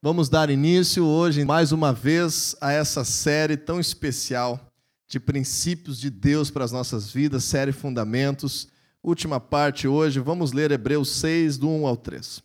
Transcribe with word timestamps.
Vamos 0.00 0.28
dar 0.28 0.48
início 0.48 1.04
hoje, 1.04 1.44
mais 1.44 1.72
uma 1.72 1.92
vez, 1.92 2.54
a 2.60 2.70
essa 2.70 3.02
série 3.02 3.56
tão 3.56 3.80
especial 3.80 4.70
de 5.08 5.18
princípios 5.18 5.98
de 5.98 6.08
Deus 6.08 6.52
para 6.52 6.64
as 6.64 6.70
nossas 6.70 7.10
vidas, 7.10 7.42
série 7.42 7.72
Fundamentos. 7.72 8.68
Última 9.02 9.40
parte 9.40 9.88
hoje, 9.88 10.20
vamos 10.20 10.52
ler 10.52 10.70
Hebreus 10.70 11.10
6, 11.16 11.58
do 11.58 11.68
1 11.68 11.84
ao 11.84 11.96
3. 11.96 12.40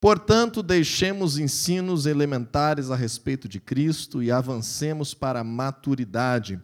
Portanto, 0.00 0.62
deixemos 0.62 1.36
ensinos 1.36 2.06
elementares 2.06 2.90
a 2.90 2.96
respeito 2.96 3.46
de 3.46 3.60
Cristo 3.60 4.22
e 4.22 4.32
avancemos 4.32 5.12
para 5.12 5.40
a 5.40 5.44
maturidade, 5.44 6.58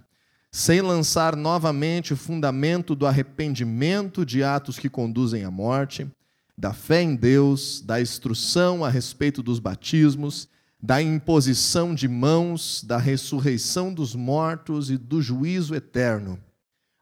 sem 0.51 0.81
lançar 0.81 1.37
novamente 1.37 2.15
o 2.15 2.17
fundamento 2.17 2.95
do 2.95 3.07
arrependimento 3.07 4.25
de 4.25 4.43
atos 4.43 4.79
que 4.79 4.89
conduzem 4.89 5.45
à 5.45 5.51
morte 5.51 6.11
da 6.57 6.73
fé 6.73 7.03
em 7.03 7.17
Deus, 7.17 7.81
da 7.81 8.01
instrução 8.01 8.85
a 8.85 8.89
respeito 8.89 9.43
dos 9.43 9.59
batismos, 9.59 10.49
da 10.81 11.01
imposição 11.01 11.95
de 11.95 12.07
mãos, 12.07 12.85
da 12.85 12.99
ressurreição 12.99 13.93
dos 13.93 14.15
mortos 14.15 14.91
e 14.91 14.99
do 14.99 15.23
juízo 15.23 15.75
eterno. 15.75 16.39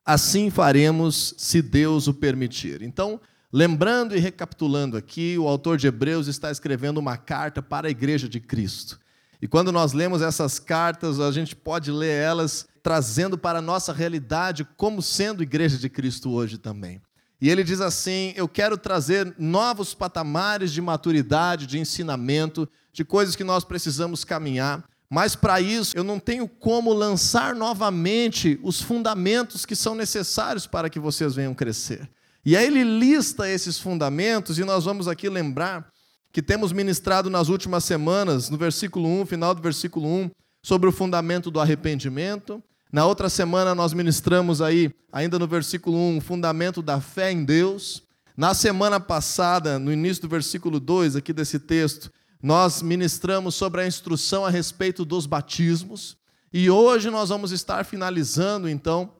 Assim 0.04 0.50
faremos, 0.50 1.34
se 1.36 1.60
Deus 1.60 2.08
o 2.08 2.14
permitir. 2.14 2.82
Então, 2.82 3.20
lembrando 3.52 4.16
e 4.16 4.20
recapitulando 4.20 4.96
aqui, 4.96 5.36
o 5.38 5.48
autor 5.48 5.76
de 5.76 5.86
Hebreus 5.86 6.28
está 6.28 6.50
escrevendo 6.50 6.98
uma 6.98 7.16
carta 7.16 7.60
para 7.60 7.88
a 7.88 7.90
igreja 7.90 8.28
de 8.28 8.40
Cristo. 8.40 9.00
E 9.40 9.48
quando 9.48 9.72
nós 9.72 9.92
lemos 9.92 10.22
essas 10.22 10.60
cartas, 10.60 11.18
a 11.18 11.32
gente 11.32 11.56
pode 11.56 11.90
ler 11.90 12.22
elas 12.22 12.66
trazendo 12.82 13.36
para 13.36 13.58
a 13.58 13.62
nossa 13.62 13.92
realidade 13.92 14.64
como 14.76 15.02
sendo 15.02 15.42
igreja 15.42 15.76
de 15.76 15.88
Cristo 15.88 16.30
hoje 16.30 16.58
também. 16.58 17.00
E 17.42 17.50
ele 17.50 17.64
diz 17.64 17.80
assim: 17.80 18.32
Eu 18.36 18.48
quero 18.48 18.78
trazer 18.78 19.34
novos 19.36 19.94
patamares 19.94 20.72
de 20.72 20.80
maturidade, 20.80 21.66
de 21.66 21.76
ensinamento, 21.76 22.68
de 22.92 23.04
coisas 23.04 23.34
que 23.34 23.42
nós 23.42 23.64
precisamos 23.64 24.22
caminhar. 24.22 24.84
Mas 25.10 25.34
para 25.34 25.60
isso, 25.60 25.92
eu 25.96 26.04
não 26.04 26.20
tenho 26.20 26.46
como 26.46 26.92
lançar 26.92 27.52
novamente 27.52 28.60
os 28.62 28.80
fundamentos 28.80 29.66
que 29.66 29.74
são 29.74 29.96
necessários 29.96 30.68
para 30.68 30.88
que 30.88 31.00
vocês 31.00 31.34
venham 31.34 31.52
crescer. 31.52 32.08
E 32.44 32.56
aí 32.56 32.64
ele 32.64 32.84
lista 32.84 33.48
esses 33.48 33.76
fundamentos, 33.76 34.56
e 34.56 34.64
nós 34.64 34.84
vamos 34.84 35.08
aqui 35.08 35.28
lembrar 35.28 35.88
que 36.30 36.40
temos 36.40 36.72
ministrado 36.72 37.28
nas 37.28 37.48
últimas 37.48 37.82
semanas, 37.82 38.50
no 38.50 38.56
versículo 38.56 39.08
1, 39.20 39.26
final 39.26 39.52
do 39.52 39.60
versículo 39.60 40.08
1, 40.08 40.30
sobre 40.62 40.88
o 40.88 40.92
fundamento 40.92 41.50
do 41.50 41.60
arrependimento, 41.60 42.62
na 42.92 43.06
outra 43.06 43.30
semana 43.30 43.74
nós 43.74 43.94
ministramos 43.94 44.60
aí, 44.60 44.94
ainda 45.10 45.38
no 45.38 45.46
versículo 45.46 45.96
1, 45.96 46.18
o 46.18 46.20
fundamento 46.20 46.82
da 46.82 47.00
fé 47.00 47.32
em 47.32 47.42
Deus. 47.42 48.02
Na 48.36 48.52
semana 48.52 49.00
passada, 49.00 49.78
no 49.78 49.90
início 49.90 50.22
do 50.22 50.28
versículo 50.28 50.78
2 50.78 51.16
aqui 51.16 51.32
desse 51.32 51.58
texto, 51.58 52.12
nós 52.42 52.82
ministramos 52.82 53.54
sobre 53.54 53.80
a 53.80 53.86
instrução 53.86 54.44
a 54.44 54.50
respeito 54.50 55.06
dos 55.06 55.24
batismos. 55.24 56.18
E 56.52 56.68
hoje 56.68 57.08
nós 57.08 57.30
vamos 57.30 57.50
estar 57.50 57.82
finalizando 57.82 58.68
então 58.68 59.14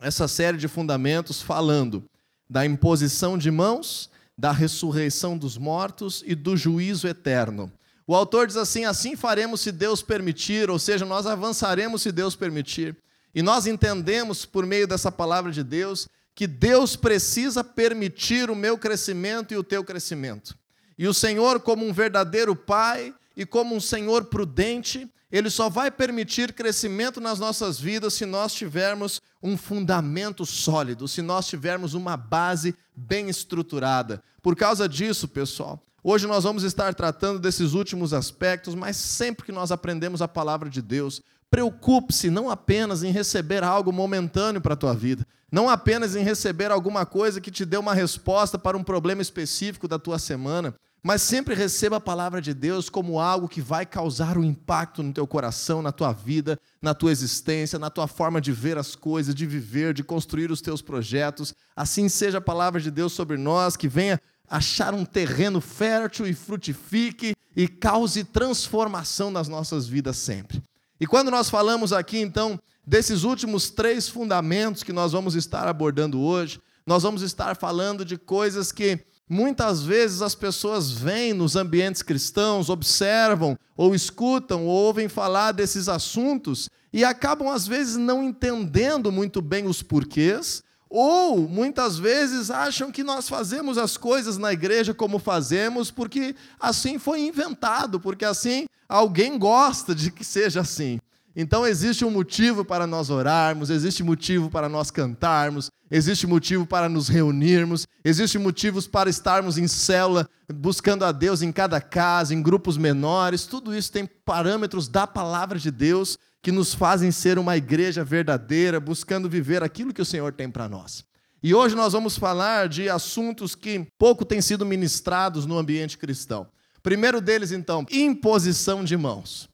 essa 0.00 0.28
série 0.28 0.58
de 0.58 0.68
fundamentos 0.68 1.40
falando 1.40 2.04
da 2.48 2.66
imposição 2.66 3.38
de 3.38 3.50
mãos, 3.50 4.10
da 4.36 4.52
ressurreição 4.52 5.38
dos 5.38 5.56
mortos 5.56 6.22
e 6.26 6.34
do 6.34 6.58
juízo 6.58 7.08
eterno. 7.08 7.72
O 8.08 8.14
autor 8.14 8.46
diz 8.46 8.56
assim: 8.56 8.86
assim 8.86 9.14
faremos 9.14 9.60
se 9.60 9.70
Deus 9.70 10.02
permitir, 10.02 10.70
ou 10.70 10.78
seja, 10.78 11.04
nós 11.04 11.26
avançaremos 11.26 12.00
se 12.00 12.10
Deus 12.10 12.34
permitir. 12.34 12.96
E 13.34 13.42
nós 13.42 13.66
entendemos, 13.66 14.46
por 14.46 14.64
meio 14.64 14.88
dessa 14.88 15.12
palavra 15.12 15.52
de 15.52 15.62
Deus, 15.62 16.08
que 16.34 16.46
Deus 16.46 16.96
precisa 16.96 17.62
permitir 17.62 18.50
o 18.50 18.56
meu 18.56 18.78
crescimento 18.78 19.52
e 19.52 19.58
o 19.58 19.62
teu 19.62 19.84
crescimento. 19.84 20.56
E 20.96 21.06
o 21.06 21.12
Senhor, 21.12 21.60
como 21.60 21.86
um 21.86 21.92
verdadeiro 21.92 22.56
Pai 22.56 23.14
e 23.36 23.44
como 23.44 23.76
um 23.76 23.80
Senhor 23.80 24.24
prudente, 24.24 25.06
ele 25.30 25.50
só 25.50 25.68
vai 25.68 25.90
permitir 25.90 26.54
crescimento 26.54 27.20
nas 27.20 27.38
nossas 27.38 27.78
vidas 27.78 28.14
se 28.14 28.24
nós 28.24 28.54
tivermos 28.54 29.20
um 29.42 29.54
fundamento 29.54 30.46
sólido, 30.46 31.06
se 31.06 31.20
nós 31.20 31.46
tivermos 31.46 31.92
uma 31.92 32.16
base 32.16 32.74
bem 32.96 33.28
estruturada. 33.28 34.22
Por 34.42 34.56
causa 34.56 34.88
disso, 34.88 35.28
pessoal, 35.28 35.82
Hoje 36.02 36.28
nós 36.28 36.44
vamos 36.44 36.62
estar 36.62 36.94
tratando 36.94 37.40
desses 37.40 37.72
últimos 37.72 38.14
aspectos, 38.14 38.74
mas 38.74 38.96
sempre 38.96 39.44
que 39.44 39.52
nós 39.52 39.72
aprendemos 39.72 40.22
a 40.22 40.28
palavra 40.28 40.70
de 40.70 40.80
Deus, 40.80 41.20
preocupe-se 41.50 42.30
não 42.30 42.48
apenas 42.48 43.02
em 43.02 43.10
receber 43.10 43.64
algo 43.64 43.92
momentâneo 43.92 44.60
para 44.60 44.74
a 44.74 44.76
tua 44.76 44.94
vida, 44.94 45.26
não 45.50 45.68
apenas 45.68 46.14
em 46.14 46.22
receber 46.22 46.70
alguma 46.70 47.04
coisa 47.04 47.40
que 47.40 47.50
te 47.50 47.64
dê 47.64 47.76
uma 47.76 47.94
resposta 47.94 48.56
para 48.56 48.76
um 48.76 48.84
problema 48.84 49.20
específico 49.20 49.88
da 49.88 49.98
tua 49.98 50.20
semana, 50.20 50.72
mas 51.02 51.22
sempre 51.22 51.54
receba 51.54 51.96
a 51.96 52.00
palavra 52.00 52.40
de 52.40 52.54
Deus 52.54 52.88
como 52.88 53.18
algo 53.18 53.48
que 53.48 53.60
vai 53.60 53.84
causar 53.84 54.38
um 54.38 54.44
impacto 54.44 55.02
no 55.02 55.12
teu 55.12 55.26
coração, 55.26 55.80
na 55.80 55.90
tua 55.90 56.12
vida, 56.12 56.58
na 56.80 56.94
tua 56.94 57.10
existência, 57.10 57.78
na 57.78 57.90
tua 57.90 58.06
forma 58.06 58.40
de 58.40 58.52
ver 58.52 58.78
as 58.78 58.94
coisas, 58.94 59.34
de 59.34 59.46
viver, 59.46 59.94
de 59.94 60.04
construir 60.04 60.50
os 60.50 60.60
teus 60.60 60.82
projetos. 60.82 61.54
Assim 61.74 62.08
seja 62.08 62.38
a 62.38 62.42
palavra 62.42 62.80
de 62.80 62.90
Deus 62.90 63.12
sobre 63.12 63.36
nós, 63.36 63.76
que 63.76 63.88
venha 63.88 64.20
achar 64.48 64.94
um 64.94 65.04
terreno 65.04 65.60
fértil 65.60 66.26
e 66.26 66.34
frutifique 66.34 67.34
e 67.56 67.66
cause 67.66 68.24
transformação 68.24 69.30
nas 69.30 69.48
nossas 69.48 69.86
vidas 69.86 70.16
sempre. 70.16 70.62
E 71.00 71.06
quando 71.06 71.30
nós 71.30 71.48
falamos 71.48 71.92
aqui, 71.92 72.18
então, 72.18 72.58
desses 72.86 73.22
últimos 73.22 73.70
três 73.70 74.08
fundamentos 74.08 74.82
que 74.82 74.92
nós 74.92 75.12
vamos 75.12 75.34
estar 75.34 75.68
abordando 75.68 76.20
hoje, 76.20 76.60
nós 76.86 77.02
vamos 77.02 77.22
estar 77.22 77.56
falando 77.56 78.04
de 78.04 78.16
coisas 78.16 78.72
que 78.72 78.98
muitas 79.28 79.82
vezes 79.82 80.22
as 80.22 80.34
pessoas 80.34 80.90
vêm 80.90 81.34
nos 81.34 81.54
ambientes 81.54 82.02
cristãos, 82.02 82.70
observam 82.70 83.58
ou 83.76 83.94
escutam 83.94 84.66
ou 84.66 84.72
ouvem 84.86 85.08
falar 85.08 85.52
desses 85.52 85.88
assuntos 85.88 86.68
e 86.92 87.04
acabam, 87.04 87.48
às 87.48 87.66
vezes, 87.66 87.96
não 87.96 88.24
entendendo 88.24 89.12
muito 89.12 89.42
bem 89.42 89.66
os 89.66 89.82
porquês 89.82 90.62
ou 90.90 91.48
muitas 91.48 91.98
vezes 91.98 92.50
acham 92.50 92.90
que 92.90 93.02
nós 93.02 93.28
fazemos 93.28 93.76
as 93.76 93.96
coisas 93.96 94.38
na 94.38 94.52
igreja 94.52 94.94
como 94.94 95.18
fazemos 95.18 95.90
porque 95.90 96.34
assim 96.58 96.98
foi 96.98 97.20
inventado, 97.20 98.00
porque 98.00 98.24
assim 98.24 98.66
alguém 98.88 99.38
gosta 99.38 99.94
de 99.94 100.10
que 100.10 100.24
seja 100.24 100.60
assim. 100.60 100.98
Então 101.40 101.64
existe 101.64 102.04
um 102.04 102.10
motivo 102.10 102.64
para 102.64 102.84
nós 102.84 103.10
orarmos, 103.10 103.70
existe 103.70 104.02
motivo 104.02 104.50
para 104.50 104.68
nós 104.68 104.90
cantarmos, 104.90 105.70
existe 105.88 106.26
motivo 106.26 106.66
para 106.66 106.88
nos 106.88 107.06
reunirmos, 107.08 107.86
existe 108.04 108.36
motivos 108.38 108.88
para 108.88 109.08
estarmos 109.08 109.56
em 109.56 109.68
célula 109.68 110.28
buscando 110.52 111.04
a 111.04 111.12
Deus 111.12 111.40
em 111.40 111.52
cada 111.52 111.80
casa, 111.80 112.34
em 112.34 112.42
grupos 112.42 112.76
menores. 112.76 113.46
Tudo 113.46 113.72
isso 113.72 113.92
tem 113.92 114.04
parâmetros 114.04 114.88
da 114.88 115.06
palavra 115.06 115.60
de 115.60 115.70
Deus 115.70 116.18
que 116.42 116.50
nos 116.50 116.74
fazem 116.74 117.12
ser 117.12 117.38
uma 117.38 117.56
igreja 117.56 118.02
verdadeira, 118.02 118.80
buscando 118.80 119.28
viver 119.28 119.62
aquilo 119.62 119.94
que 119.94 120.02
o 120.02 120.06
Senhor 120.06 120.32
tem 120.32 120.50
para 120.50 120.68
nós. 120.68 121.04
E 121.40 121.54
hoje 121.54 121.76
nós 121.76 121.92
vamos 121.92 122.18
falar 122.18 122.68
de 122.68 122.88
assuntos 122.88 123.54
que 123.54 123.86
pouco 123.96 124.24
têm 124.24 124.40
sido 124.40 124.66
ministrados 124.66 125.46
no 125.46 125.56
ambiente 125.56 125.98
cristão. 125.98 126.48
Primeiro 126.82 127.20
deles, 127.20 127.52
então, 127.52 127.86
imposição 127.92 128.82
de 128.82 128.96
mãos. 128.96 129.48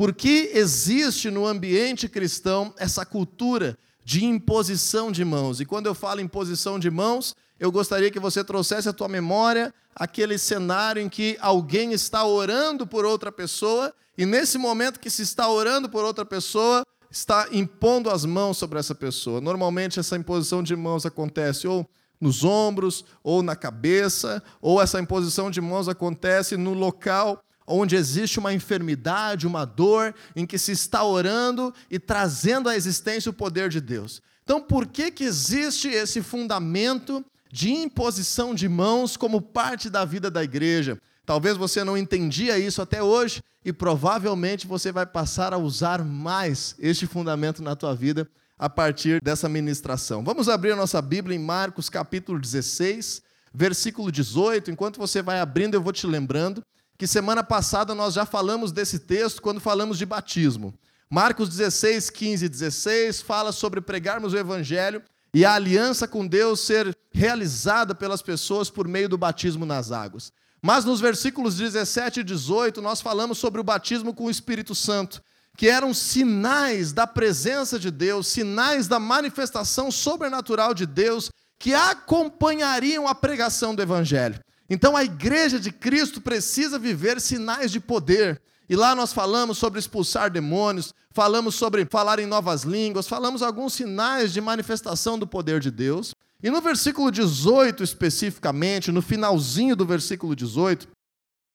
Por 0.00 0.14
que 0.14 0.52
existe 0.54 1.30
no 1.30 1.46
ambiente 1.46 2.08
cristão 2.08 2.72
essa 2.78 3.04
cultura 3.04 3.76
de 4.02 4.24
imposição 4.24 5.12
de 5.12 5.22
mãos? 5.26 5.60
E 5.60 5.66
quando 5.66 5.88
eu 5.88 5.94
falo 5.94 6.22
imposição 6.22 6.78
de 6.78 6.90
mãos, 6.90 7.36
eu 7.58 7.70
gostaria 7.70 8.10
que 8.10 8.18
você 8.18 8.42
trouxesse 8.42 8.88
à 8.88 8.94
tua 8.94 9.08
memória 9.08 9.74
aquele 9.94 10.38
cenário 10.38 11.02
em 11.02 11.08
que 11.10 11.36
alguém 11.38 11.92
está 11.92 12.24
orando 12.24 12.86
por 12.86 13.04
outra 13.04 13.30
pessoa 13.30 13.92
e 14.16 14.24
nesse 14.24 14.56
momento 14.56 14.98
que 14.98 15.10
se 15.10 15.20
está 15.20 15.50
orando 15.50 15.86
por 15.86 16.02
outra 16.02 16.24
pessoa, 16.24 16.82
está 17.10 17.48
impondo 17.52 18.08
as 18.08 18.24
mãos 18.24 18.56
sobre 18.56 18.78
essa 18.78 18.94
pessoa. 18.94 19.38
Normalmente 19.38 20.00
essa 20.00 20.16
imposição 20.16 20.62
de 20.62 20.74
mãos 20.74 21.04
acontece 21.04 21.68
ou 21.68 21.86
nos 22.18 22.42
ombros, 22.42 23.04
ou 23.22 23.42
na 23.42 23.54
cabeça, 23.54 24.42
ou 24.62 24.80
essa 24.80 24.98
imposição 24.98 25.50
de 25.50 25.60
mãos 25.60 25.90
acontece 25.90 26.56
no 26.56 26.72
local 26.72 27.44
onde 27.70 27.96
existe 27.96 28.38
uma 28.38 28.52
enfermidade, 28.52 29.46
uma 29.46 29.64
dor, 29.64 30.14
em 30.34 30.44
que 30.44 30.58
se 30.58 30.72
está 30.72 31.04
orando 31.04 31.72
e 31.90 31.98
trazendo 31.98 32.68
à 32.68 32.76
existência 32.76 33.30
o 33.30 33.34
poder 33.34 33.68
de 33.68 33.80
Deus. 33.80 34.20
Então, 34.42 34.60
por 34.60 34.86
que, 34.86 35.10
que 35.10 35.24
existe 35.24 35.88
esse 35.88 36.20
fundamento 36.20 37.24
de 37.50 37.70
imposição 37.70 38.54
de 38.54 38.68
mãos 38.68 39.16
como 39.16 39.42
parte 39.42 39.90
da 39.90 40.04
vida 40.04 40.30
da 40.30 40.42
igreja. 40.42 40.98
Talvez 41.26 41.56
você 41.56 41.82
não 41.84 41.96
entendia 41.96 42.58
isso 42.58 42.80
até 42.80 43.02
hoje 43.02 43.42
e 43.64 43.72
provavelmente 43.72 44.66
você 44.66 44.90
vai 44.90 45.04
passar 45.04 45.52
a 45.52 45.58
usar 45.58 46.04
mais 46.04 46.74
este 46.78 47.06
fundamento 47.06 47.62
na 47.62 47.76
tua 47.76 47.94
vida 47.94 48.28
a 48.58 48.68
partir 48.68 49.20
dessa 49.22 49.48
ministração. 49.48 50.22
Vamos 50.22 50.48
abrir 50.48 50.72
a 50.72 50.76
nossa 50.76 51.00
Bíblia 51.02 51.36
em 51.36 51.42
Marcos 51.42 51.88
capítulo 51.88 52.38
16, 52.38 53.22
versículo 53.52 54.12
18. 54.12 54.70
Enquanto 54.70 54.98
você 54.98 55.22
vai 55.22 55.40
abrindo, 55.40 55.74
eu 55.74 55.82
vou 55.82 55.92
te 55.92 56.06
lembrando 56.06 56.62
que 57.00 57.06
semana 57.06 57.42
passada 57.42 57.94
nós 57.94 58.12
já 58.12 58.26
falamos 58.26 58.72
desse 58.72 58.98
texto 58.98 59.40
quando 59.40 59.58
falamos 59.58 59.96
de 59.96 60.04
batismo. 60.04 60.74
Marcos 61.08 61.48
16, 61.48 62.10
15 62.10 62.44
e 62.44 62.48
16 62.50 63.22
fala 63.22 63.52
sobre 63.52 63.80
pregarmos 63.80 64.34
o 64.34 64.36
evangelho 64.36 65.02
e 65.32 65.42
a 65.42 65.54
aliança 65.54 66.06
com 66.06 66.26
Deus 66.26 66.60
ser 66.60 66.94
realizada 67.10 67.94
pelas 67.94 68.20
pessoas 68.20 68.68
por 68.68 68.86
meio 68.86 69.08
do 69.08 69.16
batismo 69.16 69.64
nas 69.64 69.90
águas. 69.90 70.30
Mas 70.60 70.84
nos 70.84 71.00
versículos 71.00 71.56
17 71.56 72.20
e 72.20 72.22
18, 72.22 72.82
nós 72.82 73.00
falamos 73.00 73.38
sobre 73.38 73.62
o 73.62 73.64
batismo 73.64 74.12
com 74.12 74.26
o 74.26 74.30
Espírito 74.30 74.74
Santo, 74.74 75.22
que 75.56 75.70
eram 75.70 75.94
sinais 75.94 76.92
da 76.92 77.06
presença 77.06 77.78
de 77.78 77.90
Deus, 77.90 78.26
sinais 78.26 78.86
da 78.86 78.98
manifestação 78.98 79.90
sobrenatural 79.90 80.74
de 80.74 80.84
Deus 80.84 81.30
que 81.58 81.72
acompanhariam 81.72 83.08
a 83.08 83.14
pregação 83.14 83.74
do 83.74 83.80
Evangelho. 83.80 84.38
Então 84.70 84.96
a 84.96 85.02
igreja 85.02 85.58
de 85.58 85.72
Cristo 85.72 86.20
precisa 86.20 86.78
viver 86.78 87.20
sinais 87.20 87.72
de 87.72 87.80
poder. 87.80 88.40
E 88.68 88.76
lá 88.76 88.94
nós 88.94 89.12
falamos 89.12 89.58
sobre 89.58 89.80
expulsar 89.80 90.30
demônios, 90.30 90.94
falamos 91.10 91.56
sobre 91.56 91.84
falar 91.84 92.20
em 92.20 92.26
novas 92.26 92.62
línguas, 92.62 93.08
falamos 93.08 93.42
alguns 93.42 93.72
sinais 93.72 94.32
de 94.32 94.40
manifestação 94.40 95.18
do 95.18 95.26
poder 95.26 95.58
de 95.58 95.72
Deus. 95.72 96.14
E 96.40 96.48
no 96.50 96.60
versículo 96.60 97.10
18 97.10 97.82
especificamente, 97.82 98.92
no 98.92 99.02
finalzinho 99.02 99.74
do 99.74 99.84
versículo 99.84 100.36
18, 100.36 100.86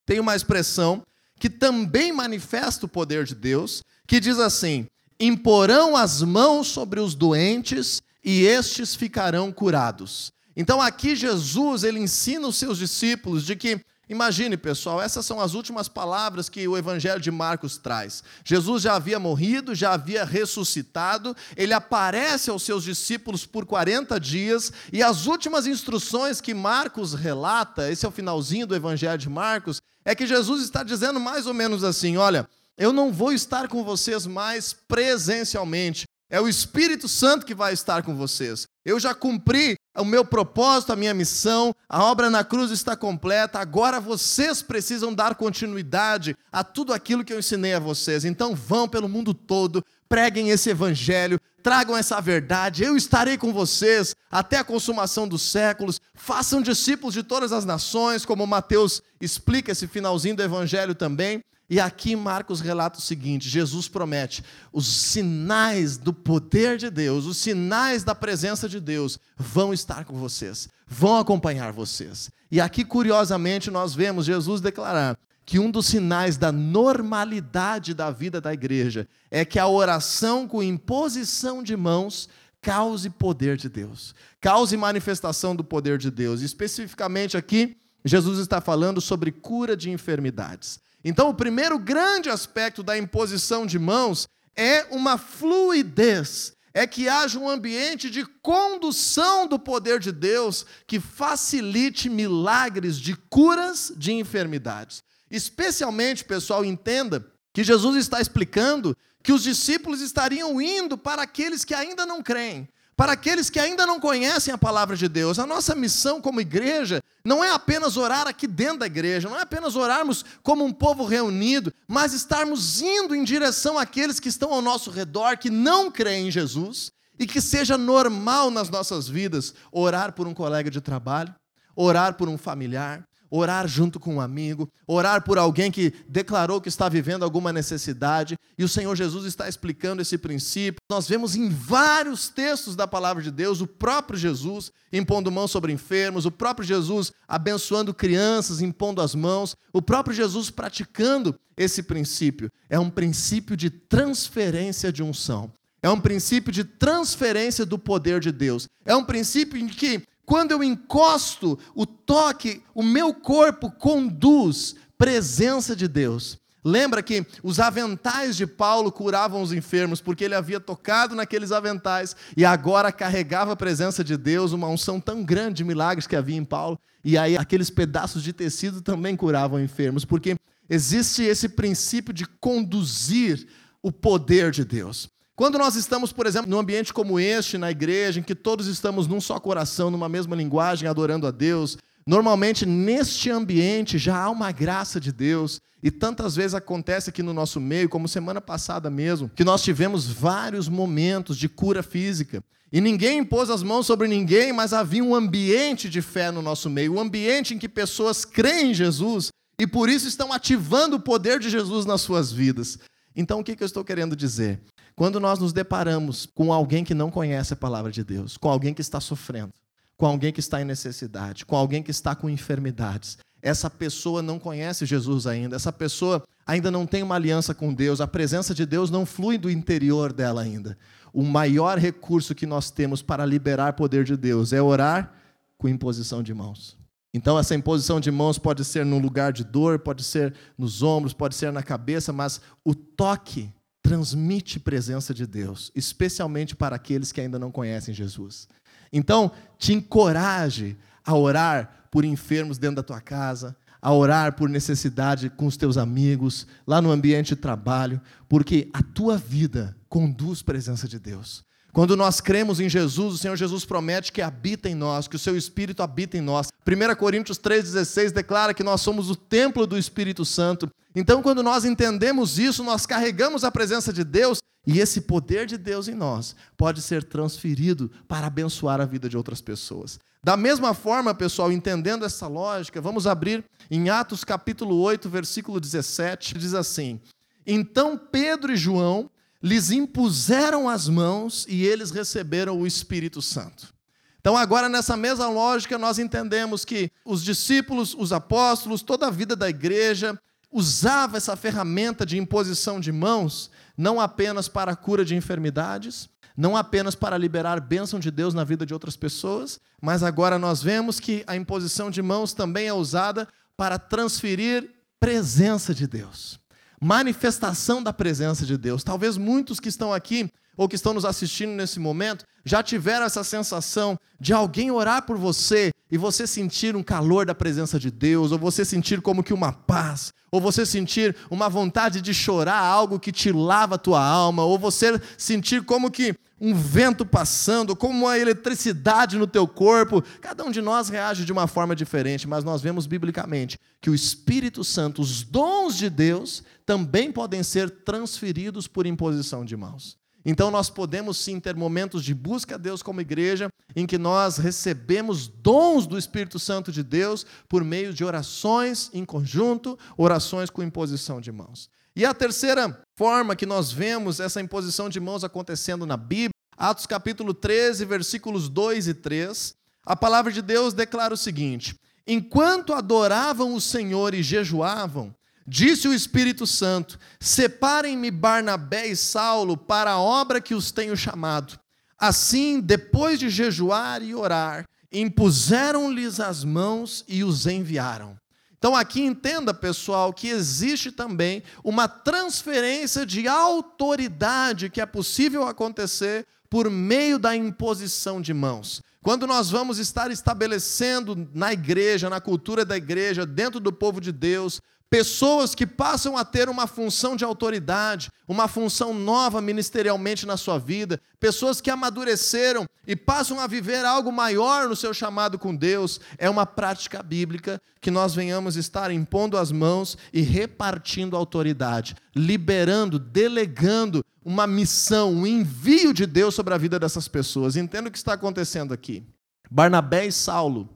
tem 0.06 0.19
uma 0.19 0.35
expressão 0.35 1.01
que 1.39 1.50
também 1.50 2.12
manifesta 2.12 2.85
o 2.85 2.89
poder 2.89 3.23
de 3.23 3.33
Deus, 3.33 3.81
que 4.06 4.19
diz 4.19 4.38
assim: 4.38 4.85
imporão 5.17 5.95
as 5.95 6.21
mãos 6.21 6.67
sobre 6.67 7.00
os 7.00 7.15
doentes 7.15 8.01
e 8.23 8.45
estes 8.45 8.94
ficarão 8.94 9.53
curados. 9.53 10.35
Então 10.56 10.81
aqui 10.81 11.16
Jesus 11.16 11.84
ele 11.84 12.00
ensina 12.00 12.48
os 12.48 12.56
seus 12.56 12.78
discípulos 12.78 13.46
de 13.46 13.56
que 13.56 13.81
Imagine, 14.07 14.56
pessoal, 14.56 15.02
essas 15.02 15.25
são 15.25 15.42
as 15.42 15.56
últimas 15.56 15.88
palavras 15.88 16.48
que 16.48 16.68
o 16.68 16.78
Evangelho 16.78 17.19
de 17.19 17.31
Marcos 17.31 17.75
traz. 17.75 18.24
Jesus 18.44 18.84
já 18.84 18.96
havia 18.96 19.19
morrido, 19.19 19.74
já 19.74 19.94
havia 19.94 20.24
ressuscitado, 20.24 21.36
ele 21.57 21.74
aparece 21.74 22.52
aos 22.52 22.62
seus 22.62 22.84
discípulos 22.84 23.48
por 23.48 23.66
40 23.66 24.19
dias, 24.19 24.72
e 24.94 25.02
as 25.02 25.25
últimas 25.25 25.66
instruções 25.66 26.40
que 26.40 26.54
Marcos 26.54 27.16
relata, 27.16 27.92
esse 27.92 28.06
é 28.06 28.10
o 28.10 28.12
finalzinho 28.12 28.68
do 28.68 28.75
Evangelho 28.75 29.18
de 29.18 29.30
Marcos, 29.30 29.81
é 30.04 30.13
que 30.13 30.28
Jesus 30.28 30.63
está 30.63 30.84
dizendo 30.84 31.19
mais 31.19 31.48
ou 31.48 31.54
menos 31.54 31.84
assim: 31.84 32.16
olha, 32.16 32.48
eu 32.78 32.94
não 32.94 33.12
vou 33.12 33.34
estar 33.34 33.68
com 33.68 33.84
vocês 33.84 34.28
mais 34.28 34.72
presencialmente, 34.72 36.06
é 36.30 36.42
o 36.42 36.48
Espírito 36.48 37.07
Santo 37.07 37.45
que 37.45 37.56
vai 37.56 37.74
estar 37.74 38.04
com 38.04 38.16
vocês. 38.16 38.68
Eu 38.83 39.00
já 39.00 39.13
cumpri 39.13 39.75
o 39.98 40.04
meu 40.04 40.25
propósito, 40.25 40.92
a 40.92 40.95
minha 40.95 41.13
missão, 41.13 41.74
a 41.88 42.04
obra 42.04 42.30
na 42.30 42.44
cruz 42.44 42.72
está 42.72 42.95
completa. 42.95 43.60
Agora 43.60 44.00
vocês 44.00 44.62
precisam 44.62 45.13
dar 45.13 45.36
continuidade 45.36 46.36
a 46.51 46.63
tudo 46.63 46.94
aquilo 46.94 47.24
que 47.24 47.33
eu 47.33 47.39
ensinei 47.39 47.74
a 47.74 47.80
vocês. 47.80 48.25
Então 48.25 48.56
vão 48.56 48.88
pelo 48.88 49.10
mundo 49.10 49.33
todo, 49.33 49.83
preguem 50.10 50.50
esse 50.50 50.69
evangelho, 50.69 51.39
tragam 51.63 51.98
essa 51.98 52.19
verdade. 52.22 52.83
Eu 52.83 52.95
estarei 52.95 53.38
com 53.38 53.54
vocês 53.54 54.16
até 54.30 54.57
a 54.57 54.63
consumação 54.63 55.27
dos 55.27 55.42
séculos. 55.42 56.00
Façam 56.13 56.62
discípulos 56.62 57.13
de 57.13 57.24
todas 57.24 57.51
as 57.51 57.66
nações, 57.66 58.25
como 58.25 58.45
Mateus 58.45 59.01
explica 59.19 59.72
esse 59.72 59.88
finalzinho 59.88 60.36
do 60.36 60.44
evangelho 60.44 60.94
também. 60.94 61.44
E 61.69 61.79
aqui 61.79 62.15
Marcos 62.15 62.62
relata 62.62 63.00
o 63.00 63.01
seguinte: 63.01 63.50
Jesus 63.50 63.88
promete 63.88 64.44
os 64.71 64.88
sinais 64.88 65.97
do 65.97 66.13
poder 66.13 66.77
de 66.77 66.89
Deus, 66.89 67.25
os 67.25 67.38
sinais 67.38 68.03
da 68.03 68.13
presença 68.13 68.69
de 68.69 68.79
Deus 68.79 69.19
vão 69.35 69.73
estar 69.73 70.06
com 70.06 70.15
vocês, 70.15 70.69
vão 70.88 71.17
acompanhar 71.17 71.71
vocês. 71.71 72.29
E 72.51 72.62
aqui, 72.62 72.85
curiosamente, 72.85 73.71
nós 73.71 73.95
vemos 73.95 74.25
Jesus 74.25 74.62
declarar 74.62 75.17
que 75.45 75.59
um 75.59 75.69
dos 75.69 75.88
sinais 75.88 76.38
da 76.38 76.51
normalidade 76.51 77.94
da 77.94 78.09
vida 78.09 78.41
da 78.41 78.53
igreja 78.53 79.07
é 79.29 79.45
que 79.45 79.59
a 79.59 79.67
oração 79.67 80.47
com 80.47 80.63
imposição 80.63 81.62
de 81.62 81.75
mãos 81.75 82.27
cause 82.62 83.12
poder 83.12 83.57
de 83.57 83.69
Deus, 83.69 84.15
cause 84.41 84.75
manifestação 84.75 85.56
do 85.56 85.63
poder 85.63 86.00
de 86.00 86.09
Deus. 86.09 86.41
Especificamente 86.41 87.38
aqui, 87.38 87.77
Jesus 88.03 88.39
está 88.39 88.59
falando 88.59 89.00
sobre 89.00 89.31
cura 89.31 89.77
de 89.77 89.91
enfermidades. 89.91 90.79
Então, 91.07 91.30
o 91.30 91.36
primeiro 91.36 91.78
grande 91.78 92.31
aspecto 92.31 92.81
da 92.81 92.98
imposição 92.98 93.63
de 93.68 93.78
mãos 93.78 94.28
é 94.56 94.88
uma 94.90 95.19
fluidez, 95.19 96.54
é 96.74 96.88
que 96.88 97.07
haja 97.07 97.38
um 97.38 97.48
ambiente 97.48 98.10
de 98.10 98.25
condução 98.42 99.48
do 99.48 99.60
poder 99.60 100.00
de 100.00 100.12
Deus 100.12 100.66
que 100.88 101.00
facilite 101.00 102.10
milagres 102.10 102.98
de 102.98 103.16
curas 103.30 103.94
de 103.96 104.13
enfermidades. 104.13 105.04
Especialmente, 105.30 106.25
pessoal, 106.25 106.66
entenda 106.66 107.24
que 107.54 107.63
Jesus 107.63 107.98
está 107.98 108.19
explicando 108.19 108.98
que 109.22 109.31
os 109.31 109.44
discípulos 109.44 110.01
estariam 110.01 110.60
indo 110.60 110.98
para 110.98 111.22
aqueles 111.22 111.63
que 111.63 111.75
ainda 111.75 112.04
não 112.04 112.24
creem. 112.24 112.68
Para 112.97 113.12
aqueles 113.12 113.50
que 113.50 113.59
ainda 113.59 113.86
não 113.86 114.00
conhecem 114.00 114.53
a 114.53 114.57
palavra 114.57 114.95
de 114.95 115.09
Deus, 115.09 115.38
a 115.38 115.45
nossa 115.45 115.75
missão 115.75 116.21
como 116.21 116.39
igreja 116.39 117.01
não 117.25 117.44
é 117.44 117.51
apenas 117.51 117.97
orar 117.97 118.25
aqui 118.27 118.47
dentro 118.47 118.80
da 118.80 118.86
igreja, 118.86 119.27
não 119.27 119.38
é 119.38 119.42
apenas 119.42 119.75
orarmos 119.75 120.24
como 120.42 120.63
um 120.63 120.71
povo 120.71 121.03
reunido, 121.03 121.74
mas 121.88 122.13
estarmos 122.13 122.81
indo 122.81 123.13
em 123.13 123.24
direção 123.24 123.77
àqueles 123.77 124.19
que 124.19 124.30
estão 124.30 124.53
ao 124.53 124.62
nosso 124.62 124.89
redor, 124.89 125.38
que 125.38 125.50
não 125.50 125.92
creem 125.92 126.27
em 126.27 126.31
Jesus, 126.31 126.92
e 127.19 127.25
que 127.25 127.42
seja 127.42 127.77
normal 127.77 128.51
nas 128.51 128.69
nossas 128.69 129.07
vidas 129.07 129.53
orar 129.71 130.13
por 130.13 130.27
um 130.27 130.33
colega 130.33 130.69
de 130.69 130.81
trabalho, 130.81 131.33
orar 131.75 132.13
por 132.15 132.30
um 132.30 132.38
familiar, 132.38 133.06
orar 133.30 133.68
junto 133.68 134.00
com 134.00 134.16
um 134.16 134.22
amigo, 134.22 134.69
orar 134.88 135.24
por 135.24 135.38
alguém 135.38 135.72
que 135.72 135.94
declarou 136.07 136.62
que 136.62 136.69
está 136.69 136.88
vivendo 136.89 137.24
alguma 137.24 137.51
necessidade, 137.51 138.38
e 138.57 138.63
o 138.63 138.69
Senhor 138.69 138.95
Jesus 138.95 139.25
está 139.25 139.48
explicando 139.48 140.01
esse 140.01 140.18
princípio. 140.18 140.80
Nós 140.89 141.07
vemos 141.07 141.36
em 141.36 141.50
vários 141.50 142.30
textos 142.30 142.75
da 142.75 142.88
palavra 142.88 143.22
de 143.22 143.31
Deus 143.31 143.62
o 143.62 143.68
próprio 143.68 144.18
Jesus 144.18 144.72
impondo 144.98 145.31
mãos 145.31 145.51
sobre 145.51 145.74
enfermos, 145.74 146.25
o 146.25 146.31
próprio 146.31 146.68
Jesus 146.68 147.12
abençoando 147.27 147.94
crianças, 147.94 148.62
impondo 148.62 149.01
as 149.01 149.13
mãos, 149.13 149.56
o 149.74 149.81
próprio 149.81 150.16
Jesus 150.16 150.50
praticando 150.50 151.36
esse 151.57 151.83
princípio. 151.83 152.51
É 152.69 152.80
um 152.80 152.89
princípio 152.89 153.56
de 153.57 153.69
transferência 153.69 154.92
de 154.92 155.04
unção. 155.04 155.51
É 155.81 155.89
um 155.89 156.00
princípio 156.00 156.51
de 156.51 156.63
transferência 156.63 157.66
do 157.66 157.77
poder 157.77 158.19
de 158.19 158.31
Deus. 158.31 158.68
É 158.86 158.95
um 158.95 159.04
princípio 159.04 159.60
em 159.60 159.68
que 159.68 160.04
quando 160.25 160.51
eu 160.51 160.63
encosto 160.63 161.57
o 161.74 161.86
toque, 161.86 162.63
o 162.74 162.81
meu 162.81 163.13
corpo 163.13 163.69
conduz 163.72 164.75
presença 164.98 165.75
de 165.75 165.88
Deus. 165.88 166.39
Lembra 166.68 167.04
que 167.04 167.24
os 167.44 167.60
aventais 167.60 168.36
de 168.36 168.48
Paulo 168.48 168.92
curavam 168.92 169.39
os 169.39 169.54
enfermos, 169.54 170.01
porque 170.01 170.24
ele 170.24 170.33
havia 170.33 170.60
tocado 170.60 171.13
naqueles 171.13 171.51
aventais 171.51 172.16
e 172.36 172.44
agora 172.44 172.92
carregava 172.92 173.54
a 173.54 173.56
presença 173.56 174.04
de 174.04 174.18
Deus, 174.18 174.51
uma 174.51 174.68
unção 174.68 175.00
tão 175.00 175.24
grande 175.24 175.57
de 175.57 175.63
milagres 175.63 176.07
que 176.07 176.16
havia 176.16 176.36
em 176.36 176.44
Paulo. 176.44 176.80
E 177.04 177.19
aí 177.19 177.38
aqueles 177.38 177.69
pedaços 177.69 178.24
de 178.24 178.33
tecido 178.33 178.81
também 178.81 179.16
curavam 179.16 179.62
enfermos, 179.62 180.04
porque 180.04 180.36
existe 180.68 181.22
esse 181.22 181.50
princípio 181.50 182.12
de 182.12 182.25
conduzir 182.25 183.48
o 183.84 183.91
poder 183.91 184.50
de 184.50 184.65
Deus. 184.65 185.08
Quando 185.36 185.58
nós 185.58 185.75
estamos, 185.75 186.13
por 186.13 186.25
exemplo, 186.25 186.50
num 186.50 186.60
ambiente 186.60 186.94
como 186.94 187.20
este, 187.20 187.58
na 187.58 187.70
igreja, 187.70 188.22
em 188.22 188.24
que 188.24 188.34
todos 188.34 188.68
estamos 188.68 189.06
num 189.06 189.20
só 189.20 189.38
coração, 189.38 189.92
numa 189.92 190.08
mesma 190.08 190.34
linguagem, 190.34 190.88
adorando 190.88 191.27
a 191.27 191.32
Deus, 191.32 191.77
normalmente 192.08 192.65
neste 192.65 193.30
ambiente 193.30 193.98
já 193.98 194.18
há 194.18 194.30
uma 194.30 194.54
graça 194.54 194.98
de 194.98 195.12
Deus, 195.12 195.60
e 195.84 195.92
tantas 195.92 196.38
vezes 196.38 196.56
acontece 196.56 197.10
aqui 197.10 197.22
no 197.22 197.34
nosso 197.34 197.60
meio, 197.60 197.89
como 197.89 198.08
semana 198.08 198.39
passada 198.39 198.89
mesmo, 198.89 199.30
que 199.36 199.44
nós 199.44 199.62
tivemos 199.62 200.08
vários 200.08 200.70
momentos 200.70 201.38
de 201.38 201.50
cura 201.50 201.84
física. 201.84 202.42
E 202.72 202.80
ninguém 202.80 203.20
impôs 203.20 203.50
as 203.50 203.62
mãos 203.62 203.86
sobre 203.86 204.08
ninguém, 204.08 204.54
mas 204.54 204.72
havia 204.72 205.04
um 205.04 205.13
ambiente 205.13 205.89
de 205.89 206.01
fé 206.01 206.32
no 206.32 206.42
nosso 206.42 206.70
meio, 206.70 206.94
um 206.94 207.00
ambiente 207.00 207.54
em 207.54 207.60
que 207.60 207.68
pessoas 207.68 208.24
creem 208.24 208.72
em 208.72 208.74
Jesus 208.74 209.32
e 209.60 209.68
por 209.68 209.89
isso 209.89 210.08
estão 210.08 210.34
ativando 210.34 210.96
o 210.96 211.00
poder 211.00 211.39
de 211.39 211.50
Jesus 211.50 211.86
nas 211.86 212.01
suas 212.01 212.32
vidas. 212.32 212.80
Então, 213.15 213.39
o 213.39 213.43
que 213.43 213.55
eu 213.57 213.65
estou 213.65 213.84
querendo 213.84 214.15
dizer? 214.15 214.60
Quando 214.95 215.19
nós 215.19 215.39
nos 215.39 215.53
deparamos 215.53 216.25
com 216.25 216.51
alguém 216.51 216.84
que 216.84 216.93
não 216.93 217.12
conhece 217.12 217.53
a 217.53 217.57
palavra 217.57 217.91
de 217.91 218.03
Deus, 218.03 218.38
com 218.38 218.50
alguém 218.50 218.74
que 218.74 218.81
está 218.81 219.00
sofrendo, 219.00 219.53
com 219.98 220.05
alguém 220.05 220.34
que 220.34 220.39
está 220.39 220.62
em 220.62 220.65
necessidade, 220.65 221.45
com 221.45 221.55
alguém 221.55 221.81
que 221.81 221.91
está 221.91 222.15
com 222.15 222.29
enfermidades, 222.29 223.17
essa 223.41 223.69
pessoa 223.69 224.22
não 224.22 224.39
conhece 224.39 224.86
Jesus 224.86 225.27
ainda, 225.27 225.55
essa 225.55 225.72
pessoa 225.72 226.24
ainda 226.45 226.72
não 226.72 226.86
tem 226.86 227.03
uma 227.03 227.15
aliança 227.15 227.53
com 227.53 227.74
Deus, 227.74 228.01
a 228.01 228.07
presença 228.07 228.53
de 228.55 228.65
Deus 228.65 228.89
não 228.89 229.05
flui 229.05 229.38
do 229.38 229.50
interior 229.50 230.12
dela 230.12 230.41
ainda. 230.41 230.77
O 231.13 231.24
maior 231.24 231.77
recurso 231.77 232.36
que 232.36 232.45
nós 232.45 232.72
temos 232.72 233.01
para 233.01 233.25
liberar 233.25 233.74
poder 233.74 234.03
de 234.03 234.17
Deus 234.17 234.51
é 234.51 234.62
orar 234.62 235.13
com 235.57 235.69
imposição 235.69 236.22
de 236.22 236.34
mãos. 236.34 236.77
Então, 237.15 237.39
essa 237.39 237.55
imposição 237.55 237.98
de 237.98 238.12
mãos 238.12 238.38
pode 238.38 238.65
ser 238.65 238.86
num 238.86 239.00
lugar 239.00 239.31
de 239.31 239.45
dor, 239.45 239.79
pode 239.79 240.03
ser 240.03 240.34
nos 240.57 240.84
ombros, 240.84 241.13
pode 241.13 241.34
ser 241.34 241.50
na 241.50 241.63
cabeça, 241.63 242.12
mas 242.12 242.41
o 242.62 242.75
toque 242.75 243.53
transmite 243.81 244.60
presença 244.60 245.13
de 245.13 245.25
Deus, 245.25 245.72
especialmente 245.74 246.57
para 246.57 246.75
aqueles 246.75 247.13
que 247.13 247.22
ainda 247.22 247.39
não 247.39 247.53
conhecem 247.53 247.93
Jesus. 247.93 248.50
Então, 248.91 249.31
te 249.57 249.72
encoraje 249.72 250.77
a 251.05 251.15
orar 251.15 251.88
por 251.89 252.03
enfermos 252.03 252.57
dentro 252.57 252.75
da 252.75 252.84
tua 252.84 253.00
casa, 253.00 253.55
a 253.81 253.93
orar 253.93 254.36
por 254.36 254.50
necessidade 254.50 255.29
com 255.29 255.45
os 255.45 255.55
teus 255.55 255.77
amigos, 255.77 256.45
lá 256.67 256.81
no 256.81 256.91
ambiente 256.91 257.29
de 257.29 257.38
trabalho, 257.38 258.01
porque 258.27 258.69
a 258.74 258.84
tua 258.84 259.15
vida 259.15 259.74
conduz 259.88 260.41
presença 260.41 260.86
de 260.86 261.00
Deus. 261.00 261.45
Quando 261.75 261.98
nós 261.98 262.22
cremos 262.22 262.62
em 262.62 262.70
Jesus, 262.70 263.15
o 263.15 263.17
Senhor 263.17 263.36
Jesus 263.36 263.65
promete 263.65 264.10
que 264.10 264.22
habita 264.22 264.70
em 264.70 264.74
nós, 264.74 265.10
que 265.10 265.17
o 265.17 265.20
seu 265.20 265.36
Espírito 265.36 265.84
habita 265.84 266.17
em 266.17 266.22
nós. 266.22 266.48
1 266.65 266.96
Coríntios 266.96 267.38
3,16 267.38 268.12
declara 268.13 268.53
que 268.53 268.63
nós 268.63 268.79
somos 268.79 269.10
o 269.10 269.15
templo 269.15 269.67
do 269.67 269.77
Espírito 269.77 270.24
Santo. 270.24 270.70
Então, 270.96 271.22
quando 271.22 271.44
nós 271.44 271.65
entendemos 271.65 272.39
isso, 272.39 272.63
nós 272.63 272.86
carregamos 272.86 273.44
a 273.44 273.51
presença 273.51 273.91
de 273.91 274.05
Deus 274.05 274.39
e 274.65 274.79
esse 274.79 275.01
poder 275.01 275.46
de 275.46 275.58
Deus 275.58 275.89
em 275.89 275.94
nós 275.94 276.34
pode 276.55 276.82
ser 276.82 277.03
transferido 277.03 277.91
para 278.08 278.27
abençoar 278.27 278.79
a 278.79 278.86
vida 278.86 279.10
de 279.10 279.17
outras 279.17 279.41
pessoas. 279.41 280.00
Da 280.24 280.38
mesma 280.38 280.74
forma, 280.74 281.13
pessoal, 281.13 281.51
entendendo 281.51 282.05
essa 282.05 282.25
lógica, 282.25 282.79
vamos 282.79 283.05
abrir 283.05 283.44
em 283.70 283.89
Atos 283.89 284.24
capítulo 284.24 284.79
8, 284.79 285.10
versículo 285.10 285.60
17, 285.60 286.36
diz 286.36 286.53
assim: 286.53 287.01
Então 287.46 287.98
Pedro 287.98 288.53
e 288.53 288.55
João 288.55 289.10
lhes 289.46 289.70
impuseram 289.70 290.68
as 290.68 290.90
mãos 290.90 291.46
e 291.48 291.64
eles 291.64 291.92
receberam 291.92 292.60
o 292.60 292.66
Espírito 292.66 293.22
Santo. 293.22 293.72
Então, 294.20 294.36
agora, 294.36 294.68
nessa 294.68 294.98
mesma 294.98 295.30
lógica, 295.30 295.78
nós 295.78 296.00
entendemos 296.00 296.66
que 296.66 296.92
os 297.06 297.24
discípulos, 297.24 297.94
os 297.94 298.12
apóstolos, 298.12 298.82
toda 298.82 299.06
a 299.06 299.12
vida 299.12 299.36
da 299.36 299.48
igreja 299.48 300.20
usava 300.52 301.18
essa 301.18 301.36
ferramenta 301.36 302.08
de 302.08 302.18
imposição 302.18 302.80
de 302.80 302.92
mãos 302.92 303.52
não 303.78 304.02
apenas 304.02 304.48
para 304.48 304.72
a 304.72 304.75
cura 304.75 305.06
de 305.06 305.16
enfermidades, 305.16 306.10
não 306.36 306.58
apenas 306.58 306.96
para 306.96 307.16
liberar 307.16 307.60
bênção 307.60 308.00
de 308.00 308.10
Deus 308.10 308.34
na 308.34 308.44
vida 308.44 308.66
de 308.66 308.74
outras 308.74 308.98
pessoas, 308.98 309.60
mas 309.80 310.02
agora 310.02 310.40
nós 310.40 310.64
vemos 310.64 311.00
que 311.00 311.24
a 311.28 311.36
imposição 311.36 311.92
de 311.92 312.02
mãos 312.02 312.34
também 312.34 312.68
é 312.68 312.74
usada 312.74 313.28
para 313.56 313.78
transferir 313.78 314.72
presença 315.00 315.72
de 315.72 315.86
Deus, 315.86 316.40
manifestação 316.86 317.82
da 317.82 317.92
presença 317.92 318.46
de 318.46 318.56
Deus. 318.56 318.84
Talvez 318.84 319.18
muitos 319.18 319.60
que 319.60 319.70
estão 319.70 319.92
aqui 319.92 320.30
ou 320.56 320.70
que 320.70 320.75
estão 320.75 320.94
nos 320.94 321.04
assistindo 321.04 321.50
nesse 321.50 321.80
momento 321.80 322.24
já 322.46 322.62
tiveram 322.62 323.08
essa 323.08 323.24
sensação 323.24 323.98
de 324.20 324.34
alguém 324.34 324.70
orar 324.70 325.01
por 325.01 325.18
você 325.18 325.72
e 325.92 325.98
você 325.98 326.27
sentir 326.27 326.75
um 326.75 326.84
calor 326.84 327.25
da 327.25 327.34
presença 327.34 327.80
de 327.80 327.89
Deus, 327.89 328.32
ou 328.32 328.38
você 328.38 328.63
sentir 328.63 329.01
como 329.01 329.24
que 329.24 329.34
uma 329.34 329.51
paz, 329.51 330.13
ou 330.32 330.39
você 330.39 330.63
sentir 330.63 331.15
uma 331.30 331.50
vontade 331.50 332.01
de 332.01 332.13
chorar 332.13 332.60
algo 332.60 333.00
que 333.00 333.12
te 333.12 333.32
lava 333.32 333.75
a 333.75 333.80
tua 333.80 334.06
alma, 334.06 334.44
ou 334.44 334.58
você 334.60 335.01
sentir 335.18 335.63
como 335.63 335.89
que 335.89 336.15
um 336.39 336.54
vento 336.54 337.06
passando, 337.06 337.75
como 337.75 338.06
uma 338.06 338.18
eletricidade 338.18 339.18
no 339.18 339.27
teu 339.27 339.48
corpo. 339.48 340.04
Cada 340.22 340.44
um 340.44 340.51
de 340.51 340.62
nós 340.62 340.89
reage 340.89 341.25
de 341.25 341.32
uma 341.32 341.48
forma 341.48 341.75
diferente, 341.75 342.27
mas 342.27 342.44
nós 342.44 342.62
vemos 342.62 342.86
biblicamente 342.88 343.58
que 343.82 343.89
o 343.89 343.96
Espírito 343.96 344.63
Santo, 344.63 345.01
os 345.01 345.24
dons 345.24 345.77
de 345.77 345.89
Deus, 345.89 346.44
também 346.65 347.12
podem 347.12 347.44
ser 347.44 347.70
transferidos 347.70 348.68
por 348.68 348.86
imposição 348.86 349.46
de 349.46 349.56
mãos. 349.56 349.98
Então 350.25 350.50
nós 350.50 350.72
podemos 350.72 351.18
sim 351.18 351.39
ter 351.39 351.56
momentos 351.56 352.04
de 352.04 352.13
busca 352.13 352.56
a 352.56 352.58
Deus 352.58 352.82
como 352.82 353.00
igreja, 353.00 353.48
em 353.75 353.86
que 353.86 353.98
nós 353.98 354.38
recebemos 354.38 355.27
dons 355.27 355.86
do 355.86 356.00
Espírito 356.00 356.39
Santo 356.39 356.72
de 356.72 356.82
Deus 356.82 357.25
por 357.48 357.63
meio 357.63 357.94
de 357.94 358.04
orações 358.04 358.89
em 358.92 359.06
conjunto, 359.06 359.77
orações 359.96 360.50
com 360.50 360.63
imposição 360.63 361.22
de 361.22 361.32
mãos. 361.32 361.70
E 361.96 362.06
a 362.06 362.14
terceira 362.14 362.82
forma 362.98 363.36
que 363.36 363.46
nós 363.46 363.72
vemos 363.72 364.20
essa 364.20 364.42
imposição 364.42 364.90
de 364.90 365.00
mãos 365.00 365.24
acontecendo 365.24 365.86
na 365.86 365.96
Bíblia, 365.96 366.32
Atos 366.58 366.86
capítulo 366.86 367.34
13, 367.34 367.86
versículos 367.86 368.50
2 368.50 368.88
e 368.88 368.94
3, 368.94 369.56
a 369.86 369.96
palavra 369.96 370.32
de 370.32 370.42
Deus 370.42 370.74
declara 370.74 371.14
o 371.14 371.18
seguinte: 371.18 371.75
Enquanto 372.06 372.74
adoravam 372.74 373.54
o 373.54 373.62
Senhor 373.62 374.14
e 374.14 374.24
jejuavam, 374.24 375.16
Disse 375.48 375.88
o 375.88 375.94
Espírito 375.94 376.48
Santo: 376.48 376.98
Separem-me 377.20 378.10
Barnabé 378.10 378.88
e 378.88 378.96
Saulo 378.96 379.56
para 379.56 379.92
a 379.92 380.00
obra 380.00 380.42
que 380.42 380.56
os 380.56 380.72
tenho 380.72 380.98
chamado. 380.98 381.60
Assim, 381.98 382.60
depois 382.60 383.20
de 383.20 383.30
jejuar 383.30 384.02
e 384.02 384.16
orar, 384.16 384.66
impuseram-lhes 384.92 386.20
as 386.20 386.44
mãos 386.44 387.06
e 387.08 387.24
os 387.24 387.46
enviaram. 387.46 388.18
Então, 388.65 388.75
aqui 388.75 389.01
entenda, 389.01 389.53
pessoal, 389.53 390.12
que 390.12 390.27
existe 390.27 390.91
também 390.91 391.43
uma 391.63 391.88
transferência 391.88 393.05
de 393.05 393.27
autoridade 393.27 394.72
que 394.72 394.81
é 394.81 394.88
possível 394.88 395.48
acontecer 395.48 396.25
por 396.50 396.67
meio 396.67 397.19
da 397.19 397.36
imposição 397.36 398.19
de 398.19 398.34
mãos. 398.34 398.81
Quando 399.03 399.27
nós 399.27 399.51
vamos 399.51 399.77
estar 399.77 400.10
estabelecendo 400.10 401.29
na 401.31 401.53
igreja, 401.53 402.10
na 402.10 402.19
cultura 402.19 402.65
da 402.65 402.75
igreja, 402.75 403.24
dentro 403.24 403.60
do 403.60 403.72
povo 403.72 404.01
de 404.01 404.12
Deus, 404.12 404.60
Pessoas 404.96 405.54
que 405.54 405.68
passam 405.68 406.16
a 406.16 406.24
ter 406.24 406.48
uma 406.48 406.68
função 406.68 407.18
de 407.18 407.25
autoridade, 407.25 408.10
uma 408.25 408.48
função 408.48 408.94
nova 408.94 409.42
ministerialmente 409.42 410.25
na 410.25 410.38
sua 410.38 410.58
vida, 410.58 411.02
pessoas 411.20 411.60
que 411.60 411.70
amadureceram 411.70 412.66
e 412.88 412.96
passam 412.96 413.38
a 413.38 413.46
viver 413.46 413.84
algo 413.84 414.10
maior 414.10 414.70
no 414.70 414.75
seu 414.75 414.94
chamado 414.94 415.38
com 415.38 415.54
Deus, 415.54 416.00
é 416.18 416.30
uma 416.30 416.46
prática 416.46 417.04
bíblica 417.04 417.62
que 417.82 417.92
nós 417.92 418.16
venhamos 418.16 418.56
estar 418.56 418.90
impondo 418.90 419.38
as 419.38 419.52
mãos 419.52 419.98
e 420.14 420.22
repartindo 420.22 421.18
autoridade, 421.18 421.94
liberando, 422.16 422.98
delegando 422.98 424.02
uma 424.24 424.48
missão, 424.48 425.12
um 425.12 425.28
envio 425.28 425.94
de 425.94 426.06
Deus 426.06 426.34
sobre 426.34 426.54
a 426.54 426.58
vida 426.58 426.80
dessas 426.80 427.10
pessoas. 427.10 427.58
Entenda 427.58 427.90
o 427.90 427.92
que 427.92 427.98
está 427.98 428.14
acontecendo 428.14 428.74
aqui. 428.74 429.04
Barnabé 429.52 430.06
e 430.06 430.12
Saulo, 430.14 430.70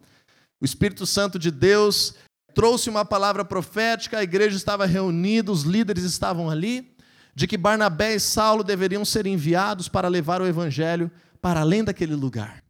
o 0.60 0.66
Espírito 0.66 1.06
Santo 1.06 1.40
de 1.40 1.52
Deus 1.52 2.16
trouxe 2.53 2.89
uma 2.89 3.06
palavra 3.06 3.44
profética, 3.46 4.20
a 4.20 4.24
igreja 4.24 4.56
estava 4.56 4.86
reunida, 4.86 5.51
os 5.51 5.63
líderes 5.63 6.03
estavam 6.03 6.50
ali, 6.50 6.96
de 7.36 7.48
que 7.48 7.58
Barnabé 7.58 8.15
e 8.15 8.20
Saulo 8.20 8.63
deveriam 8.63 9.06
ser 9.06 9.25
enviados 9.25 9.88
para 9.88 10.08
levar 10.08 10.41
o 10.41 10.48
evangelho 10.48 11.12
para 11.41 11.62
além 11.62 11.84
daquele 11.84 12.15
lugar. 12.15 12.63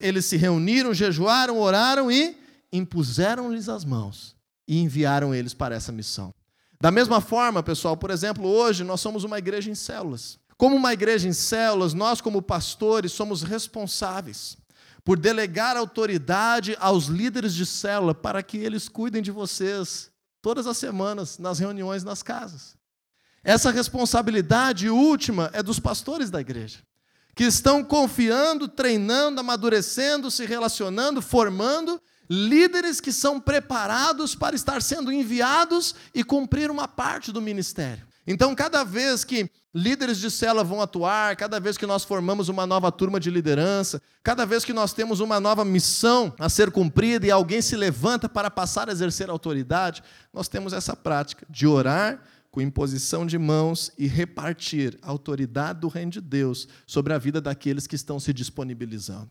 Eles 0.00 0.24
se 0.24 0.36
reuniram, 0.36 0.94
jejuaram, 0.94 1.58
oraram 1.58 2.10
e 2.10 2.36
impuseram-lhes 2.72 3.68
as 3.68 3.84
mãos 3.84 4.34
e 4.66 4.80
enviaram 4.80 5.34
eles 5.34 5.52
para 5.54 5.74
essa 5.74 5.92
missão. 5.92 6.32
Da 6.80 6.90
mesma 6.90 7.20
forma, 7.20 7.62
pessoal, 7.62 7.96
por 7.96 8.10
exemplo, 8.10 8.46
hoje 8.46 8.82
nós 8.82 9.00
somos 9.00 9.22
uma 9.22 9.38
igreja 9.38 9.70
em 9.70 9.74
células. 9.74 10.38
Como 10.56 10.74
uma 10.74 10.92
igreja 10.92 11.28
em 11.28 11.32
células, 11.32 11.92
nós, 11.92 12.20
como 12.20 12.40
pastores, 12.40 13.12
somos 13.12 13.42
responsáveis 13.42 14.59
por 15.04 15.18
delegar 15.18 15.76
autoridade 15.76 16.76
aos 16.78 17.06
líderes 17.06 17.54
de 17.54 17.64
célula 17.64 18.14
para 18.14 18.42
que 18.42 18.58
eles 18.58 18.88
cuidem 18.88 19.22
de 19.22 19.30
vocês 19.30 20.10
todas 20.42 20.66
as 20.66 20.76
semanas 20.76 21.38
nas 21.38 21.58
reuniões 21.58 22.04
nas 22.04 22.22
casas. 22.22 22.76
Essa 23.42 23.70
responsabilidade 23.70 24.90
última 24.90 25.50
é 25.52 25.62
dos 25.62 25.80
pastores 25.80 26.30
da 26.30 26.40
igreja, 26.40 26.80
que 27.34 27.44
estão 27.44 27.82
confiando, 27.82 28.68
treinando, 28.68 29.40
amadurecendo, 29.40 30.30
se 30.30 30.44
relacionando, 30.44 31.22
formando 31.22 32.00
líderes 32.28 33.00
que 33.00 33.12
são 33.12 33.40
preparados 33.40 34.34
para 34.34 34.54
estar 34.54 34.80
sendo 34.82 35.10
enviados 35.10 35.94
e 36.14 36.22
cumprir 36.22 36.70
uma 36.70 36.86
parte 36.86 37.32
do 37.32 37.40
ministério. 37.40 38.06
Então, 38.32 38.54
cada 38.54 38.84
vez 38.84 39.24
que 39.24 39.50
líderes 39.74 40.18
de 40.18 40.30
célula 40.30 40.62
vão 40.62 40.80
atuar, 40.80 41.34
cada 41.34 41.58
vez 41.58 41.76
que 41.76 41.84
nós 41.84 42.04
formamos 42.04 42.48
uma 42.48 42.64
nova 42.64 42.92
turma 42.92 43.18
de 43.18 43.28
liderança, 43.28 44.00
cada 44.22 44.46
vez 44.46 44.64
que 44.64 44.72
nós 44.72 44.92
temos 44.92 45.18
uma 45.18 45.40
nova 45.40 45.64
missão 45.64 46.32
a 46.38 46.48
ser 46.48 46.70
cumprida 46.70 47.26
e 47.26 47.30
alguém 47.32 47.60
se 47.60 47.74
levanta 47.74 48.28
para 48.28 48.48
passar 48.48 48.88
a 48.88 48.92
exercer 48.92 49.28
autoridade, 49.28 50.00
nós 50.32 50.46
temos 50.46 50.72
essa 50.72 50.94
prática 50.94 51.44
de 51.50 51.66
orar 51.66 52.22
com 52.52 52.60
imposição 52.60 53.26
de 53.26 53.36
mãos 53.36 53.90
e 53.98 54.06
repartir 54.06 54.96
a 55.02 55.10
autoridade 55.10 55.80
do 55.80 55.88
reino 55.88 56.12
de 56.12 56.20
Deus 56.20 56.68
sobre 56.86 57.12
a 57.12 57.18
vida 57.18 57.40
daqueles 57.40 57.88
que 57.88 57.96
estão 57.96 58.20
se 58.20 58.32
disponibilizando. 58.32 59.30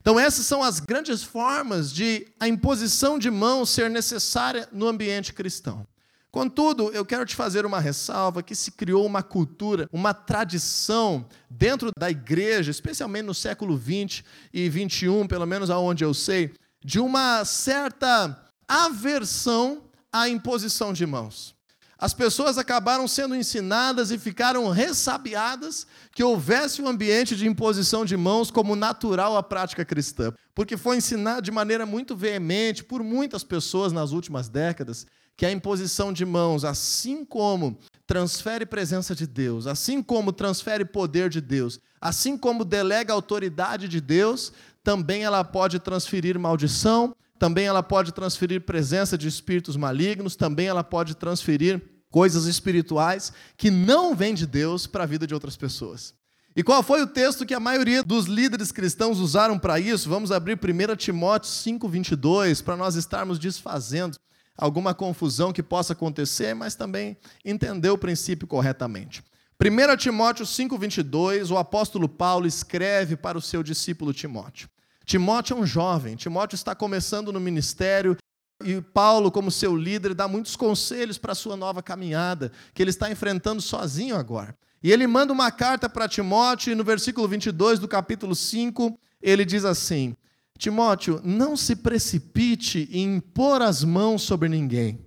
Então, 0.00 0.18
essas 0.18 0.46
são 0.46 0.62
as 0.62 0.80
grandes 0.80 1.22
formas 1.22 1.92
de 1.92 2.26
a 2.40 2.48
imposição 2.48 3.18
de 3.18 3.30
mãos 3.30 3.68
ser 3.68 3.90
necessária 3.90 4.66
no 4.72 4.88
ambiente 4.88 5.34
cristão. 5.34 5.86
Contudo, 6.30 6.90
eu 6.90 7.06
quero 7.06 7.24
te 7.24 7.34
fazer 7.34 7.64
uma 7.64 7.80
ressalva 7.80 8.42
que 8.42 8.54
se 8.54 8.72
criou 8.72 9.06
uma 9.06 9.22
cultura, 9.22 9.88
uma 9.90 10.12
tradição 10.12 11.26
dentro 11.48 11.90
da 11.98 12.10
igreja, 12.10 12.70
especialmente 12.70 13.24
no 13.24 13.34
século 13.34 13.76
20 13.76 14.24
e 14.52 14.68
21, 14.68 15.26
pelo 15.26 15.46
menos 15.46 15.70
aonde 15.70 16.04
eu 16.04 16.12
sei, 16.12 16.52
de 16.84 17.00
uma 17.00 17.44
certa 17.46 18.38
aversão 18.68 19.84
à 20.12 20.28
imposição 20.28 20.92
de 20.92 21.06
mãos. 21.06 21.56
As 22.00 22.14
pessoas 22.14 22.58
acabaram 22.58 23.08
sendo 23.08 23.34
ensinadas 23.34 24.12
e 24.12 24.18
ficaram 24.18 24.68
ressabiadas 24.68 25.84
que 26.12 26.22
houvesse 26.22 26.80
um 26.80 26.86
ambiente 26.86 27.34
de 27.34 27.48
imposição 27.48 28.04
de 28.04 28.16
mãos 28.16 28.52
como 28.52 28.76
natural 28.76 29.36
à 29.36 29.42
prática 29.42 29.84
cristã, 29.84 30.32
porque 30.54 30.76
foi 30.76 30.98
ensinado 30.98 31.42
de 31.42 31.50
maneira 31.50 31.84
muito 31.84 32.14
veemente 32.14 32.84
por 32.84 33.02
muitas 33.02 33.42
pessoas 33.42 33.92
nas 33.92 34.12
últimas 34.12 34.48
décadas 34.48 35.06
que 35.38 35.46
a 35.46 35.52
imposição 35.52 36.12
de 36.12 36.26
mãos, 36.26 36.64
assim 36.64 37.24
como 37.24 37.78
transfere 38.08 38.66
presença 38.66 39.14
de 39.14 39.24
Deus, 39.24 39.68
assim 39.68 40.02
como 40.02 40.32
transfere 40.32 40.84
poder 40.84 41.30
de 41.30 41.40
Deus, 41.40 41.78
assim 42.00 42.36
como 42.36 42.64
delega 42.64 43.12
autoridade 43.12 43.86
de 43.86 44.00
Deus, 44.00 44.52
também 44.82 45.22
ela 45.22 45.44
pode 45.44 45.78
transferir 45.78 46.36
maldição, 46.40 47.14
também 47.38 47.66
ela 47.66 47.84
pode 47.84 48.10
transferir 48.10 48.62
presença 48.62 49.16
de 49.16 49.28
espíritos 49.28 49.76
malignos, 49.76 50.34
também 50.34 50.66
ela 50.66 50.82
pode 50.82 51.14
transferir 51.14 51.80
coisas 52.10 52.46
espirituais 52.46 53.32
que 53.56 53.70
não 53.70 54.16
vêm 54.16 54.34
de 54.34 54.44
Deus 54.44 54.88
para 54.88 55.04
a 55.04 55.06
vida 55.06 55.24
de 55.24 55.34
outras 55.34 55.56
pessoas. 55.56 56.14
E 56.56 56.64
qual 56.64 56.82
foi 56.82 57.00
o 57.00 57.06
texto 57.06 57.46
que 57.46 57.54
a 57.54 57.60
maioria 57.60 58.02
dos 58.02 58.26
líderes 58.26 58.72
cristãos 58.72 59.20
usaram 59.20 59.56
para 59.56 59.78
isso? 59.78 60.08
Vamos 60.08 60.32
abrir 60.32 60.58
1 60.58 60.96
Timóteo 60.96 61.48
5,22 61.48 62.60
para 62.60 62.76
nós 62.76 62.96
estarmos 62.96 63.38
desfazendo 63.38 64.18
alguma 64.58 64.92
confusão 64.92 65.52
que 65.52 65.62
possa 65.62 65.92
acontecer, 65.92 66.52
mas 66.52 66.74
também 66.74 67.16
entender 67.44 67.90
o 67.90 67.96
princípio 67.96 68.48
corretamente. 68.48 69.22
1 69.62 69.96
Timóteo 69.96 70.44
5,22, 70.44 71.50
o 71.50 71.56
apóstolo 71.56 72.08
Paulo 72.08 72.46
escreve 72.46 73.16
para 73.16 73.38
o 73.38 73.42
seu 73.42 73.62
discípulo 73.62 74.12
Timóteo. 74.12 74.68
Timóteo 75.04 75.56
é 75.56 75.60
um 75.60 75.66
jovem, 75.66 76.16
Timóteo 76.16 76.56
está 76.56 76.74
começando 76.74 77.32
no 77.32 77.40
ministério 77.40 78.16
e 78.62 78.80
Paulo, 78.80 79.30
como 79.30 79.50
seu 79.50 79.76
líder, 79.76 80.14
dá 80.14 80.26
muitos 80.26 80.56
conselhos 80.56 81.16
para 81.16 81.32
a 81.32 81.36
sua 81.36 81.56
nova 81.56 81.80
caminhada, 81.80 82.50
que 82.74 82.82
ele 82.82 82.90
está 82.90 83.10
enfrentando 83.10 83.62
sozinho 83.62 84.16
agora. 84.16 84.56
E 84.82 84.90
ele 84.90 85.06
manda 85.06 85.32
uma 85.32 85.50
carta 85.50 85.88
para 85.88 86.08
Timóteo, 86.08 86.72
e 86.72 86.74
no 86.74 86.82
versículo 86.82 87.26
22 87.28 87.78
do 87.78 87.86
capítulo 87.86 88.34
5, 88.34 88.98
ele 89.22 89.44
diz 89.44 89.64
assim: 89.64 90.16
Timóteo, 90.58 91.20
não 91.24 91.56
se 91.56 91.76
precipite 91.76 92.88
em 92.90 93.16
impor 93.16 93.62
as 93.62 93.84
mãos 93.84 94.22
sobre 94.22 94.48
ninguém 94.48 94.98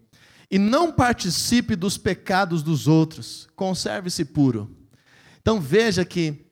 e 0.50 0.58
não 0.58 0.92
participe 0.92 1.76
dos 1.76 1.98
pecados 1.98 2.64
dos 2.64 2.88
outros, 2.88 3.48
conserve-se 3.56 4.26
puro. 4.26 4.76
Então 5.42 5.60
veja 5.60 6.06
que 6.06 6.46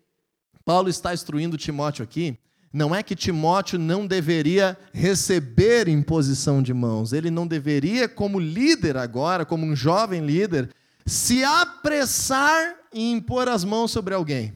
Paulo 0.66 0.90
está 0.90 1.14
instruindo 1.14 1.58
Timóteo 1.58 2.04
aqui, 2.04 2.38
não 2.72 2.94
é 2.94 3.02
que 3.02 3.16
Timóteo 3.16 3.80
não 3.80 4.06
deveria 4.06 4.78
receber 4.94 5.88
imposição 5.88 6.62
de 6.62 6.74
mãos, 6.74 7.14
ele 7.14 7.32
não 7.32 7.48
deveria, 7.48 8.08
como 8.08 8.40
líder 8.40 8.96
agora, 8.96 9.46
como 9.46 9.66
um 9.66 9.76
jovem 9.76 10.26
líder, 10.26 10.70
se 11.06 11.44
apressar 11.44 12.76
em 12.94 13.14
impor 13.14 13.48
as 13.48 13.64
mãos 13.64 13.92
sobre 13.92 14.14
alguém. 14.14 14.54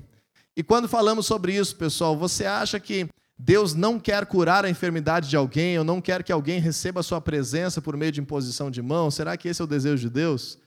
E 0.55 0.61
quando 0.61 0.87
falamos 0.87 1.25
sobre 1.25 1.55
isso, 1.55 1.75
pessoal, 1.75 2.15
você 2.15 2.45
acha 2.45 2.79
que 2.79 3.09
Deus 3.37 3.73
não 3.73 3.99
quer 3.99 4.25
curar 4.25 4.63
a 4.63 4.69
enfermidade 4.69 5.29
de 5.29 5.35
alguém, 5.35 5.77
ou 5.77 5.83
não 5.83 5.99
quer 5.99 6.23
que 6.23 6.31
alguém 6.31 6.59
receba 6.59 6.99
a 6.99 7.03
sua 7.03 7.19
presença 7.19 7.81
por 7.81 7.97
meio 7.97 8.11
de 8.11 8.21
imposição 8.21 8.69
de 8.69 8.81
mão? 8.81 9.09
Será 9.09 9.35
que 9.35 9.47
esse 9.47 9.61
é 9.61 9.65
o 9.65 9.67
desejo 9.67 10.01
de 10.01 10.09
Deus? 10.09 10.59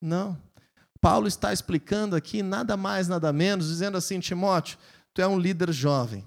Não. 0.00 0.38
Paulo 1.00 1.26
está 1.26 1.52
explicando 1.52 2.14
aqui 2.14 2.42
nada 2.42 2.76
mais, 2.76 3.08
nada 3.08 3.32
menos, 3.32 3.66
dizendo 3.66 3.98
assim: 3.98 4.20
Timóteo, 4.20 4.78
tu 5.12 5.20
é 5.20 5.26
um 5.26 5.38
líder 5.38 5.72
jovem. 5.72 6.24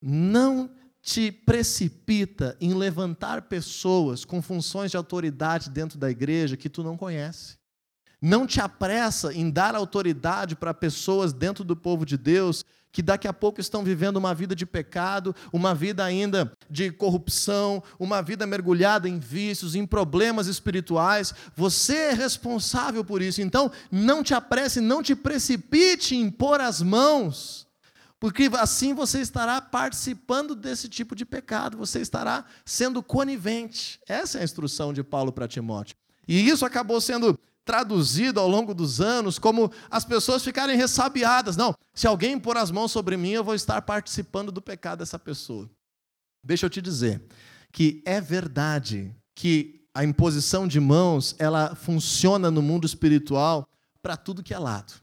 Não 0.00 0.70
te 1.00 1.32
precipita 1.32 2.56
em 2.60 2.74
levantar 2.74 3.42
pessoas 3.42 4.26
com 4.26 4.42
funções 4.42 4.90
de 4.90 4.96
autoridade 4.96 5.70
dentro 5.70 5.98
da 5.98 6.10
igreja 6.10 6.56
que 6.56 6.68
tu 6.68 6.82
não 6.82 6.96
conhece. 6.96 7.56
Não 8.20 8.46
te 8.46 8.60
apressa 8.60 9.32
em 9.32 9.48
dar 9.48 9.74
autoridade 9.74 10.56
para 10.56 10.74
pessoas 10.74 11.32
dentro 11.32 11.64
do 11.64 11.76
povo 11.76 12.04
de 12.04 12.18
Deus 12.18 12.64
que 12.90 13.02
daqui 13.02 13.28
a 13.28 13.32
pouco 13.32 13.60
estão 13.60 13.84
vivendo 13.84 14.16
uma 14.16 14.34
vida 14.34 14.54
de 14.54 14.66
pecado, 14.66 15.34
uma 15.52 15.74
vida 15.74 16.04
ainda 16.04 16.52
de 16.68 16.90
corrupção, 16.90 17.82
uma 17.98 18.22
vida 18.22 18.46
mergulhada 18.46 19.08
em 19.08 19.18
vícios, 19.18 19.74
em 19.74 19.86
problemas 19.86 20.46
espirituais. 20.46 21.34
Você 21.54 21.94
é 21.94 22.12
responsável 22.12 23.04
por 23.04 23.22
isso. 23.22 23.42
Então, 23.42 23.70
não 23.90 24.22
te 24.22 24.34
apresse, 24.34 24.80
não 24.80 25.02
te 25.02 25.14
precipite 25.14 26.16
em 26.16 26.30
pôr 26.30 26.60
as 26.60 26.82
mãos, 26.82 27.66
porque 28.20 28.50
assim 28.54 28.94
você 28.94 29.20
estará 29.20 29.60
participando 29.60 30.54
desse 30.56 30.88
tipo 30.88 31.14
de 31.14 31.24
pecado, 31.24 31.78
você 31.78 32.00
estará 32.00 32.44
sendo 32.64 33.02
conivente. 33.02 34.00
Essa 34.08 34.38
é 34.38 34.40
a 34.40 34.44
instrução 34.44 34.92
de 34.92 35.04
Paulo 35.04 35.32
para 35.32 35.46
Timóteo. 35.46 35.96
E 36.26 36.48
isso 36.48 36.66
acabou 36.66 37.00
sendo 37.00 37.38
traduzido 37.68 38.40
ao 38.40 38.48
longo 38.48 38.72
dos 38.72 38.98
anos 38.98 39.38
como 39.38 39.70
as 39.90 40.02
pessoas 40.02 40.42
ficarem 40.42 40.74
ressabiadas. 40.74 41.54
Não, 41.54 41.74
se 41.92 42.06
alguém 42.06 42.38
pôr 42.38 42.56
as 42.56 42.70
mãos 42.70 42.90
sobre 42.90 43.14
mim, 43.14 43.32
eu 43.32 43.44
vou 43.44 43.54
estar 43.54 43.82
participando 43.82 44.50
do 44.50 44.62
pecado 44.62 45.00
dessa 45.00 45.18
pessoa. 45.18 45.68
Deixa 46.42 46.64
eu 46.64 46.70
te 46.70 46.80
dizer 46.80 47.20
que 47.70 48.02
é 48.06 48.22
verdade 48.22 49.14
que 49.34 49.84
a 49.92 50.02
imposição 50.02 50.66
de 50.66 50.80
mãos, 50.80 51.36
ela 51.38 51.74
funciona 51.74 52.50
no 52.50 52.62
mundo 52.62 52.86
espiritual 52.86 53.68
para 54.00 54.16
tudo 54.16 54.42
que 54.42 54.54
é 54.54 54.58
lado. 54.58 54.94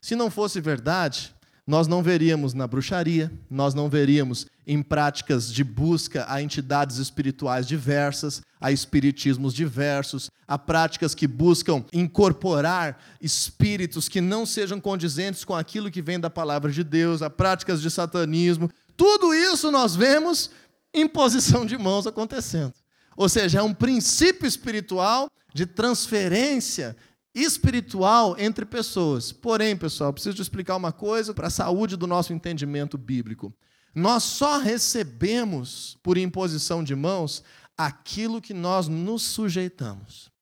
Se 0.00 0.16
não 0.16 0.30
fosse 0.30 0.62
verdade, 0.62 1.34
nós 1.66 1.86
não 1.86 2.02
veríamos 2.02 2.54
na 2.54 2.66
bruxaria, 2.66 3.30
nós 3.50 3.74
não 3.74 3.90
veríamos 3.90 4.46
em 4.66 4.82
práticas 4.82 5.52
de 5.52 5.62
busca 5.62 6.24
a 6.28 6.40
entidades 6.40 6.98
espirituais 6.98 7.66
diversas, 7.66 8.42
a 8.60 8.72
espiritismos 8.72 9.52
diversos, 9.52 10.30
a 10.48 10.58
práticas 10.58 11.14
que 11.14 11.26
buscam 11.26 11.84
incorporar 11.92 12.98
espíritos 13.20 14.08
que 14.08 14.20
não 14.20 14.46
sejam 14.46 14.80
condizentes 14.80 15.44
com 15.44 15.54
aquilo 15.54 15.90
que 15.90 16.00
vem 16.00 16.18
da 16.18 16.30
palavra 16.30 16.72
de 16.72 16.82
Deus, 16.82 17.20
a 17.20 17.28
práticas 17.28 17.82
de 17.82 17.90
satanismo. 17.90 18.70
Tudo 18.96 19.34
isso 19.34 19.70
nós 19.70 19.94
vemos 19.94 20.50
em 20.92 21.06
posição 21.06 21.66
de 21.66 21.76
mãos 21.76 22.06
acontecendo. 22.06 22.72
Ou 23.16 23.28
seja, 23.28 23.58
é 23.58 23.62
um 23.62 23.74
princípio 23.74 24.46
espiritual 24.46 25.30
de 25.52 25.66
transferência 25.66 26.96
espiritual 27.34 28.36
entre 28.38 28.64
pessoas. 28.64 29.32
Porém, 29.32 29.76
pessoal, 29.76 30.12
preciso 30.12 30.40
explicar 30.40 30.76
uma 30.76 30.92
coisa 30.92 31.34
para 31.34 31.48
a 31.48 31.50
saúde 31.50 31.96
do 31.96 32.06
nosso 32.06 32.32
entendimento 32.32 32.96
bíblico. 32.96 33.52
Nós 33.94 34.24
só 34.24 34.58
recebemos, 34.58 35.96
por 36.02 36.18
imposição 36.18 36.82
de 36.82 36.94
mãos, 36.94 37.42
aquilo 37.78 38.40
que 38.40 38.52
nós 38.52 38.88
nos 38.88 39.22
sujeitamos. 39.22 40.32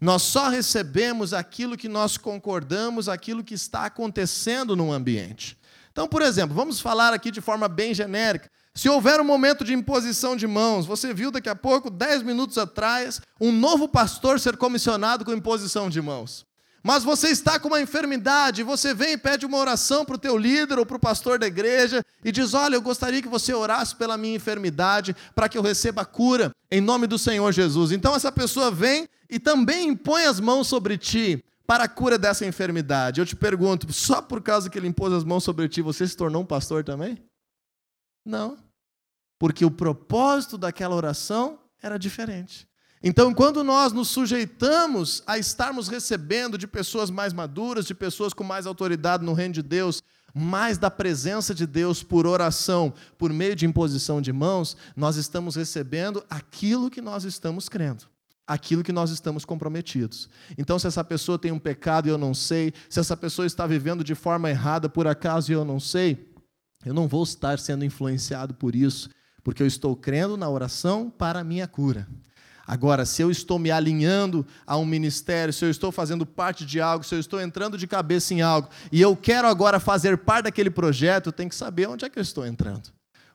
Nós 0.00 0.22
só 0.22 0.48
recebemos 0.48 1.32
aquilo 1.32 1.76
que 1.76 1.88
nós 1.88 2.16
concordamos, 2.16 3.08
aquilo 3.08 3.44
que 3.44 3.54
está 3.54 3.86
acontecendo 3.86 4.74
no 4.74 4.92
ambiente. 4.92 5.56
Então, 5.90 6.08
por 6.08 6.22
exemplo, 6.22 6.56
vamos 6.56 6.80
falar 6.80 7.12
aqui 7.12 7.30
de 7.30 7.40
forma 7.40 7.68
bem 7.68 7.94
genérica. 7.94 8.50
Se 8.74 8.88
houver 8.88 9.20
um 9.20 9.24
momento 9.24 9.64
de 9.64 9.74
imposição 9.74 10.34
de 10.34 10.46
mãos, 10.46 10.86
você 10.86 11.12
viu 11.12 11.30
daqui 11.30 11.48
a 11.48 11.54
pouco, 11.54 11.90
dez 11.90 12.22
minutos 12.22 12.56
atrás, 12.56 13.20
um 13.40 13.52
novo 13.52 13.86
pastor 13.86 14.40
ser 14.40 14.56
comissionado 14.56 15.24
com 15.24 15.32
imposição 15.32 15.90
de 15.90 16.00
mãos. 16.00 16.46
Mas 16.82 17.04
você 17.04 17.28
está 17.28 17.60
com 17.60 17.68
uma 17.68 17.80
enfermidade, 17.80 18.64
você 18.64 18.92
vem 18.92 19.12
e 19.12 19.18
pede 19.18 19.46
uma 19.46 19.58
oração 19.58 20.04
para 20.04 20.16
o 20.16 20.18
teu 20.18 20.36
líder 20.36 20.78
ou 20.78 20.84
para 20.84 20.96
o 20.96 21.00
pastor 21.00 21.38
da 21.38 21.46
igreja 21.46 22.04
e 22.24 22.32
diz: 22.32 22.54
Olha, 22.54 22.74
eu 22.74 22.82
gostaria 22.82 23.22
que 23.22 23.28
você 23.28 23.54
orasse 23.54 23.94
pela 23.94 24.16
minha 24.16 24.34
enfermidade 24.34 25.14
para 25.34 25.48
que 25.48 25.56
eu 25.56 25.62
receba 25.62 26.04
cura 26.04 26.50
em 26.70 26.80
nome 26.80 27.06
do 27.06 27.18
Senhor 27.18 27.52
Jesus. 27.52 27.92
Então 27.92 28.16
essa 28.16 28.32
pessoa 28.32 28.70
vem 28.70 29.08
e 29.30 29.38
também 29.38 29.88
impõe 29.88 30.24
as 30.24 30.40
mãos 30.40 30.66
sobre 30.66 30.98
ti 30.98 31.44
para 31.66 31.84
a 31.84 31.88
cura 31.88 32.18
dessa 32.18 32.44
enfermidade. 32.44 33.20
Eu 33.20 33.26
te 33.26 33.36
pergunto, 33.36 33.90
só 33.92 34.20
por 34.20 34.42
causa 34.42 34.68
que 34.68 34.76
ele 34.76 34.88
impôs 34.88 35.12
as 35.12 35.24
mãos 35.24 35.44
sobre 35.44 35.68
ti, 35.68 35.80
você 35.80 36.06
se 36.06 36.16
tornou 36.16 36.42
um 36.42 36.46
pastor 36.46 36.82
também? 36.82 37.16
Não. 38.24 38.58
Porque 39.38 39.64
o 39.64 39.70
propósito 39.70 40.58
daquela 40.58 40.94
oração 40.94 41.60
era 41.80 41.96
diferente. 41.96 42.68
Então, 43.04 43.34
quando 43.34 43.64
nós 43.64 43.92
nos 43.92 44.08
sujeitamos 44.08 45.24
a 45.26 45.36
estarmos 45.36 45.88
recebendo 45.88 46.56
de 46.56 46.68
pessoas 46.68 47.10
mais 47.10 47.32
maduras, 47.32 47.84
de 47.84 47.94
pessoas 47.94 48.32
com 48.32 48.44
mais 48.44 48.64
autoridade 48.64 49.24
no 49.24 49.32
reino 49.32 49.54
de 49.54 49.62
Deus, 49.62 50.02
mais 50.32 50.78
da 50.78 50.88
presença 50.88 51.52
de 51.52 51.66
Deus 51.66 52.02
por 52.02 52.26
oração, 52.26 52.94
por 53.18 53.32
meio 53.32 53.56
de 53.56 53.66
imposição 53.66 54.22
de 54.22 54.32
mãos, 54.32 54.76
nós 54.94 55.16
estamos 55.16 55.56
recebendo 55.56 56.24
aquilo 56.30 56.88
que 56.88 57.00
nós 57.00 57.24
estamos 57.24 57.68
crendo, 57.68 58.04
aquilo 58.46 58.84
que 58.84 58.92
nós 58.92 59.10
estamos 59.10 59.44
comprometidos. 59.44 60.28
Então, 60.56 60.78
se 60.78 60.86
essa 60.86 61.02
pessoa 61.02 61.38
tem 61.38 61.50
um 61.50 61.58
pecado 61.58 62.06
e 62.06 62.10
eu 62.10 62.18
não 62.18 62.32
sei, 62.32 62.72
se 62.88 63.00
essa 63.00 63.16
pessoa 63.16 63.46
está 63.46 63.66
vivendo 63.66 64.04
de 64.04 64.14
forma 64.14 64.48
errada 64.48 64.88
por 64.88 65.08
acaso 65.08 65.50
e 65.50 65.54
eu 65.54 65.64
não 65.64 65.80
sei, 65.80 66.32
eu 66.86 66.94
não 66.94 67.08
vou 67.08 67.24
estar 67.24 67.58
sendo 67.58 67.84
influenciado 67.84 68.54
por 68.54 68.76
isso, 68.76 69.10
porque 69.42 69.60
eu 69.60 69.66
estou 69.66 69.96
crendo 69.96 70.36
na 70.36 70.48
oração 70.48 71.10
para 71.10 71.40
a 71.40 71.44
minha 71.44 71.66
cura. 71.66 72.06
Agora, 72.66 73.04
se 73.04 73.22
eu 73.22 73.30
estou 73.30 73.58
me 73.58 73.70
alinhando 73.70 74.46
a 74.66 74.76
um 74.76 74.84
ministério, 74.84 75.52
se 75.52 75.64
eu 75.64 75.70
estou 75.70 75.90
fazendo 75.90 76.24
parte 76.24 76.64
de 76.64 76.80
algo, 76.80 77.04
se 77.04 77.14
eu 77.14 77.18
estou 77.18 77.40
entrando 77.40 77.76
de 77.76 77.86
cabeça 77.86 78.32
em 78.32 78.40
algo, 78.40 78.68
e 78.90 79.00
eu 79.00 79.16
quero 79.16 79.48
agora 79.48 79.80
fazer 79.80 80.18
parte 80.18 80.44
daquele 80.44 80.70
projeto, 80.70 81.26
eu 81.26 81.32
tenho 81.32 81.48
que 81.48 81.56
saber 81.56 81.88
onde 81.88 82.04
é 82.04 82.08
que 82.08 82.18
eu 82.18 82.22
estou 82.22 82.46
entrando. 82.46 82.90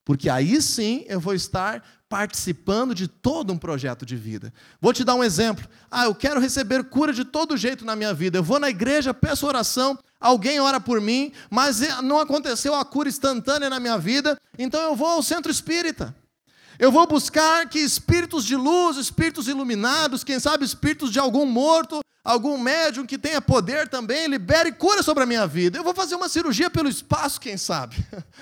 Porque 0.05 0.29
aí 0.29 0.61
sim 0.61 1.03
eu 1.07 1.19
vou 1.19 1.33
estar 1.33 1.83
participando 2.07 2.95
de 2.95 3.09
todo 3.09 3.51
um 3.51 3.57
projeto 3.57 4.05
de 4.05 4.15
vida. 4.15 4.53
Vou 4.79 4.93
te 4.93 5.03
dar 5.03 5.15
um 5.15 5.23
exemplo. 5.23 5.67
Ah, 5.91 6.05
eu 6.05 6.15
quero 6.15 6.39
receber 6.39 6.85
cura 6.85 7.11
de 7.11 7.25
todo 7.25 7.57
jeito 7.57 7.83
na 7.83 7.93
minha 7.93 8.13
vida. 8.13 8.37
Eu 8.37 8.43
vou 8.43 8.57
na 8.57 8.69
igreja, 8.69 9.13
peço 9.13 9.45
oração, 9.45 9.99
alguém 10.19 10.61
ora 10.61 10.79
por 10.79 11.01
mim, 11.01 11.33
mas 11.49 11.81
não 12.01 12.19
aconteceu 12.19 12.73
a 12.73 12.85
cura 12.85 13.09
instantânea 13.09 13.69
na 13.69 13.79
minha 13.79 13.97
vida, 13.97 14.37
então 14.57 14.81
eu 14.81 14.95
vou 14.95 15.07
ao 15.07 15.21
centro 15.21 15.51
espírita. 15.51 16.15
Eu 16.79 16.91
vou 16.91 17.07
buscar 17.07 17.67
que 17.67 17.79
espíritos 17.79 18.45
de 18.45 18.55
luz, 18.55 18.97
espíritos 18.97 19.47
iluminados, 19.47 20.23
quem 20.23 20.39
sabe 20.39 20.63
espíritos 20.63 21.11
de 21.11 21.17
algum 21.17 21.45
morto, 21.45 22.01
algum 22.23 22.57
médium 22.57 23.05
que 23.05 23.17
tenha 23.17 23.41
poder 23.41 23.87
também, 23.87 24.27
libere 24.27 24.71
cura 24.71 25.01
sobre 25.01 25.23
a 25.23 25.25
minha 25.25 25.47
vida. 25.47 25.79
Eu 25.79 25.83
vou 25.83 25.95
fazer 25.95 26.13
uma 26.13 26.29
cirurgia 26.29 26.69
pelo 26.69 26.87
espaço, 26.87 27.41
quem 27.41 27.57
sabe. 27.57 27.95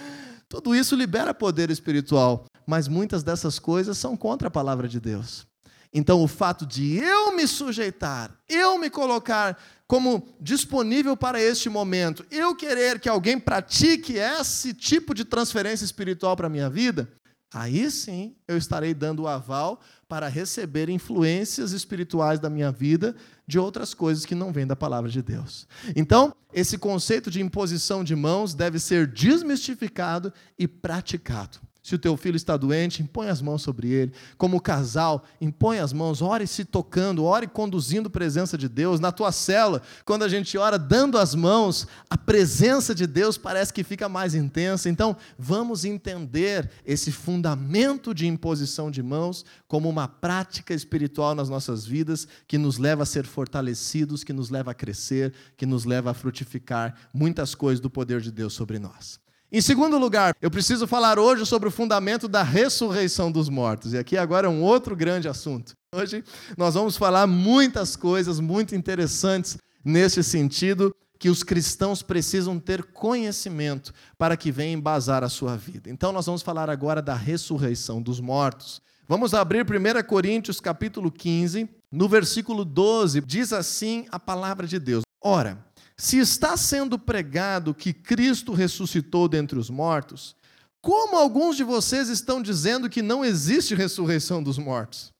Tudo 0.50 0.76
isso 0.76 0.96
libera 0.96 1.34
poder 1.34 1.70
espiritual, 1.70 2.46
mas 2.68 2.90
muitas 2.90 3.24
dessas 3.24 3.58
coisas 3.58 3.98
são 3.98 4.18
contra 4.18 4.50
a 4.50 4.52
palavra 4.52 4.88
de 4.88 5.00
Deus. 5.00 5.48
Então, 5.94 6.22
o 6.22 6.28
fato 6.28 6.66
de 6.66 6.98
eu 6.98 7.34
me 7.34 7.48
sujeitar, 7.48 8.30
eu 8.50 8.78
me 8.78 8.90
colocar 8.90 9.58
como 9.88 10.28
disponível 10.42 11.16
para 11.16 11.40
este 11.40 11.70
momento, 11.70 12.26
eu 12.30 12.54
querer 12.54 13.00
que 13.00 13.08
alguém 13.08 13.40
pratique 13.40 14.18
esse 14.18 14.74
tipo 14.74 15.14
de 15.14 15.24
transferência 15.24 15.86
espiritual 15.86 16.36
para 16.36 16.48
a 16.48 16.50
minha 16.50 16.70
vida, 16.70 17.10
aí 17.54 17.90
sim 17.90 18.36
eu 18.48 18.58
estarei 18.58 18.94
dando 18.94 19.24
o 19.24 19.28
aval 19.28 19.80
para 20.08 20.28
receber 20.28 20.90
influências 20.90 21.72
espirituais 21.72 22.40
da 22.40 22.50
minha 22.50 22.72
vida 22.72 23.16
de 23.48 23.60
outras 23.60 23.94
coisas 23.94 24.26
que 24.26 24.36
não 24.36 24.52
vêm 24.52 24.68
da 24.68 24.76
palavra 24.76 25.10
de 25.10 25.22
Deus. 25.22 25.68
Então, 25.96 26.36
esse 26.54 26.78
conceito 26.78 27.30
de 27.30 27.42
imposição 27.42 28.04
de 28.04 28.16
mãos 28.16 28.54
deve 28.54 28.80
ser 28.80 29.08
desmistificado 29.08 30.34
e 30.58 30.68
praticado. 30.68 31.60
Se 31.86 31.94
o 31.94 32.00
teu 32.00 32.18
filho 32.18 32.36
está 32.36 32.58
doente, 32.58 33.04
impõe 33.04 33.28
as 33.28 33.44
mãos 33.44 33.62
sobre 33.62 33.90
ele. 33.90 34.12
Como 34.40 34.60
casal, 34.60 35.24
impõe 35.40 35.78
as 35.78 35.94
mãos, 35.94 36.20
ore 36.20 36.48
se 36.48 36.66
tocando, 36.66 37.24
ore 37.24 37.46
conduzindo 37.46 38.08
a 38.08 38.10
presença 38.10 38.58
de 38.58 38.68
Deus. 38.68 39.00
Na 39.00 39.12
tua 39.12 39.32
cela, 39.32 39.84
quando 40.04 40.24
a 40.24 40.28
gente 40.28 40.58
ora 40.58 40.80
dando 40.80 41.16
as 41.16 41.36
mãos, 41.36 41.88
a 42.10 42.18
presença 42.18 42.96
de 42.96 43.06
Deus 43.06 43.38
parece 43.38 43.72
que 43.72 43.84
fica 43.84 44.10
mais 44.10 44.34
intensa. 44.34 44.90
Então, 44.90 45.16
vamos 45.38 45.86
entender 45.86 46.72
esse 46.84 47.12
fundamento 47.12 48.16
de 48.16 48.26
imposição 48.26 48.90
de 48.90 49.04
mãos 49.04 49.46
como 49.68 49.88
uma 49.88 50.08
prática 50.08 50.74
espiritual 50.74 51.36
nas 51.36 51.50
nossas 51.50 51.86
vidas 51.86 52.28
que 52.48 52.58
nos 52.58 52.80
leva 52.80 53.04
a 53.04 53.06
ser 53.06 53.28
fortalecidos, 53.28 54.24
que 54.24 54.34
nos 54.34 54.50
leva 54.50 54.72
a 54.72 54.74
crescer, 54.74 55.36
que 55.56 55.68
nos 55.68 55.86
leva 55.86 56.10
a 56.10 56.16
frutificar 56.16 56.96
muitas 57.14 57.54
coisas 57.54 57.80
do 57.80 57.92
poder 57.92 58.22
de 58.22 58.32
Deus 58.32 58.54
sobre 58.54 58.80
nós. 58.80 59.24
Em 59.56 59.62
segundo 59.62 59.98
lugar, 59.98 60.36
eu 60.42 60.52
preciso 60.52 60.86
falar 60.86 61.18
hoje 61.18 61.46
sobre 61.46 61.70
o 61.70 61.72
fundamento 61.72 62.28
da 62.28 62.44
ressurreição 62.44 63.32
dos 63.32 63.48
mortos. 63.48 63.94
E 63.94 63.98
aqui 63.98 64.18
agora 64.18 64.48
é 64.48 64.50
um 64.50 64.62
outro 64.62 64.94
grande 64.98 65.30
assunto. 65.30 65.74
Hoje 65.96 66.26
nós 66.58 66.74
vamos 66.74 66.98
falar 66.98 67.26
muitas 67.26 67.96
coisas 67.96 68.42
muito 68.42 68.76
interessantes 68.76 69.58
nesse 69.82 70.22
sentido 70.26 70.94
que 71.18 71.30
os 71.30 71.42
cristãos 71.42 72.02
precisam 72.02 72.60
ter 72.60 72.84
conhecimento 72.84 73.94
para 74.18 74.36
que 74.36 74.52
venha 74.52 74.74
embasar 74.74 75.24
a 75.24 75.30
sua 75.30 75.56
vida. 75.56 75.90
Então 75.90 76.12
nós 76.12 76.26
vamos 76.26 76.42
falar 76.42 76.70
agora 76.70 77.02
da 77.02 77.16
ressurreição 77.16 78.02
dos 78.02 78.20
mortos. 78.20 78.82
Vamos 79.08 79.34
abrir 79.34 79.66
1 79.66 80.06
Coríntios 80.06 80.60
capítulo 80.60 81.10
15, 81.10 81.70
no 81.90 82.10
versículo 82.10 82.66
12, 82.66 83.22
diz 83.22 83.54
assim 83.54 84.06
a 84.12 84.20
palavra 84.20 84.68
de 84.68 84.80
Deus: 84.80 85.04
Ora, 85.24 85.66
se 85.98 86.18
está 86.18 86.58
sendo 86.58 87.00
pregado 87.00 87.74
que 87.74 87.94
Cristo 87.94 88.54
ressuscitou 88.54 89.28
dentre 89.28 89.58
os 89.58 89.70
mortos, 89.70 90.36
como 90.82 91.16
alguns 91.16 91.58
de 91.58 91.64
vocês 91.64 92.10
estão 92.10 92.42
dizendo 92.42 92.90
que 92.90 93.02
não 93.02 93.24
existe 93.26 93.74
ressurreição 93.74 94.44
dos 94.44 94.58
mortos? 94.58 95.12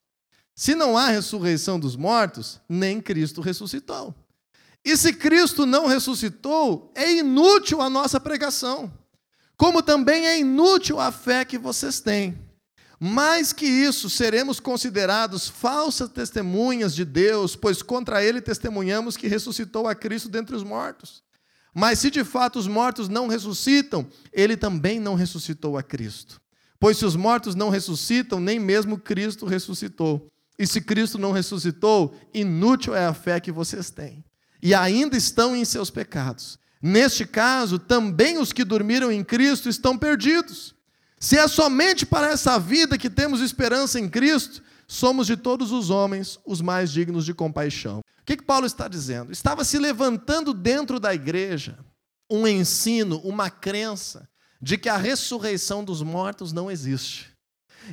Se 0.54 0.74
não 0.74 0.96
há 0.96 1.08
ressurreição 1.08 1.78
dos 1.78 1.96
mortos, 1.96 2.60
nem 2.68 3.00
Cristo 3.00 3.40
ressuscitou. 3.40 4.14
E 4.84 4.96
se 4.96 5.12
Cristo 5.12 5.66
não 5.66 5.86
ressuscitou, 5.86 6.92
é 6.94 7.12
inútil 7.16 7.82
a 7.82 7.90
nossa 7.90 8.20
pregação, 8.20 8.92
como 9.56 9.82
também 9.82 10.26
é 10.26 10.38
inútil 10.38 11.00
a 11.00 11.10
fé 11.10 11.44
que 11.44 11.58
vocês 11.58 11.98
têm. 11.98 12.38
Mais 12.98 13.52
que 13.52 13.66
isso, 13.66 14.08
seremos 14.08 14.58
considerados 14.58 15.48
falsas 15.48 16.08
testemunhas 16.08 16.94
de 16.94 17.04
Deus, 17.04 17.54
pois 17.54 17.82
contra 17.82 18.24
ele 18.24 18.40
testemunhamos 18.40 19.16
que 19.16 19.28
ressuscitou 19.28 19.86
a 19.86 19.94
Cristo 19.94 20.28
dentre 20.28 20.56
os 20.56 20.62
mortos. 20.62 21.22
Mas 21.74 21.98
se 21.98 22.10
de 22.10 22.24
fato 22.24 22.58
os 22.58 22.66
mortos 22.66 23.06
não 23.06 23.26
ressuscitam, 23.26 24.06
ele 24.32 24.56
também 24.56 24.98
não 24.98 25.14
ressuscitou 25.14 25.76
a 25.76 25.82
Cristo. 25.82 26.40
Pois 26.80 26.96
se 26.96 27.04
os 27.04 27.16
mortos 27.16 27.54
não 27.54 27.68
ressuscitam, 27.68 28.40
nem 28.40 28.58
mesmo 28.58 28.98
Cristo 28.98 29.44
ressuscitou. 29.44 30.30
E 30.58 30.66
se 30.66 30.80
Cristo 30.80 31.18
não 31.18 31.32
ressuscitou, 31.32 32.14
inútil 32.32 32.94
é 32.94 33.06
a 33.06 33.12
fé 33.12 33.38
que 33.40 33.52
vocês 33.52 33.90
têm. 33.90 34.24
E 34.62 34.74
ainda 34.74 35.18
estão 35.18 35.54
em 35.54 35.66
seus 35.66 35.90
pecados. 35.90 36.58
Neste 36.80 37.26
caso, 37.26 37.78
também 37.78 38.38
os 38.38 38.52
que 38.52 38.64
dormiram 38.64 39.10
em 39.10 39.22
Cristo 39.22 39.68
estão 39.68 39.98
perdidos. 39.98 40.75
Se 41.18 41.38
é 41.38 41.48
somente 41.48 42.04
para 42.04 42.28
essa 42.28 42.58
vida 42.58 42.98
que 42.98 43.08
temos 43.08 43.40
esperança 43.40 43.98
em 43.98 44.08
Cristo, 44.08 44.62
somos 44.86 45.26
de 45.26 45.36
todos 45.36 45.72
os 45.72 45.90
homens 45.90 46.38
os 46.44 46.60
mais 46.60 46.92
dignos 46.92 47.24
de 47.24 47.34
compaixão. 47.34 48.00
O 48.20 48.24
que, 48.24 48.36
que 48.36 48.44
Paulo 48.44 48.66
está 48.66 48.88
dizendo? 48.88 49.32
Estava 49.32 49.64
se 49.64 49.78
levantando 49.78 50.52
dentro 50.52 51.00
da 51.00 51.14
igreja 51.14 51.78
um 52.30 52.46
ensino, 52.46 53.18
uma 53.20 53.48
crença 53.48 54.28
de 54.60 54.76
que 54.76 54.88
a 54.88 54.96
ressurreição 54.96 55.84
dos 55.84 56.02
mortos 56.02 56.52
não 56.52 56.70
existe. 56.70 57.32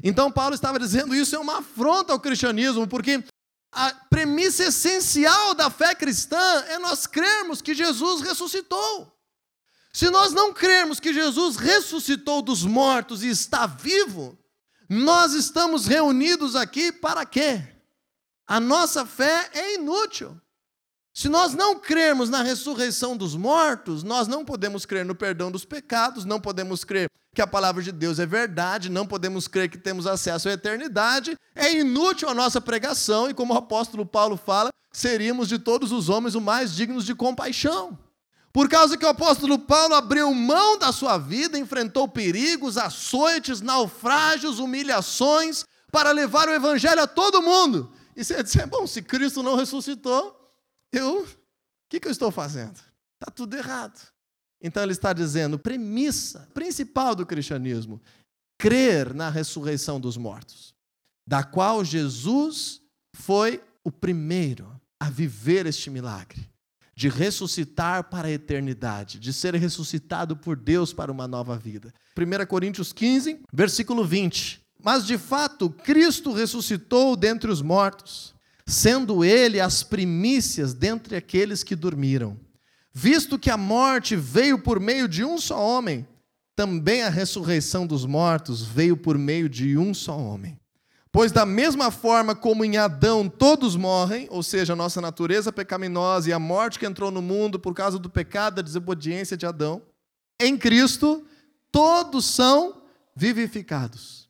Então, 0.03 0.31
Paulo 0.31 0.55
estava 0.55 0.79
dizendo 0.79 1.13
isso 1.13 1.35
é 1.35 1.39
uma 1.39 1.59
afronta 1.59 2.13
ao 2.13 2.19
cristianismo, 2.19 2.87
porque 2.87 3.23
a 3.71 3.93
premissa 4.09 4.65
essencial 4.65 5.53
da 5.53 5.69
fé 5.69 5.93
cristã 5.93 6.63
é 6.67 6.79
nós 6.79 7.05
crermos 7.05 7.61
que 7.61 7.75
Jesus 7.75 8.21
ressuscitou. 8.21 9.12
Se 9.93 10.09
nós 10.09 10.33
não 10.33 10.51
crermos 10.51 10.99
que 10.99 11.13
Jesus 11.13 11.55
ressuscitou 11.55 12.41
dos 12.41 12.65
mortos 12.65 13.23
e 13.23 13.29
está 13.29 13.67
vivo, 13.67 14.35
nós 14.89 15.33
estamos 15.33 15.85
reunidos 15.85 16.55
aqui 16.55 16.91
para 16.91 17.23
quê? 17.25 17.61
A 18.47 18.59
nossa 18.59 19.05
fé 19.05 19.51
é 19.53 19.75
inútil. 19.75 20.35
Se 21.13 21.29
nós 21.29 21.53
não 21.53 21.79
crermos 21.79 22.27
na 22.27 22.41
ressurreição 22.41 23.15
dos 23.15 23.35
mortos, 23.35 24.01
nós 24.01 24.27
não 24.27 24.43
podemos 24.43 24.83
crer 24.83 25.05
no 25.05 25.13
perdão 25.13 25.51
dos 25.51 25.63
pecados, 25.63 26.25
não 26.25 26.41
podemos 26.41 26.83
crer 26.83 27.07
que 27.35 27.41
a 27.41 27.47
palavra 27.47 27.83
de 27.83 27.91
Deus 27.91 28.17
é 28.17 28.25
verdade, 28.25 28.89
não 28.89 29.05
podemos 29.05 29.47
crer 29.47 29.69
que 29.69 29.77
temos 29.77 30.07
acesso 30.07 30.49
à 30.49 30.53
eternidade, 30.53 31.37
é 31.53 31.71
inútil 31.71 32.29
a 32.29 32.33
nossa 32.33 32.59
pregação 32.59 33.29
e, 33.29 33.33
como 33.33 33.53
o 33.53 33.57
apóstolo 33.57 34.07
Paulo 34.07 34.37
fala, 34.37 34.69
seríamos 34.91 35.47
de 35.47 35.59
todos 35.59 35.91
os 35.91 36.09
homens 36.09 36.33
o 36.33 36.41
mais 36.41 36.75
dignos 36.75 37.05
de 37.05 37.13
compaixão. 37.13 37.97
Por 38.53 38.69
causa 38.69 38.95
que 38.95 39.03
o 39.03 39.09
apóstolo 39.09 39.57
Paulo 39.57 39.95
abriu 39.95 40.31
mão 40.31 40.77
da 40.77 40.91
sua 40.91 41.17
vida, 41.17 41.57
enfrentou 41.57 42.07
perigos, 42.07 42.77
açoites, 42.77 43.61
naufrágios, 43.61 44.59
humilhações, 44.59 45.65
para 45.91 46.11
levar 46.11 46.47
o 46.47 46.53
evangelho 46.53 47.01
a 47.01 47.07
todo 47.07 47.41
mundo. 47.41 47.91
E 48.15 48.23
você 48.23 48.43
diz, 48.43 48.55
bom, 48.65 48.85
se 48.85 49.01
Cristo 49.01 49.41
não 49.41 49.55
ressuscitou, 49.55 50.39
eu, 50.91 51.23
o 51.23 51.27
que, 51.89 51.99
que 51.99 52.07
eu 52.07 52.11
estou 52.11 52.29
fazendo? 52.29 52.75
Está 53.15 53.31
tudo 53.33 53.57
errado. 53.57 53.99
Então 54.61 54.83
ele 54.83 54.91
está 54.91 55.13
dizendo, 55.13 55.57
premissa 55.57 56.47
principal 56.53 57.15
do 57.15 57.25
cristianismo, 57.25 57.99
crer 58.59 59.15
na 59.15 59.31
ressurreição 59.31 59.99
dos 59.99 60.15
mortos, 60.15 60.75
da 61.27 61.43
qual 61.43 61.83
Jesus 61.83 62.81
foi 63.15 63.63
o 63.83 63.91
primeiro 63.91 64.79
a 64.99 65.09
viver 65.09 65.65
este 65.65 65.89
milagre 65.89 66.52
de 66.95 67.09
ressuscitar 67.09 68.03
para 68.05 68.27
a 68.27 68.31
eternidade, 68.31 69.19
de 69.19 69.33
ser 69.33 69.55
ressuscitado 69.55 70.35
por 70.35 70.55
Deus 70.55 70.93
para 70.93 71.11
uma 71.11 71.27
nova 71.27 71.57
vida. 71.57 71.93
1 72.17 72.45
Coríntios 72.45 72.93
15, 72.93 73.41
versículo 73.51 74.05
20. 74.05 74.61
Mas 74.83 75.05
de 75.05 75.17
fato, 75.17 75.69
Cristo 75.69 76.33
ressuscitou 76.33 77.15
dentre 77.15 77.49
os 77.49 77.61
mortos, 77.61 78.35
sendo 78.65 79.23
ele 79.23 79.59
as 79.59 79.81
primícias 79.81 80.73
dentre 80.73 81.15
aqueles 81.15 81.63
que 81.63 81.75
dormiram. 81.75 82.37
Visto 82.93 83.39
que 83.39 83.49
a 83.49 83.57
morte 83.57 84.15
veio 84.15 84.59
por 84.59 84.79
meio 84.79 85.07
de 85.07 85.23
um 85.23 85.37
só 85.39 85.59
homem, 85.59 86.07
também 86.55 87.01
a 87.01 87.09
ressurreição 87.09 87.87
dos 87.87 88.05
mortos 88.05 88.61
veio 88.61 88.95
por 88.95 89.17
meio 89.17 89.49
de 89.49 89.77
um 89.77 89.93
só 89.93 90.17
homem. 90.17 90.59
Pois, 91.13 91.31
da 91.31 91.45
mesma 91.45 91.91
forma 91.91 92.33
como 92.33 92.65
em 92.65 92.75
Adão 92.75 93.29
todos 93.29 93.75
morrem, 93.75 94.27
ou 94.31 94.41
seja, 94.41 94.73
a 94.73 94.75
nossa 94.75 94.99
natureza 94.99 95.53
pecaminosa 95.53 96.27
e 96.27 96.33
a 96.33 96.39
morte 96.39 96.79
que 96.79 96.87
entrou 96.87 97.11
no 97.11 97.21
mundo 97.21 97.59
por 97.59 97.75
causa 97.75 97.99
do 97.99 98.09
pecado, 98.09 98.55
da 98.55 98.61
desobediência 98.63 99.37
de 99.37 99.45
Adão, 99.45 99.83
em 100.39 100.57
Cristo 100.57 101.23
todos 101.71 102.25
são 102.25 102.81
vivificados. 103.15 104.27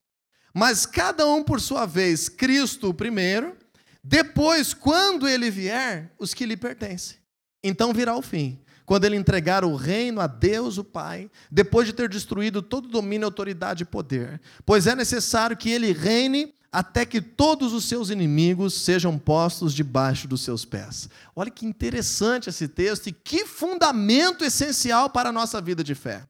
Mas 0.53 0.85
cada 0.85 1.25
um 1.25 1.41
por 1.41 1.61
sua 1.61 1.85
vez, 1.85 2.27
Cristo 2.27 2.89
o 2.89 2.93
primeiro, 2.93 3.55
depois, 4.03 4.73
quando 4.73 5.25
ele 5.25 5.49
vier, 5.49 6.11
os 6.19 6.33
que 6.33 6.45
lhe 6.45 6.57
pertencem. 6.57 7.15
Então 7.63 7.93
virá 7.93 8.13
o 8.13 8.21
fim 8.21 8.59
quando 8.85 9.05
ele 9.05 9.15
entregar 9.15 9.63
o 9.63 9.77
reino 9.77 10.19
a 10.19 10.27
Deus, 10.27 10.77
o 10.77 10.83
Pai, 10.83 11.31
depois 11.49 11.87
de 11.87 11.93
ter 11.93 12.09
destruído 12.09 12.61
todo 12.61 12.89
domínio, 12.89 13.25
autoridade 13.25 13.83
e 13.83 13.85
poder. 13.85 14.41
Pois 14.65 14.85
é 14.85 14.93
necessário 14.93 15.55
que 15.55 15.71
ele 15.71 15.93
reine 15.93 16.53
até 16.73 17.05
que 17.05 17.21
todos 17.21 17.71
os 17.71 17.85
seus 17.85 18.09
inimigos 18.09 18.73
sejam 18.73 19.15
postos 19.19 19.75
debaixo 19.75 20.27
dos 20.27 20.41
seus 20.41 20.65
pés. 20.65 21.07
Olha 21.35 21.51
que 21.51 21.67
interessante 21.67 22.49
esse 22.49 22.67
texto 22.67 23.07
e 23.07 23.11
que 23.11 23.45
fundamento 23.45 24.43
essencial 24.43 25.07
para 25.07 25.29
a 25.29 25.31
nossa 25.31 25.61
vida 25.61 25.83
de 25.83 25.93
fé. 25.93 26.25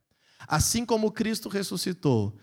Assim 0.46 0.86
como 0.86 1.14
Cristo 1.14 1.48
ressuscitou, 1.48 2.36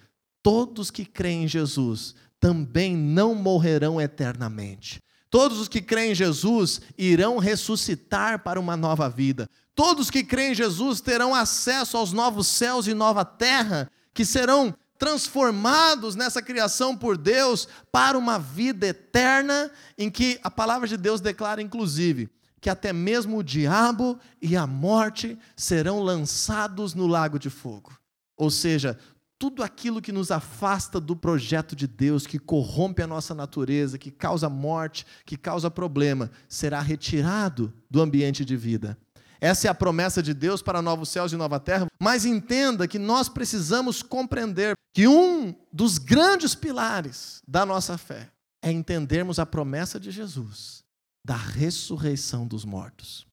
todos 0.43 0.91
que 0.91 1.05
creem 1.05 1.45
em 1.45 1.49
Jesus 1.49 2.15
também 2.41 2.97
não 2.97 3.35
morrerão 3.35 4.01
eternamente. 4.01 5.03
Todos 5.29 5.59
os 5.59 5.69
que 5.69 5.83
creem 5.83 6.13
em 6.13 6.15
Jesus 6.15 6.81
irão 6.97 7.37
ressuscitar 7.37 8.43
para 8.43 8.59
uma 8.59 8.79
nova 8.79 9.11
vida. 9.11 9.47
Todos 9.75 10.11
que 10.11 10.25
creem 10.25 10.53
em 10.53 10.55
Jesus 10.55 11.03
terão 11.03 11.35
acesso 11.35 11.99
aos 11.99 12.15
novos 12.15 12.47
céus 12.47 12.87
e 12.87 12.95
nova 12.95 13.27
terra, 13.27 13.91
que 14.15 14.25
serão 14.25 14.75
transformados 15.01 16.15
nessa 16.15 16.43
criação 16.43 16.95
por 16.95 17.17
Deus 17.17 17.67
para 17.91 18.19
uma 18.19 18.39
vida 18.39 18.87
eterna, 18.87 19.71
em 19.97 20.11
que 20.11 20.39
a 20.45 20.51
palavra 20.51 20.87
de 20.87 20.99
Deus 20.99 21.23
declara, 21.23 21.63
inclusive, 21.63 22.29
que 22.61 22.69
até 22.69 22.93
mesmo 22.93 23.39
o 23.39 23.43
diabo 23.43 24.19
e 24.43 24.55
a 24.55 24.67
morte 24.67 25.39
serão 25.57 26.03
lançados 26.03 26.93
no 26.95 27.07
lago 27.07 27.39
de 27.39 27.49
fogo. 27.49 27.99
Ou 28.37 28.51
seja, 28.51 28.99
tudo 29.39 29.63
aquilo 29.63 30.03
que 30.03 30.13
nos 30.13 30.31
afasta 30.31 31.01
do 31.01 31.17
projeto 31.17 31.75
de 31.75 31.87
Deus, 31.87 32.27
que 32.27 32.39
corrompe 32.39 33.01
a 33.01 33.07
nossa 33.07 33.35
natureza, 33.35 33.97
que 33.97 34.11
causa 34.11 34.51
morte, 34.51 35.07
que 35.25 35.39
causa 35.39 35.71
problema, 35.71 36.31
será 36.47 36.79
retirado 36.83 37.73
do 37.91 38.03
ambiente 38.03 38.45
de 38.45 38.55
vida. 38.55 38.99
Essa 39.40 39.68
é 39.68 39.70
a 39.70 39.74
promessa 39.74 40.22
de 40.22 40.35
Deus 40.35 40.61
para 40.61 40.83
novos 40.83 41.09
céus 41.09 41.33
e 41.33 41.37
nova 41.37 41.59
terra, 41.59 41.87
mas 41.98 42.24
entenda 42.24 42.87
que 42.87 42.98
nós 42.98 43.29
precisamos 43.29 44.03
compreender 44.03 44.74
que 44.92 45.09
um 45.09 45.55
dos 45.72 45.98
grandes 45.98 46.55
pilares 46.55 47.40
da 47.48 47.64
nossa 47.64 47.96
fé 47.96 48.29
é 48.62 48.70
entendermos 48.70 49.38
a 49.38 49.46
promessa 49.46 49.98
de 49.98 50.11
Jesus 50.11 50.85
da 51.24 51.37
ressurreição 51.37 52.46
dos 52.46 52.64
mortos. 52.64 53.26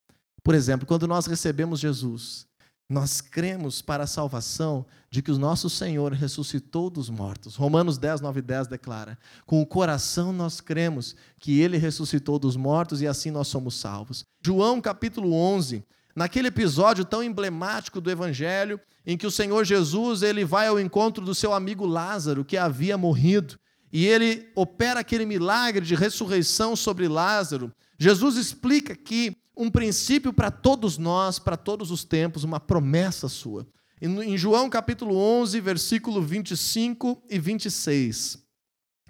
Por 0.43 0.55
exemplo, 0.55 0.87
quando 0.87 1.07
nós 1.07 1.25
recebemos 1.25 1.79
Jesus, 1.79 2.45
nós 2.89 3.19
cremos 3.19 3.81
para 3.81 4.05
a 4.05 4.07
salvação 4.07 4.85
de 5.09 5.21
que 5.21 5.31
o 5.31 5.37
nosso 5.37 5.69
Senhor 5.69 6.13
ressuscitou 6.13 6.89
dos 6.89 7.09
mortos. 7.09 7.55
Romanos 7.55 7.97
10, 7.97 8.21
9 8.21 8.39
e 8.39 8.41
10 8.41 8.67
declara: 8.67 9.17
Com 9.45 9.61
o 9.61 9.65
coração 9.65 10.31
nós 10.31 10.61
cremos 10.61 11.15
que 11.37 11.59
ele 11.59 11.77
ressuscitou 11.77 12.39
dos 12.39 12.55
mortos 12.55 13.01
e 13.01 13.07
assim 13.07 13.29
nós 13.29 13.49
somos 13.49 13.75
salvos. 13.75 14.25
João 14.41 14.79
capítulo 14.79 15.33
11, 15.33 15.83
naquele 16.15 16.47
episódio 16.47 17.03
tão 17.03 17.21
emblemático 17.21 17.99
do 17.99 18.09
Evangelho, 18.09 18.79
em 19.05 19.17
que 19.17 19.27
o 19.27 19.31
Senhor 19.31 19.65
Jesus 19.65 20.21
ele 20.21 20.45
vai 20.45 20.67
ao 20.67 20.79
encontro 20.79 21.25
do 21.25 21.35
seu 21.35 21.53
amigo 21.53 21.85
Lázaro, 21.85 22.45
que 22.45 22.57
havia 22.57 22.97
morrido, 22.97 23.59
e 23.91 24.05
ele 24.05 24.49
opera 24.55 25.01
aquele 25.01 25.25
milagre 25.25 25.85
de 25.85 25.95
ressurreição 25.95 26.75
sobre 26.75 27.07
Lázaro. 27.07 27.71
Jesus 27.97 28.37
explica 28.37 28.95
que 28.95 29.35
um 29.57 29.69
princípio 29.69 30.31
para 30.31 30.51
todos 30.51 30.97
nós, 30.97 31.39
para 31.39 31.57
todos 31.57 31.89
os 31.89 32.03
tempos, 32.03 32.43
uma 32.43 32.59
promessa 32.59 33.27
sua. 33.27 33.67
Em 33.99 34.37
João 34.37 34.69
capítulo 34.69 35.17
11, 35.17 35.59
versículo 35.59 36.21
25 36.21 37.23
e 37.27 37.39
26, 37.39 38.37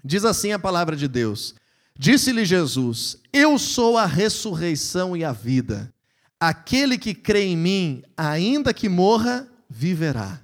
diz 0.03 0.23
assim 0.23 0.53
a 0.53 0.60
palavra 0.60 0.95
de 0.95 1.10
Deus: 1.10 1.55
Disse-lhe 1.99 2.45
Jesus: 2.45 3.17
Eu 3.33 3.60
sou 3.60 3.97
a 3.97 4.05
ressurreição 4.05 5.15
e 5.17 5.25
a 5.25 5.33
vida. 5.33 5.93
Aquele 6.39 6.97
que 6.97 7.13
crê 7.13 7.45
em 7.45 7.57
mim, 7.57 8.03
ainda 8.15 8.73
que 8.73 8.88
morra, 8.88 9.45
viverá. 9.69 10.39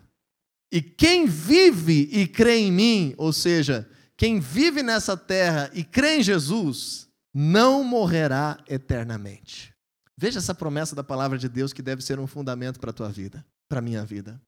E 0.71 0.81
quem 0.81 1.27
vive 1.27 2.09
e 2.11 2.27
crê 2.27 2.57
em 2.57 2.71
mim, 2.71 3.13
ou 3.15 3.31
seja, 3.31 3.87
quem 4.17 4.39
vive 4.39 4.81
nessa 4.81 5.15
terra 5.15 5.69
e 5.73 5.83
crê 5.83 6.17
em 6.17 6.23
Jesus, 6.23 7.07
não 7.33 7.83
morrerá 7.83 8.57
eternamente. 8.67 9.72
Veja 10.17 10.39
essa 10.39 10.53
promessa 10.53 10.95
da 10.95 11.03
palavra 11.03 11.37
de 11.37 11.49
Deus 11.49 11.73
que 11.73 11.81
deve 11.81 12.03
ser 12.03 12.19
um 12.19 12.27
fundamento 12.27 12.79
para 12.79 12.91
a 12.91 12.93
tua 12.93 13.09
vida, 13.09 13.45
para 13.67 13.79
a 13.79 13.81
minha 13.81 14.05
vida. 14.05 14.41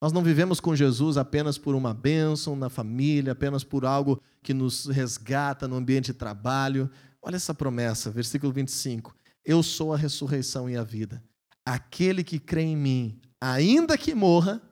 Nós 0.00 0.12
não 0.12 0.22
vivemos 0.22 0.60
com 0.60 0.74
Jesus 0.74 1.18
apenas 1.18 1.58
por 1.58 1.74
uma 1.74 1.92
bênção 1.92 2.56
na 2.56 2.70
família, 2.70 3.32
apenas 3.32 3.62
por 3.62 3.84
algo 3.84 4.22
que 4.42 4.54
nos 4.54 4.86
resgata 4.86 5.68
no 5.68 5.76
ambiente 5.76 6.06
de 6.06 6.14
trabalho. 6.14 6.90
Olha 7.20 7.36
essa 7.36 7.52
promessa, 7.52 8.10
versículo 8.10 8.52
25. 8.52 9.14
Eu 9.44 9.62
sou 9.62 9.92
a 9.92 9.98
ressurreição 9.98 10.70
e 10.70 10.76
a 10.76 10.82
vida. 10.82 11.22
Aquele 11.66 12.24
que 12.24 12.38
crê 12.38 12.62
em 12.62 12.76
mim, 12.76 13.20
ainda 13.40 13.98
que 13.98 14.14
morra, 14.14 14.62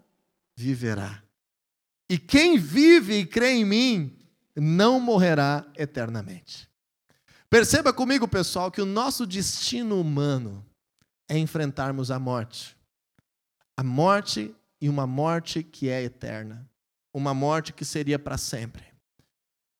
viverá. 0.57 1.23
E 2.09 2.19
quem 2.19 2.59
vive 2.59 3.19
e 3.19 3.27
crê 3.27 3.51
em 3.51 3.65
mim, 3.67 4.19
não 4.57 4.99
morrerá 4.99 5.67
eternamente. 5.77 6.68
Perceba 7.51 7.93
comigo, 7.93 8.29
pessoal, 8.29 8.71
que 8.71 8.83
o 8.83 8.87
nosso 8.87 9.27
destino 9.27 9.99
humano 9.99 10.65
é 11.29 11.39
enfrentarmos 11.39 12.11
a 12.11 12.19
morte. 12.19 12.77
A 13.77 13.83
morte 13.83 14.55
e 14.81 14.89
uma 14.89 15.07
morte 15.07 15.63
que 15.63 15.89
é 15.89 16.03
eterna. 16.03 16.69
Uma 17.13 17.33
morte 17.33 17.73
que 17.73 17.87
seria 17.87 18.19
para 18.19 18.37
sempre. 18.37 18.85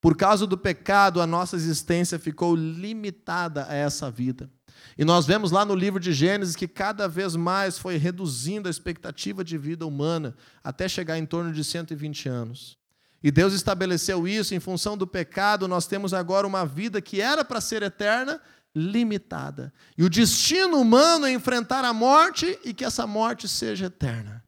Por 0.01 0.17
causa 0.17 0.47
do 0.47 0.57
pecado, 0.57 1.21
a 1.21 1.27
nossa 1.27 1.57
existência 1.57 2.19
ficou 2.19 2.55
limitada 2.55 3.67
a 3.69 3.75
essa 3.75 4.11
vida. 4.11 4.49
E 4.97 5.05
nós 5.05 5.27
vemos 5.27 5.51
lá 5.51 5.65
no 5.65 5.75
livro 5.75 6.01
de 6.01 6.13
Gênesis 6.13 6.57
que 6.57 6.69
cada 6.69 7.07
vez 7.09 7.37
mais 7.37 7.79
foi 7.79 7.97
reduzindo 7.97 8.69
a 8.69 8.71
expectativa 8.71 9.45
de 9.45 9.59
vida 9.59 9.85
humana 9.85 10.35
até 10.63 10.89
chegar 10.89 11.19
em 11.19 11.27
torno 11.27 11.53
de 11.53 11.63
120 11.65 12.29
anos. 12.29 12.79
E 13.23 13.31
Deus 13.31 13.53
estabeleceu 13.53 14.29
isso 14.29 14.55
em 14.55 14.61
função 14.61 14.97
do 14.97 15.07
pecado, 15.07 15.67
nós 15.67 15.87
temos 15.87 16.15
agora 16.15 16.47
uma 16.47 16.65
vida 16.65 17.01
que 17.01 17.21
era 17.21 17.45
para 17.45 17.61
ser 17.61 17.83
eterna, 17.83 18.41
limitada. 18.75 19.73
E 19.97 20.05
o 20.05 20.11
destino 20.11 20.81
humano 20.81 21.27
é 21.27 21.33
enfrentar 21.33 21.85
a 21.85 21.93
morte 21.93 22.59
e 22.65 22.73
que 22.73 22.85
essa 22.85 23.07
morte 23.07 23.49
seja 23.49 23.87
eterna. 23.87 24.45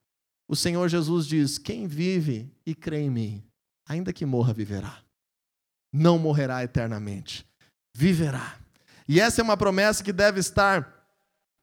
O 0.48 0.54
Senhor 0.54 0.88
Jesus 0.88 1.26
diz: 1.26 1.58
Quem 1.58 1.86
vive 1.86 2.52
e 2.64 2.74
crê 2.74 3.00
em 3.00 3.10
mim, 3.10 3.44
ainda 3.88 4.12
que 4.12 4.24
morra, 4.24 4.52
viverá. 4.52 4.98
Não 5.92 6.18
morrerá 6.18 6.62
eternamente, 6.62 7.44
viverá. 7.96 8.56
E 9.08 9.20
essa 9.20 9.40
é 9.40 9.44
uma 9.44 9.56
promessa 9.56 10.04
que 10.04 10.12
deve 10.12 10.38
estar 10.38 11.04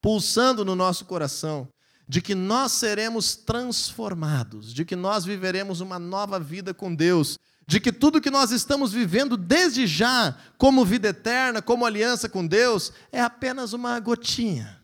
pulsando 0.02 0.66
no 0.66 0.76
nosso 0.76 1.06
coração 1.06 1.68
de 2.08 2.22
que 2.22 2.34
nós 2.34 2.72
seremos 2.72 3.36
transformados, 3.36 4.74
de 4.74 4.86
que 4.86 4.96
nós 4.96 5.26
viveremos 5.26 5.82
uma 5.82 6.00
nova 6.00 6.40
vida 6.40 6.74
com 6.74 6.94
Deus, 6.94 7.38
de 7.68 7.82
que 7.82 7.92
tudo 7.92 8.22
que 8.22 8.32
nós 8.32 8.52
estamos 8.52 8.94
vivendo 8.94 9.36
desde 9.36 9.86
já, 9.86 10.38
como 10.58 10.86
vida 10.86 11.10
eterna, 11.10 11.62
como 11.62 11.86
aliança 11.86 12.30
com 12.30 12.48
Deus, 12.48 12.94
é 13.12 13.22
apenas 13.22 13.74
uma 13.74 14.00
gotinha, 14.00 14.82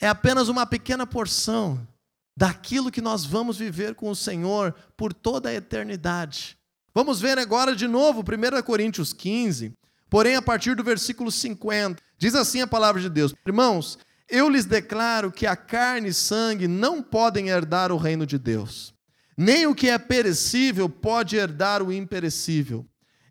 é 0.00 0.08
apenas 0.08 0.48
uma 0.48 0.64
pequena 0.64 1.06
porção 1.06 1.86
daquilo 2.34 2.90
que 2.90 3.02
nós 3.02 3.24
vamos 3.24 3.58
viver 3.58 3.94
com 3.94 4.10
o 4.10 4.16
Senhor 4.16 4.74
por 4.96 5.12
toda 5.12 5.50
a 5.50 5.54
eternidade. 5.54 6.56
Vamos 6.94 7.20
ver 7.20 7.38
agora 7.38 7.76
de 7.76 7.86
novo 7.86 8.20
1 8.20 8.62
Coríntios 8.62 9.12
15, 9.12 9.74
porém 10.08 10.36
a 10.36 10.42
partir 10.42 10.74
do 10.74 10.82
versículo 10.82 11.30
50. 11.30 12.02
Diz 12.16 12.34
assim 12.34 12.62
a 12.62 12.66
palavra 12.66 13.00
de 13.02 13.10
Deus: 13.10 13.34
Irmãos, 13.46 13.98
eu 14.28 14.48
lhes 14.48 14.64
declaro 14.64 15.30
que 15.30 15.46
a 15.46 15.56
carne 15.56 16.08
e 16.08 16.14
sangue 16.14 16.66
não 16.66 17.02
podem 17.02 17.48
herdar 17.48 17.92
o 17.92 17.96
reino 17.96 18.26
de 18.26 18.38
Deus, 18.38 18.92
nem 19.36 19.66
o 19.66 19.74
que 19.74 19.88
é 19.88 19.98
perecível 19.98 20.88
pode 20.88 21.36
herdar 21.36 21.82
o 21.82 21.92
imperecível. 21.92 22.86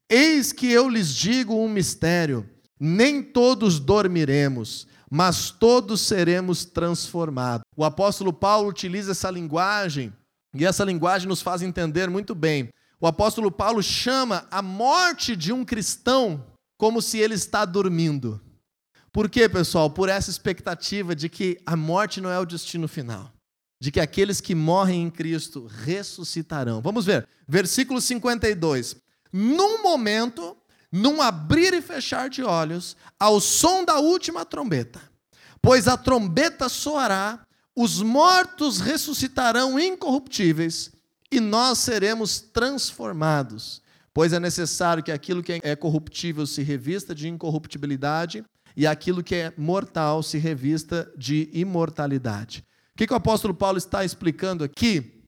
Eis 0.09 0.53
que 0.53 0.71
eu 0.71 0.87
lhes 0.87 1.13
digo 1.13 1.55
um 1.55 1.67
mistério: 1.67 2.49
nem 2.79 3.21
todos 3.21 3.79
dormiremos, 3.79 4.87
mas 5.09 5.49
todos 5.49 6.01
seremos 6.01 6.65
transformados. 6.65 7.65
O 7.75 7.83
apóstolo 7.83 8.31
Paulo 8.31 8.69
utiliza 8.69 9.11
essa 9.11 9.31
linguagem, 9.31 10.13
e 10.53 10.65
essa 10.65 10.83
linguagem 10.83 11.27
nos 11.27 11.41
faz 11.41 11.61
entender 11.61 12.09
muito 12.09 12.35
bem. 12.35 12.69
O 12.99 13.07
apóstolo 13.07 13.51
Paulo 13.51 13.83
chama 13.83 14.47
a 14.49 14.61
morte 14.61 15.35
de 15.35 15.51
um 15.51 15.65
cristão 15.65 16.45
como 16.77 17.01
se 17.01 17.17
ele 17.17 17.33
está 17.33 17.65
dormindo. 17.65 18.41
Por 19.15 19.29
quê, 19.29 19.47
pessoal? 19.47 19.89
Por 19.89 20.09
essa 20.09 20.29
expectativa 20.29 21.15
de 21.15 21.29
que 21.29 21.57
a 21.65 21.73
morte 21.77 22.19
não 22.19 22.29
é 22.29 22.37
o 22.37 22.43
destino 22.43 22.85
final. 22.85 23.31
De 23.79 23.89
que 23.89 24.01
aqueles 24.01 24.41
que 24.41 24.53
morrem 24.53 25.03
em 25.03 25.09
Cristo 25.09 25.67
ressuscitarão. 25.67 26.81
Vamos 26.81 27.05
ver, 27.05 27.25
versículo 27.47 28.01
52. 28.01 28.97
Num 29.31 29.81
momento, 29.81 30.57
num 30.91 31.21
abrir 31.21 31.73
e 31.73 31.81
fechar 31.81 32.29
de 32.29 32.43
olhos, 32.43 32.97
ao 33.17 33.39
som 33.39 33.85
da 33.85 33.99
última 33.99 34.43
trombeta, 34.43 35.01
pois 35.61 35.87
a 35.87 35.95
trombeta 35.95 36.67
soará, 36.67 37.39
os 37.73 38.01
mortos 38.01 38.81
ressuscitarão 38.81 39.79
incorruptíveis 39.79 40.91
e 41.31 41.39
nós 41.39 41.79
seremos 41.79 42.41
transformados. 42.41 43.81
Pois 44.13 44.33
é 44.33 44.41
necessário 44.41 45.01
que 45.01 45.11
aquilo 45.13 45.41
que 45.41 45.61
é 45.63 45.73
corruptível 45.73 46.45
se 46.45 46.61
revista 46.63 47.15
de 47.15 47.29
incorruptibilidade 47.29 48.43
e 48.75 48.85
aquilo 48.85 49.23
que 49.23 49.35
é 49.35 49.53
mortal 49.57 50.21
se 50.21 50.37
revista 50.37 51.11
de 51.17 51.49
imortalidade. 51.53 52.63
O 52.93 52.97
que, 52.97 53.07
que 53.07 53.13
o 53.13 53.17
apóstolo 53.17 53.53
Paulo 53.53 53.77
está 53.77 54.03
explicando 54.03 54.63
aqui? 54.63 55.21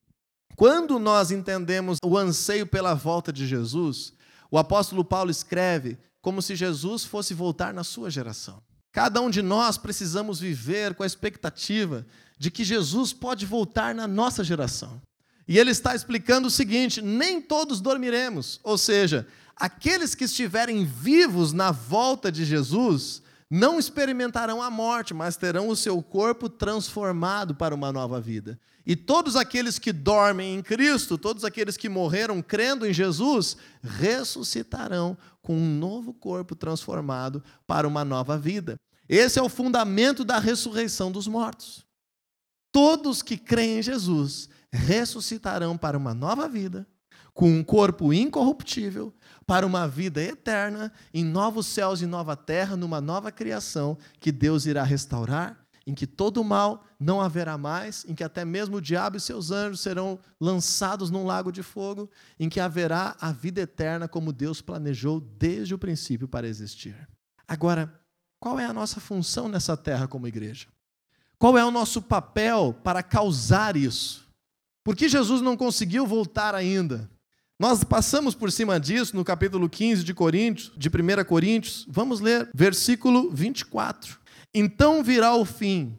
Quando 0.56 0.98
nós 0.98 1.32
entendemos 1.32 1.98
o 2.04 2.18
anseio 2.18 2.66
pela 2.66 2.94
volta 2.94 3.32
de 3.32 3.46
Jesus, 3.46 4.14
o 4.50 4.58
apóstolo 4.58 5.04
Paulo 5.04 5.30
escreve 5.30 5.98
como 6.22 6.42
se 6.42 6.56
Jesus 6.56 7.06
fosse 7.06 7.34
voltar 7.34 7.74
na 7.74 7.84
sua 7.84 8.10
geração. 8.10 8.62
Cada 8.92 9.22
um 9.22 9.30
de 9.30 9.42
nós 9.42 9.78
precisamos 9.78 10.40
viver 10.40 10.96
com 10.96 11.04
a 11.04 11.06
expectativa 11.06 12.06
de 12.40 12.50
que 12.50 12.64
Jesus 12.64 13.14
pode 13.14 13.46
voltar 13.46 13.94
na 13.94 14.08
nossa 14.08 14.44
geração. 14.44 15.02
E 15.48 15.58
ele 15.58 15.72
está 15.72 15.96
explicando 15.96 16.48
o 16.48 16.52
seguinte: 16.52 17.02
nem 17.02 17.42
todos 17.42 17.80
dormiremos, 17.80 18.60
ou 18.64 18.78
seja, 18.78 19.28
aqueles 19.56 20.16
que 20.16 20.24
estiverem 20.24 20.84
vivos 20.84 21.54
na 21.54 21.72
volta 21.72 22.32
de 22.32 22.44
Jesus 22.44 23.22
não 23.50 23.80
experimentarão 23.80 24.62
a 24.62 24.70
morte, 24.70 25.14
mas 25.14 25.38
terão 25.38 25.70
o 25.70 25.76
seu 25.76 26.02
corpo 26.02 26.50
transformado 26.50 27.56
para 27.56 27.74
uma 27.74 27.92
nova 27.92 28.20
vida. 28.20 28.60
E 28.86 28.96
todos 28.96 29.36
aqueles 29.36 29.80
que 29.80 29.92
dormem 29.94 30.56
em 30.56 30.62
Cristo, 30.62 31.18
todos 31.18 31.44
aqueles 31.44 31.78
que 31.78 31.90
morreram 31.90 32.42
crendo 32.42 32.86
em 32.86 32.94
Jesus, 32.94 33.58
ressuscitarão 33.82 35.18
com 35.42 35.56
um 35.56 35.78
novo 35.78 36.14
corpo 36.14 36.56
transformado 36.56 37.44
para 37.66 37.88
uma 37.88 38.04
nova 38.04 38.38
vida. 38.38 38.78
Esse 39.08 39.40
é 39.40 39.42
o 39.42 39.50
fundamento 39.50 40.26
da 40.26 40.40
ressurreição 40.40 41.12
dos 41.12 41.28
mortos. 41.28 41.86
Todos 42.72 43.22
que 43.22 43.38
creem 43.38 43.80
em 43.80 43.84
Jesus 43.84 44.50
ressuscitarão 44.72 45.78
para 45.78 45.98
uma 45.98 46.14
nova 46.14 46.48
vida, 46.50 46.86
com 47.34 47.50
um 47.52 47.64
corpo 47.64 48.14
incorruptível, 48.14 49.14
para 49.48 49.66
uma 49.66 49.88
vida 49.88 50.22
eterna, 50.22 50.92
em 51.14 51.24
novos 51.24 51.66
céus 51.68 52.02
e 52.02 52.06
nova 52.06 52.36
terra, 52.36 52.76
numa 52.76 53.00
nova 53.00 53.32
criação 53.32 53.98
que 54.20 54.30
Deus 54.30 54.66
irá 54.66 54.84
restaurar, 54.84 55.58
em 55.88 55.96
que 55.96 56.06
todo 56.06 56.44
mal 56.44 56.84
não 57.00 57.22
haverá 57.22 57.58
mais, 57.58 58.04
em 58.10 58.14
que 58.14 58.26
até 58.26 58.44
mesmo 58.44 58.76
o 58.76 58.82
diabo 58.82 59.16
e 59.16 59.22
seus 59.22 59.50
anjos 59.50 59.80
serão 59.80 60.20
lançados 60.38 61.10
num 61.10 61.26
lago 61.26 61.50
de 61.50 61.64
fogo, 61.64 62.12
em 62.38 62.50
que 62.50 62.60
haverá 62.60 63.16
a 63.22 63.32
vida 63.32 63.62
eterna 63.62 64.06
como 64.06 64.34
Deus 64.34 64.62
planejou 64.62 65.22
desde 65.22 65.74
o 65.74 65.80
princípio 65.80 66.28
para 66.28 66.46
existir. 66.46 67.08
Agora, 67.48 67.98
qual 68.42 68.60
é 68.60 68.66
a 68.66 68.74
nossa 68.74 69.00
função 69.00 69.48
nessa 69.48 69.78
terra 69.78 70.10
como 70.10 70.28
igreja? 70.28 70.68
Qual 71.40 71.58
é 71.58 71.64
o 71.64 71.72
nosso 71.72 72.02
papel 72.02 72.76
para 72.84 73.02
causar 73.02 73.78
isso? 73.78 74.28
Por 74.84 74.94
que 74.94 75.08
Jesus 75.08 75.42
não 75.42 75.56
conseguiu 75.56 76.06
voltar 76.06 76.54
ainda? 76.54 77.10
Nós 77.60 77.84
passamos 77.84 78.36
por 78.36 78.52
cima 78.52 78.80
disso 78.80 79.16
no 79.16 79.26
capítulo 79.26 79.68
15 79.68 80.04
de 80.04 80.14
Coríntios, 80.14 80.72
de 80.78 80.90
1 80.90 81.26
Coríntios. 81.26 81.88
Vamos 81.90 82.20
ler 82.20 82.50
versículo 82.54 83.32
24. 83.32 84.20
Então 84.54 85.04
virá 85.04 85.34
o 85.34 85.44
fim, 85.44 85.98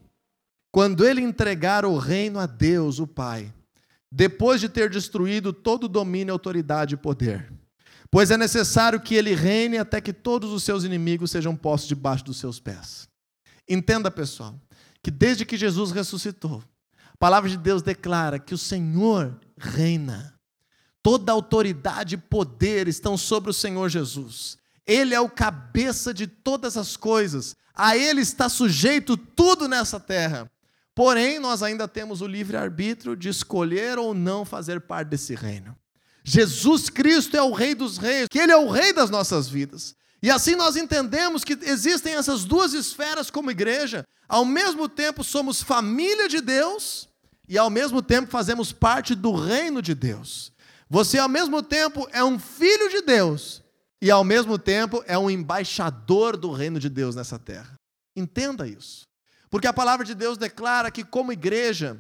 quando 0.70 1.04
ele 1.04 1.20
entregar 1.20 1.84
o 1.84 1.98
reino 1.98 2.38
a 2.38 2.46
Deus, 2.46 3.00
o 3.00 3.06
Pai, 3.06 3.52
depois 4.10 4.60
de 4.60 4.68
ter 4.68 4.88
destruído 4.88 5.52
todo 5.52 5.88
domínio, 5.88 6.32
autoridade 6.32 6.94
e 6.94 6.98
poder. 6.98 7.52
Pois 8.10 8.30
é 8.30 8.36
necessário 8.36 9.00
que 9.00 9.16
ele 9.16 9.34
reine 9.34 9.78
até 9.78 10.00
que 10.00 10.12
todos 10.12 10.52
os 10.52 10.62
seus 10.62 10.84
inimigos 10.84 11.30
sejam 11.30 11.56
postos 11.56 11.88
debaixo 11.88 12.24
dos 12.24 12.38
seus 12.38 12.60
pés. 12.60 13.08
Entenda, 13.68 14.10
pessoal, 14.10 14.54
que 15.02 15.10
desde 15.10 15.44
que 15.44 15.56
Jesus 15.56 15.90
ressuscitou, 15.90 16.62
a 17.12 17.16
palavra 17.18 17.50
de 17.50 17.58
Deus 17.58 17.82
declara 17.82 18.38
que 18.38 18.54
o 18.54 18.58
Senhor 18.58 19.38
reina. 19.58 20.38
Toda 21.02 21.32
autoridade 21.32 22.14
e 22.14 22.18
poder 22.18 22.88
estão 22.88 23.16
sobre 23.16 23.50
o 23.50 23.54
Senhor 23.54 23.88
Jesus. 23.88 24.58
Ele 24.87 25.14
é 25.14 25.20
o 25.20 25.28
cabeça 25.28 26.12
de 26.12 26.26
todas 26.26 26.76
as 26.76 26.96
coisas. 26.96 27.54
A 27.74 27.96
ele 27.96 28.20
está 28.20 28.48
sujeito 28.48 29.16
tudo 29.16 29.68
nessa 29.68 30.00
terra. 30.00 30.50
Porém, 30.94 31.38
nós 31.38 31.62
ainda 31.62 31.87
temos 31.87 32.20
o 32.20 32.26
livre-arbítrio 32.26 33.14
de 33.14 33.28
escolher 33.28 33.98
ou 33.98 34.12
não 34.12 34.44
fazer 34.44 34.80
parte 34.80 35.08
desse 35.08 35.34
reino. 35.34 35.76
Jesus 36.24 36.90
Cristo 36.90 37.37
é 37.37 37.42
o 37.42 37.52
Rei 37.52 37.74
dos 37.74 37.98
Reis, 37.98 38.26
que 38.28 38.38
Ele 38.38 38.52
é 38.52 38.56
o 38.56 38.68
Rei 38.68 38.92
das 38.92 39.08
nossas 39.08 39.48
vidas. 39.48 39.94
E 40.22 40.30
assim 40.30 40.56
nós 40.56 40.76
entendemos 40.76 41.44
que 41.44 41.56
existem 41.62 42.14
essas 42.14 42.44
duas 42.44 42.72
esferas 42.72 43.30
como 43.30 43.50
igreja. 43.50 44.04
Ao 44.28 44.44
mesmo 44.44 44.88
tempo 44.88 45.22
somos 45.22 45.62
família 45.62 46.28
de 46.28 46.40
Deus 46.40 47.08
e 47.48 47.56
ao 47.56 47.70
mesmo 47.70 48.02
tempo 48.02 48.30
fazemos 48.30 48.72
parte 48.72 49.14
do 49.14 49.32
reino 49.32 49.80
de 49.80 49.94
Deus. 49.94 50.52
Você, 50.88 51.18
ao 51.18 51.29
mesmo 51.29 51.62
tempo, 51.62 52.09
é 52.12 52.24
um 52.24 52.38
filho 52.38 52.88
de 52.88 53.03
Deus 53.03 53.62
e, 54.01 54.11
ao 54.11 54.24
mesmo 54.24 54.59
tempo, 54.59 55.03
é 55.07 55.18
um 55.18 55.31
embaixador 55.31 56.37
do 56.37 56.51
reino 56.51 56.81
de 56.81 56.88
Deus 56.88 57.14
nessa 57.14 57.38
terra. 57.38 57.74
Entenda 58.16 58.66
isso. 58.66 59.07
Porque 59.51 59.66
a 59.66 59.72
palavra 59.72 60.05
de 60.05 60.14
Deus 60.14 60.38
declara 60.38 60.90
que, 60.90 61.05
como 61.05 61.33
igreja, 61.33 61.98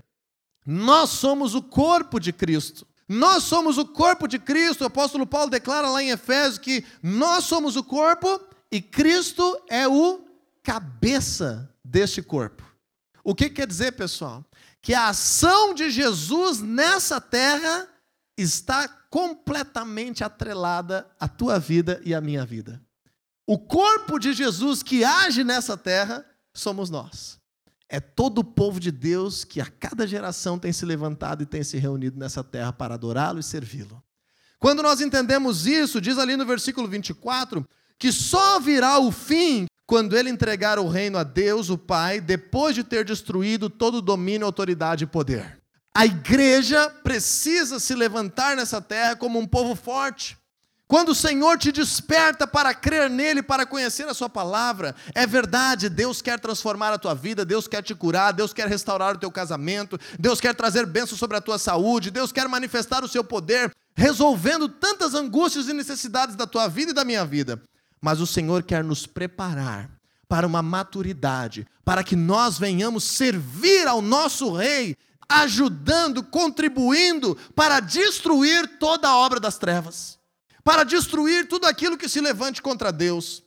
nós 0.66 1.10
somos 1.10 1.54
o 1.54 1.62
corpo 1.62 2.18
de 2.18 2.32
Cristo. 2.32 2.86
Nós 3.08 3.44
somos 3.44 3.78
o 3.78 3.86
corpo 3.86 4.28
de 4.28 4.38
Cristo. 4.38 4.82
O 4.82 4.86
apóstolo 4.86 5.26
Paulo 5.26 5.50
declara 5.50 5.88
lá 5.88 6.02
em 6.02 6.10
Efésios 6.10 6.58
que 6.58 6.84
nós 7.02 7.44
somos 7.44 7.76
o 7.76 7.82
corpo 7.82 8.40
e 8.70 8.80
Cristo 8.82 9.58
é 9.68 9.88
o 9.88 10.26
cabeça 10.62 11.74
deste 11.82 12.20
corpo. 12.20 12.62
O 13.24 13.34
que 13.34 13.48
quer 13.48 13.66
dizer, 13.66 13.92
pessoal? 13.92 14.44
Que 14.82 14.92
a 14.92 15.08
ação 15.08 15.72
de 15.72 15.90
Jesus 15.90 16.60
nessa 16.60 17.20
terra 17.20 17.88
está 18.38 18.88
completamente 19.10 20.22
atrelada 20.22 21.10
à 21.18 21.26
tua 21.26 21.58
vida 21.58 22.00
e 22.04 22.14
à 22.14 22.20
minha 22.20 22.46
vida. 22.46 22.80
O 23.44 23.58
corpo 23.58 24.18
de 24.18 24.32
Jesus 24.32 24.82
que 24.82 25.04
age 25.04 25.42
nessa 25.42 25.76
terra 25.76 26.24
somos 26.54 26.88
nós. 26.88 27.38
É 27.88 27.98
todo 27.98 28.38
o 28.38 28.44
povo 28.44 28.78
de 28.78 28.92
Deus 28.92 29.44
que 29.44 29.60
a 29.60 29.66
cada 29.66 30.06
geração 30.06 30.58
tem 30.58 30.72
se 30.72 30.84
levantado 30.84 31.42
e 31.42 31.46
tem 31.46 31.64
se 31.64 31.78
reunido 31.78 32.18
nessa 32.18 32.44
terra 32.44 32.72
para 32.72 32.94
adorá-lo 32.94 33.40
e 33.40 33.42
servi-lo. 33.42 34.02
Quando 34.58 34.82
nós 34.82 35.00
entendemos 35.00 35.66
isso, 35.66 36.00
diz 36.00 36.18
ali 36.18 36.36
no 36.36 36.44
versículo 36.44 36.86
24, 36.86 37.66
que 37.98 38.12
só 38.12 38.60
virá 38.60 38.98
o 38.98 39.10
fim 39.10 39.66
quando 39.86 40.16
ele 40.16 40.28
entregar 40.28 40.78
o 40.78 40.86
reino 40.86 41.16
a 41.16 41.22
Deus, 41.22 41.70
o 41.70 41.78
Pai, 41.78 42.20
depois 42.20 42.74
de 42.74 42.84
ter 42.84 43.04
destruído 43.04 43.70
todo 43.70 43.96
o 43.96 44.02
domínio, 44.02 44.46
autoridade 44.46 45.04
e 45.04 45.06
poder. 45.06 45.57
A 45.98 46.06
igreja 46.06 46.88
precisa 47.02 47.80
se 47.80 47.92
levantar 47.92 48.54
nessa 48.54 48.80
terra 48.80 49.16
como 49.16 49.36
um 49.36 49.44
povo 49.44 49.74
forte. 49.74 50.38
Quando 50.86 51.08
o 51.08 51.14
Senhor 51.14 51.58
te 51.58 51.72
desperta 51.72 52.46
para 52.46 52.72
crer 52.72 53.10
nele, 53.10 53.42
para 53.42 53.66
conhecer 53.66 54.08
a 54.08 54.14
sua 54.14 54.28
palavra, 54.28 54.94
é 55.12 55.26
verdade, 55.26 55.88
Deus 55.88 56.22
quer 56.22 56.38
transformar 56.38 56.92
a 56.92 56.98
tua 56.98 57.16
vida, 57.16 57.44
Deus 57.44 57.66
quer 57.66 57.82
te 57.82 57.96
curar, 57.96 58.32
Deus 58.32 58.52
quer 58.52 58.68
restaurar 58.68 59.16
o 59.16 59.18
teu 59.18 59.28
casamento, 59.28 59.98
Deus 60.20 60.40
quer 60.40 60.54
trazer 60.54 60.86
bênçãos 60.86 61.18
sobre 61.18 61.36
a 61.36 61.40
tua 61.40 61.58
saúde, 61.58 62.12
Deus 62.12 62.30
quer 62.30 62.46
manifestar 62.46 63.02
o 63.02 63.08
seu 63.08 63.24
poder, 63.24 63.74
resolvendo 63.96 64.68
tantas 64.68 65.14
angústias 65.14 65.66
e 65.66 65.72
necessidades 65.72 66.36
da 66.36 66.46
tua 66.46 66.68
vida 66.68 66.92
e 66.92 66.94
da 66.94 67.04
minha 67.04 67.24
vida. 67.24 67.60
Mas 68.00 68.20
o 68.20 68.26
Senhor 68.26 68.62
quer 68.62 68.84
nos 68.84 69.04
preparar 69.04 69.90
para 70.28 70.46
uma 70.46 70.62
maturidade, 70.62 71.66
para 71.84 72.04
que 72.04 72.14
nós 72.14 72.56
venhamos 72.56 73.02
servir 73.02 73.88
ao 73.88 74.00
nosso 74.00 74.52
rei 74.52 74.96
ajudando, 75.28 76.22
contribuindo 76.22 77.36
para 77.54 77.80
destruir 77.80 78.78
toda 78.78 79.08
a 79.08 79.16
obra 79.16 79.38
das 79.38 79.58
trevas, 79.58 80.18
para 80.64 80.84
destruir 80.84 81.46
tudo 81.46 81.66
aquilo 81.66 81.98
que 81.98 82.08
se 82.08 82.20
levante 82.20 82.62
contra 82.62 82.90
Deus. 82.90 83.42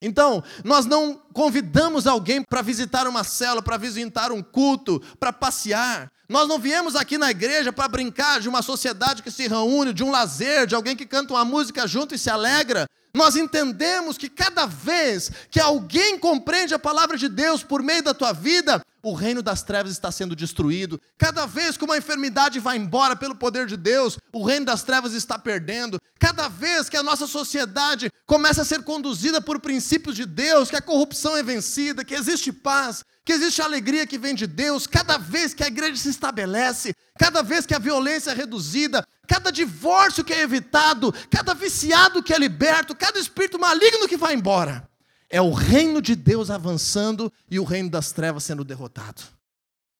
Então, 0.00 0.42
nós 0.64 0.84
não 0.84 1.14
convidamos 1.32 2.08
alguém 2.08 2.42
para 2.42 2.60
visitar 2.60 3.06
uma 3.06 3.22
célula, 3.22 3.62
para 3.62 3.76
visitar 3.76 4.32
um 4.32 4.42
culto, 4.42 5.00
para 5.20 5.32
passear. 5.32 6.10
Nós 6.28 6.48
não 6.48 6.58
viemos 6.58 6.96
aqui 6.96 7.16
na 7.16 7.30
igreja 7.30 7.72
para 7.72 7.86
brincar 7.86 8.40
de 8.40 8.48
uma 8.48 8.62
sociedade 8.62 9.22
que 9.22 9.30
se 9.30 9.46
reúne, 9.46 9.92
de 9.92 10.02
um 10.02 10.10
lazer, 10.10 10.66
de 10.66 10.74
alguém 10.74 10.96
que 10.96 11.06
canta 11.06 11.34
uma 11.34 11.44
música 11.44 11.86
junto 11.86 12.16
e 12.16 12.18
se 12.18 12.28
alegra. 12.28 12.86
Nós 13.14 13.36
entendemos 13.36 14.18
que 14.18 14.28
cada 14.28 14.66
vez 14.66 15.30
que 15.50 15.60
alguém 15.60 16.18
compreende 16.18 16.74
a 16.74 16.78
palavra 16.78 17.16
de 17.16 17.28
Deus 17.28 17.62
por 17.62 17.82
meio 17.82 18.02
da 18.02 18.14
tua 18.14 18.32
vida, 18.32 18.82
o 19.02 19.14
reino 19.14 19.42
das 19.42 19.62
trevas 19.62 19.90
está 19.90 20.12
sendo 20.12 20.36
destruído. 20.36 21.00
Cada 21.18 21.44
vez 21.44 21.76
que 21.76 21.84
uma 21.84 21.96
enfermidade 21.96 22.60
vai 22.60 22.76
embora 22.76 23.16
pelo 23.16 23.34
poder 23.34 23.66
de 23.66 23.76
Deus, 23.76 24.18
o 24.32 24.44
reino 24.44 24.66
das 24.66 24.82
trevas 24.82 25.12
está 25.12 25.38
perdendo. 25.38 26.00
Cada 26.18 26.48
vez 26.48 26.88
que 26.88 26.96
a 26.96 27.02
nossa 27.02 27.26
sociedade 27.26 28.10
começa 28.26 28.62
a 28.62 28.64
ser 28.64 28.82
conduzida 28.84 29.40
por 29.40 29.58
princípios 29.60 30.14
de 30.14 30.24
Deus, 30.24 30.70
que 30.70 30.76
a 30.76 30.82
corrupção 30.82 31.36
é 31.36 31.42
vencida, 31.42 32.04
que 32.04 32.14
existe 32.14 32.52
paz, 32.52 33.04
que 33.24 33.32
existe 33.32 33.60
alegria 33.60 34.06
que 34.06 34.18
vem 34.18 34.34
de 34.34 34.46
Deus, 34.46 34.86
cada 34.86 35.18
vez 35.18 35.52
que 35.52 35.64
a 35.64 35.68
igreja 35.68 35.96
se 35.96 36.08
estabelece, 36.08 36.94
cada 37.18 37.42
vez 37.42 37.66
que 37.66 37.74
a 37.74 37.78
violência 37.78 38.30
é 38.30 38.34
reduzida, 38.34 39.04
cada 39.26 39.50
divórcio 39.50 40.24
que 40.24 40.32
é 40.32 40.42
evitado, 40.42 41.12
cada 41.30 41.54
viciado 41.54 42.22
que 42.22 42.32
é 42.32 42.38
liberto, 42.38 42.94
cada 42.94 43.18
espírito 43.18 43.58
maligno 43.58 44.08
que 44.08 44.16
vai 44.16 44.34
embora 44.34 44.91
é 45.32 45.40
o 45.40 45.50
reino 45.50 46.02
de 46.02 46.14
Deus 46.14 46.50
avançando 46.50 47.32
e 47.50 47.58
o 47.58 47.64
reino 47.64 47.88
das 47.88 48.12
trevas 48.12 48.44
sendo 48.44 48.62
derrotado. 48.62 49.22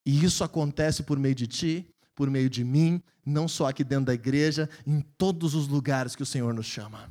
E 0.04 0.22
isso 0.22 0.44
acontece 0.44 1.02
por 1.02 1.18
meio 1.18 1.34
de 1.34 1.46
ti, 1.46 1.88
por 2.14 2.28
meio 2.28 2.50
de 2.50 2.62
mim, 2.62 3.02
não 3.24 3.48
só 3.48 3.66
aqui 3.66 3.82
dentro 3.82 4.06
da 4.06 4.14
igreja, 4.14 4.68
em 4.86 5.00
todos 5.00 5.54
os 5.54 5.66
lugares 5.66 6.14
que 6.14 6.22
o 6.22 6.26
Senhor 6.26 6.52
nos 6.52 6.66
chama. 6.66 7.10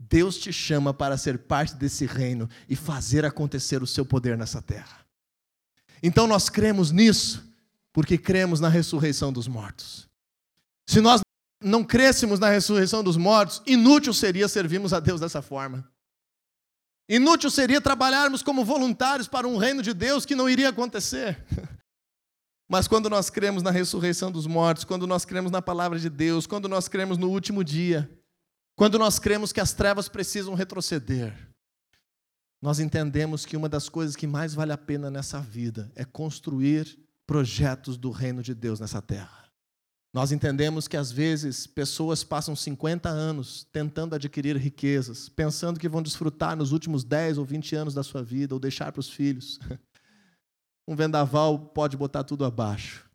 Deus 0.00 0.38
te 0.38 0.50
chama 0.52 0.94
para 0.94 1.18
ser 1.18 1.38
parte 1.40 1.74
desse 1.74 2.06
reino 2.06 2.48
e 2.66 2.74
fazer 2.74 3.26
acontecer 3.26 3.82
o 3.82 3.86
seu 3.86 4.06
poder 4.06 4.38
nessa 4.38 4.62
terra. 4.62 5.04
Então 6.02 6.26
nós 6.26 6.48
cremos 6.48 6.90
nisso, 6.90 7.46
porque 7.92 8.16
cremos 8.16 8.58
na 8.58 8.70
ressurreição 8.70 9.30
dos 9.30 9.46
mortos. 9.46 10.08
Se 10.86 11.00
nós 11.00 11.20
não 11.62 11.84
crêssemos 11.84 12.38
na 12.38 12.48
ressurreição 12.48 13.04
dos 13.04 13.18
mortos, 13.18 13.62
inútil 13.66 14.14
seria 14.14 14.48
servirmos 14.48 14.94
a 14.94 15.00
Deus 15.00 15.20
dessa 15.20 15.42
forma. 15.42 15.86
Inútil 17.08 17.50
seria 17.50 17.80
trabalharmos 17.80 18.42
como 18.42 18.64
voluntários 18.64 19.28
para 19.28 19.46
um 19.46 19.56
reino 19.56 19.82
de 19.82 19.92
Deus 19.92 20.24
que 20.24 20.34
não 20.34 20.48
iria 20.48 20.70
acontecer. 20.70 21.44
Mas 22.68 22.88
quando 22.88 23.10
nós 23.10 23.28
cremos 23.28 23.62
na 23.62 23.70
ressurreição 23.70 24.32
dos 24.32 24.46
mortos, 24.46 24.84
quando 24.84 25.06
nós 25.06 25.24
cremos 25.24 25.50
na 25.50 25.60
palavra 25.60 25.98
de 25.98 26.08
Deus, 26.08 26.46
quando 26.46 26.68
nós 26.68 26.88
cremos 26.88 27.18
no 27.18 27.28
último 27.28 27.62
dia, 27.62 28.10
quando 28.74 28.98
nós 28.98 29.18
cremos 29.18 29.52
que 29.52 29.60
as 29.60 29.74
trevas 29.74 30.08
precisam 30.08 30.54
retroceder, 30.54 31.34
nós 32.62 32.80
entendemos 32.80 33.44
que 33.44 33.56
uma 33.56 33.68
das 33.68 33.90
coisas 33.90 34.16
que 34.16 34.26
mais 34.26 34.54
vale 34.54 34.72
a 34.72 34.78
pena 34.78 35.10
nessa 35.10 35.38
vida 35.38 35.92
é 35.94 36.04
construir 36.04 36.98
projetos 37.26 37.98
do 37.98 38.10
reino 38.10 38.42
de 38.42 38.54
Deus 38.54 38.80
nessa 38.80 39.02
terra. 39.02 39.43
Nós 40.14 40.30
entendemos 40.30 40.86
que 40.86 40.96
às 40.96 41.10
vezes 41.10 41.66
pessoas 41.66 42.22
passam 42.22 42.54
50 42.54 43.08
anos 43.08 43.66
tentando 43.72 44.14
adquirir 44.14 44.56
riquezas, 44.56 45.28
pensando 45.28 45.80
que 45.80 45.88
vão 45.88 46.00
desfrutar 46.00 46.54
nos 46.54 46.70
últimos 46.70 47.02
10 47.02 47.36
ou 47.36 47.44
20 47.44 47.74
anos 47.74 47.94
da 47.94 48.04
sua 48.04 48.22
vida 48.22 48.54
ou 48.54 48.60
deixar 48.60 48.92
para 48.92 49.00
os 49.00 49.10
filhos. 49.10 49.58
Um 50.86 50.94
vendaval 50.94 51.58
pode 51.58 51.96
botar 51.96 52.24
tudo 52.24 52.44
abaixo. 52.44 53.08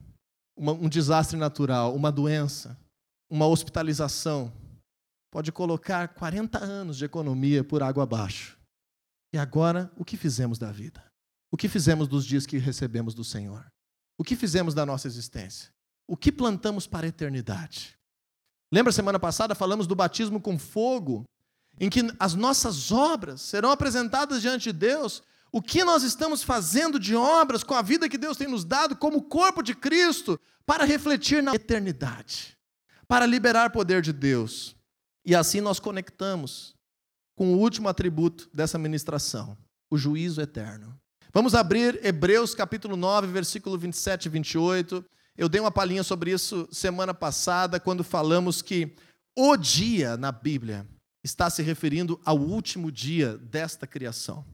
Uma, 0.58 0.72
um 0.72 0.90
desastre 0.90 1.38
natural, 1.38 1.96
uma 1.96 2.12
doença, 2.12 2.76
uma 3.30 3.46
hospitalização 3.46 4.52
pode 5.32 5.52
colocar 5.52 6.08
40 6.16 6.58
anos 6.58 6.98
de 6.98 7.06
economia 7.06 7.64
por 7.64 7.84
água 7.84 8.02
abaixo. 8.02 8.58
E 9.32 9.38
agora, 9.38 9.92
o 9.96 10.04
que 10.04 10.18
fizemos 10.18 10.58
da 10.58 10.72
vida? 10.72 11.06
O 11.52 11.58
que 11.58 11.70
fizemos 11.70 12.08
dos 12.08 12.26
dias 12.26 12.48
que 12.48 12.58
recebemos 12.58 13.14
do 13.14 13.24
Senhor? 13.24 13.72
O 14.18 14.24
que 14.24 14.36
fizemos 14.36 14.74
da 14.74 14.84
nossa 14.84 15.08
existência? 15.08 15.72
O 16.10 16.18
que 16.18 16.32
plantamos 16.32 16.88
para 16.88 17.06
a 17.06 17.10
eternidade? 17.10 17.96
Lembra 18.72 18.92
semana 18.92 19.20
passada 19.20 19.54
falamos 19.54 19.86
do 19.86 19.94
batismo 19.94 20.42
com 20.42 20.58
fogo, 20.58 21.24
em 21.80 21.88
que 21.88 22.02
as 22.18 22.34
nossas 22.34 22.92
obras 22.92 23.42
serão 23.42 23.70
apresentadas 23.70 24.42
diante 24.42 24.74
de 24.74 24.74
Deus. 24.74 25.22
O 25.52 25.62
que 25.62 25.84
nós 25.84 26.02
estamos 26.02 26.42
fazendo 26.42 27.00
de 27.00 27.16
obras 27.16 27.64
com 27.64 27.76
a 27.76 27.84
vida 27.84 28.10
que 28.10 28.18
Deus 28.18 28.38
tem 28.38 28.48
nos 28.48 28.66
dado 28.66 28.96
como 28.96 29.22
corpo 29.22 29.62
de 29.62 29.76
Cristo 29.76 30.40
para 30.66 30.84
refletir 30.84 31.44
na 31.44 31.54
eternidade, 31.54 32.58
para 33.08 33.28
liberar 33.28 33.70
poder 33.70 34.02
de 34.02 34.12
Deus. 34.12 34.76
E 35.24 35.36
assim 35.36 35.62
nós 35.62 35.80
conectamos 35.80 36.74
com 37.36 37.54
o 37.54 37.60
último 37.60 37.88
atributo 37.88 38.50
dessa 38.52 38.80
ministração, 38.80 39.56
o 39.92 39.98
juízo 39.98 40.42
eterno. 40.42 41.00
Vamos 41.32 41.54
abrir 41.54 42.04
Hebreus 42.04 42.56
capítulo 42.56 42.98
9, 42.98 43.28
versículo 43.28 43.78
27 43.78 44.26
e 44.26 44.30
28. 44.30 45.06
Eu 45.40 45.48
dei 45.48 45.62
uma 45.62 45.72
palhinha 45.72 46.04
sobre 46.04 46.34
isso 46.34 46.68
semana 46.70 47.14
passada, 47.14 47.80
quando 47.80 48.04
falamos 48.04 48.62
que 48.62 48.94
o 49.38 49.56
dia 49.56 50.18
na 50.18 50.34
Bíblia 50.34 50.86
está 51.24 51.50
se 51.50 51.64
referindo 51.64 52.20
ao 52.26 52.38
último 52.38 52.92
dia 52.92 53.38
desta 53.38 53.88
criação. 53.88 54.46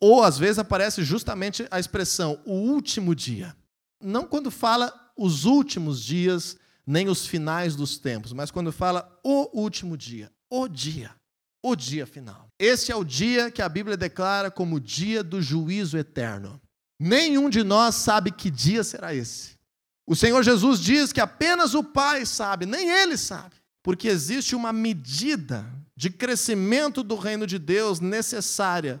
Ou 0.00 0.24
às 0.24 0.36
vezes 0.36 0.58
aparece 0.58 1.04
justamente 1.04 1.64
a 1.70 1.78
expressão 1.78 2.40
o 2.44 2.54
último 2.54 3.14
dia. 3.14 3.54
Não 4.02 4.26
quando 4.26 4.50
fala 4.50 4.92
os 5.16 5.44
últimos 5.44 6.02
dias, 6.02 6.56
nem 6.84 7.08
os 7.08 7.24
finais 7.24 7.76
dos 7.76 7.96
tempos, 7.96 8.32
mas 8.32 8.50
quando 8.50 8.72
fala 8.72 9.16
o 9.22 9.48
último 9.56 9.96
dia, 9.96 10.28
o 10.50 10.66
dia, 10.66 11.14
o 11.62 11.76
dia 11.76 12.04
final. 12.04 12.48
Esse 12.58 12.90
é 12.90 12.96
o 12.96 13.04
dia 13.04 13.48
que 13.48 13.62
a 13.62 13.68
Bíblia 13.68 13.96
declara 13.96 14.50
como 14.50 14.74
o 14.74 14.80
dia 14.80 15.22
do 15.22 15.40
juízo 15.40 15.96
eterno. 15.96 16.60
Nenhum 16.98 17.48
de 17.48 17.62
nós 17.62 17.94
sabe 17.94 18.32
que 18.32 18.50
dia 18.50 18.82
será 18.82 19.14
esse. 19.14 19.61
O 20.06 20.16
Senhor 20.16 20.42
Jesus 20.42 20.80
diz 20.80 21.12
que 21.12 21.20
apenas 21.20 21.74
o 21.74 21.84
Pai 21.84 22.26
sabe, 22.26 22.66
nem 22.66 22.90
ele 22.90 23.16
sabe, 23.16 23.56
porque 23.82 24.08
existe 24.08 24.54
uma 24.54 24.72
medida 24.72 25.64
de 25.96 26.10
crescimento 26.10 27.02
do 27.02 27.16
reino 27.16 27.46
de 27.46 27.58
Deus 27.58 28.00
necessária 28.00 29.00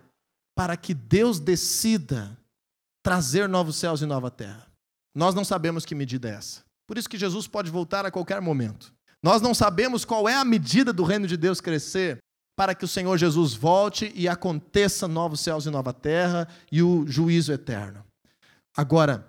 para 0.54 0.76
que 0.76 0.94
Deus 0.94 1.40
decida 1.40 2.36
trazer 3.02 3.48
novos 3.48 3.76
céus 3.76 4.00
e 4.00 4.06
nova 4.06 4.30
terra. 4.30 4.66
Nós 5.14 5.34
não 5.34 5.44
sabemos 5.44 5.84
que 5.84 5.94
medida 5.94 6.28
é 6.28 6.34
essa. 6.34 6.62
Por 6.86 6.96
isso 6.96 7.08
que 7.08 7.18
Jesus 7.18 7.46
pode 7.46 7.70
voltar 7.70 8.06
a 8.06 8.10
qualquer 8.10 8.40
momento. 8.40 8.92
Nós 9.22 9.40
não 9.40 9.54
sabemos 9.54 10.04
qual 10.04 10.28
é 10.28 10.34
a 10.34 10.44
medida 10.44 10.92
do 10.92 11.04
reino 11.04 11.26
de 11.26 11.36
Deus 11.36 11.60
crescer 11.60 12.18
para 12.56 12.74
que 12.74 12.84
o 12.84 12.88
Senhor 12.88 13.16
Jesus 13.16 13.54
volte 13.54 14.12
e 14.14 14.28
aconteça 14.28 15.08
novos 15.08 15.40
céus 15.40 15.64
e 15.64 15.70
nova 15.70 15.92
terra 15.92 16.46
e 16.70 16.82
o 16.82 17.06
juízo 17.06 17.52
eterno. 17.52 18.04
Agora, 18.76 19.26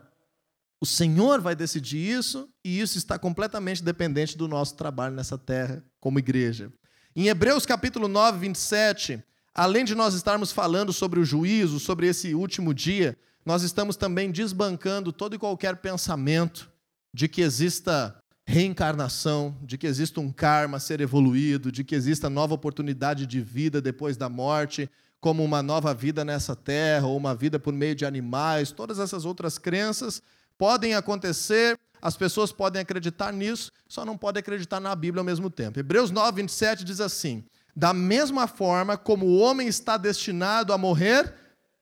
o 0.83 0.85
Senhor 0.85 1.39
vai 1.39 1.55
decidir 1.55 1.97
isso 1.97 2.49
e 2.61 2.81
isso 2.81 2.97
está 2.97 3.17
completamente 3.17 3.81
dependente 3.81 4.37
do 4.37 4.49
nosso 4.49 4.75
trabalho 4.75 5.15
nessa 5.15 5.37
terra 5.37 5.81
como 5.97 6.19
igreja. 6.19 6.73
Em 7.15 7.29
Hebreus 7.29 7.65
capítulo 7.65 8.09
9, 8.09 8.39
27, 8.39 9.23
além 9.55 9.85
de 9.85 9.95
nós 9.95 10.13
estarmos 10.13 10.51
falando 10.51 10.91
sobre 10.91 11.21
o 11.21 11.23
juízo, 11.23 11.79
sobre 11.79 12.07
esse 12.07 12.35
último 12.35 12.73
dia, 12.73 13.17
nós 13.45 13.63
estamos 13.63 13.95
também 13.95 14.29
desbancando 14.29 15.13
todo 15.13 15.33
e 15.33 15.39
qualquer 15.39 15.77
pensamento 15.77 16.69
de 17.13 17.29
que 17.29 17.39
exista 17.41 18.13
reencarnação, 18.45 19.57
de 19.61 19.77
que 19.77 19.87
exista 19.87 20.19
um 20.19 20.33
karma 20.33 20.75
a 20.75 20.81
ser 20.81 20.99
evoluído, 20.99 21.71
de 21.71 21.85
que 21.85 21.95
exista 21.95 22.29
nova 22.29 22.55
oportunidade 22.55 23.25
de 23.25 23.39
vida 23.39 23.81
depois 23.81 24.17
da 24.17 24.27
morte, 24.27 24.91
como 25.21 25.45
uma 25.45 25.63
nova 25.63 25.93
vida 25.93 26.25
nessa 26.25 26.57
terra, 26.57 27.07
ou 27.07 27.15
uma 27.15 27.33
vida 27.33 27.57
por 27.57 27.71
meio 27.71 27.95
de 27.95 28.05
animais, 28.05 28.69
todas 28.69 28.99
essas 28.99 29.23
outras 29.23 29.57
crenças 29.57 30.21
podem 30.57 30.95
acontecer, 30.95 31.79
as 32.01 32.17
pessoas 32.17 32.51
podem 32.51 32.81
acreditar 32.81 33.31
nisso, 33.31 33.71
só 33.87 34.05
não 34.05 34.17
podem 34.17 34.39
acreditar 34.39 34.79
na 34.79 34.95
Bíblia 34.95 35.21
ao 35.21 35.25
mesmo 35.25 35.49
tempo. 35.49 35.79
Hebreus 35.79 36.11
9, 36.11 36.41
27 36.41 36.83
diz 36.83 36.99
assim: 36.99 37.43
Da 37.75 37.93
mesma 37.93 38.47
forma 38.47 38.97
como 38.97 39.25
o 39.25 39.37
homem 39.37 39.67
está 39.67 39.97
destinado 39.97 40.73
a 40.73 40.77
morrer 40.77 41.33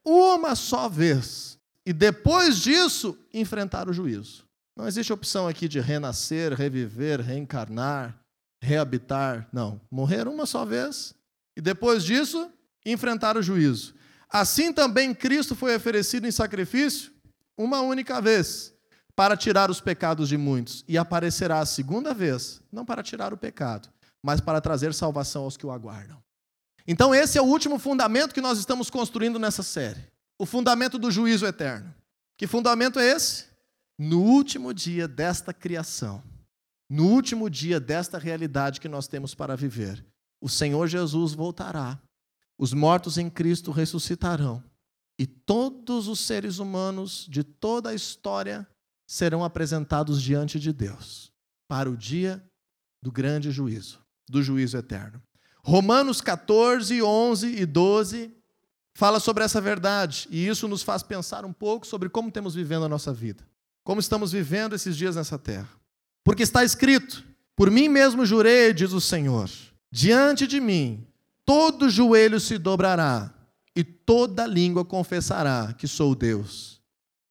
uma 0.06 0.56
só 0.56 0.88
vez, 0.88 1.58
e 1.86 1.94
depois 1.94 2.58
disso 2.60 3.18
enfrentar 3.34 3.90
o 3.90 3.94
juízo. 3.94 4.46
Não 4.76 4.88
existe 4.88 5.12
opção 5.12 5.48
aqui 5.48 5.68
de 5.68 5.80
renascer, 5.80 6.54
reviver, 6.54 7.22
reencarnar, 7.22 8.18
reabitar. 8.62 9.48
Não. 9.52 9.82
Morrer 9.90 10.28
uma 10.28 10.46
só 10.46 10.66
vez 10.66 11.14
e 11.56 11.62
depois 11.62 12.04
disso 12.04 12.52
enfrentar 12.86 13.38
o 13.38 13.42
juízo. 13.42 13.94
Assim 14.30 14.72
também 14.72 15.14
Cristo 15.14 15.56
foi 15.56 15.76
oferecido 15.76 16.26
em 16.26 16.32
sacrifício 16.32 17.11
uma 17.64 17.82
única 17.82 18.22
vez, 18.22 18.74
para 19.16 19.38
tirar 19.38 19.70
os 19.70 19.82
pecados 19.82 20.30
de 20.30 20.38
muitos, 20.38 20.84
e 20.88 20.98
aparecerá 20.98 21.60
a 21.60 21.66
segunda 21.66 22.14
vez, 22.14 22.62
não 22.72 22.86
para 22.86 23.04
tirar 23.04 23.34
o 23.34 23.38
pecado, 23.38 23.90
mas 24.22 24.40
para 24.40 24.62
trazer 24.62 24.94
salvação 24.94 25.44
aos 25.44 25.58
que 25.58 25.66
o 25.66 25.72
aguardam. 25.72 26.22
Então, 26.88 27.14
esse 27.14 27.38
é 27.38 27.42
o 27.42 27.46
último 27.46 27.78
fundamento 27.78 28.34
que 28.34 28.42
nós 28.42 28.58
estamos 28.58 28.90
construindo 28.90 29.38
nessa 29.38 29.64
série: 29.64 30.02
o 30.40 30.46
fundamento 30.46 30.98
do 30.98 31.12
juízo 31.12 31.46
eterno. 31.46 31.94
Que 32.38 32.48
fundamento 32.48 33.00
é 33.00 33.12
esse? 33.12 33.46
No 33.98 34.22
último 34.22 34.74
dia 34.74 35.08
desta 35.08 35.54
criação, 35.54 36.24
no 36.90 37.06
último 37.06 37.50
dia 37.50 37.80
desta 37.80 38.18
realidade 38.18 38.82
que 38.82 38.90
nós 38.90 39.08
temos 39.08 39.36
para 39.36 39.56
viver, 39.56 40.04
o 40.42 40.50
Senhor 40.50 40.88
Jesus 40.88 41.34
voltará, 41.34 42.00
os 42.58 42.74
mortos 42.74 43.18
em 43.20 43.30
Cristo 43.30 43.72
ressuscitarão 43.72 44.64
e 45.20 45.26
todos 45.26 46.08
os 46.08 46.20
seres 46.20 46.60
humanos 46.60 47.28
de 47.30 47.44
toda 47.44 47.90
a 47.90 47.94
história 47.94 48.68
serão 49.08 49.44
apresentados 49.44 50.22
diante 50.22 50.60
de 50.60 50.72
Deus 50.72 51.32
para 51.68 51.90
o 51.90 51.98
dia 51.98 52.44
do 53.02 53.12
grande 53.12 53.52
juízo, 53.52 54.00
do 54.30 54.42
juízo 54.42 54.78
eterno. 54.78 55.22
Romanos 55.64 56.22
14, 56.22 57.02
11 57.02 57.48
e 57.48 57.66
12 57.66 58.32
fala 58.96 59.20
sobre 59.20 59.44
essa 59.44 59.62
verdade, 59.62 60.28
e 60.30 60.48
isso 60.48 60.68
nos 60.68 60.84
faz 60.84 61.04
pensar 61.04 61.46
um 61.46 61.54
pouco 61.54 61.86
sobre 61.86 62.10
como 62.10 62.32
temos 62.32 62.56
vivendo 62.56 62.86
a 62.86 62.90
nossa 62.90 63.14
vida, 63.14 63.48
como 63.84 64.00
estamos 64.00 64.32
vivendo 64.32 64.76
esses 64.76 64.98
dias 64.98 65.16
nessa 65.16 65.38
terra. 65.38 65.70
Porque 66.24 66.44
está 66.44 66.64
escrito: 66.64 67.24
Por 67.56 67.70
mim 67.72 67.88
mesmo 67.88 68.26
jurei, 68.26 68.74
diz 68.74 68.92
o 68.92 69.02
Senhor, 69.02 69.50
diante 69.92 70.48
de 70.48 70.60
mim 70.60 71.06
todo 71.46 71.90
joelho 71.90 72.40
se 72.40 72.58
dobrará 72.58 73.34
e 73.76 73.84
toda 73.84 74.46
língua 74.46 74.84
confessará 74.84 75.74
que 75.74 75.88
sou 75.88 76.14
Deus. 76.14 76.82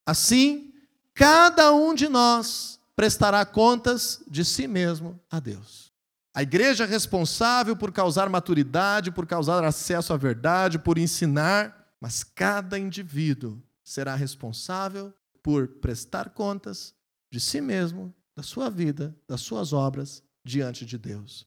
Assim, 0.07 0.73
cada 1.15 1.73
um 1.73 1.95
de 1.95 2.09
nós 2.09 2.81
prestará 2.97 3.45
contas 3.45 4.23
de 4.29 4.45
si 4.45 4.67
mesmo 4.67 5.21
a 5.31 5.39
Deus. 5.39 5.91
A 6.35 6.43
igreja 6.43 6.85
é 6.85 6.87
responsável 6.87 7.77
por 7.77 7.93
causar 7.93 8.29
maturidade, 8.29 9.11
por 9.11 9.27
causar 9.27 9.65
acesso 9.65 10.13
à 10.13 10.17
verdade, 10.17 10.79
por 10.79 10.97
ensinar, 10.97 11.93
mas 12.01 12.23
cada 12.23 12.79
indivíduo 12.79 13.61
será 13.83 14.15
responsável 14.15 15.13
por 15.43 15.67
prestar 15.67 16.31
contas 16.31 16.95
de 17.31 17.41
si 17.41 17.61
mesmo, 17.61 18.15
da 18.37 18.43
sua 18.43 18.71
vida, 18.71 19.15
das 19.29 19.41
suas 19.41 19.73
obras 19.73 20.23
diante 20.45 20.87
de 20.87 20.97
Deus. 20.97 21.47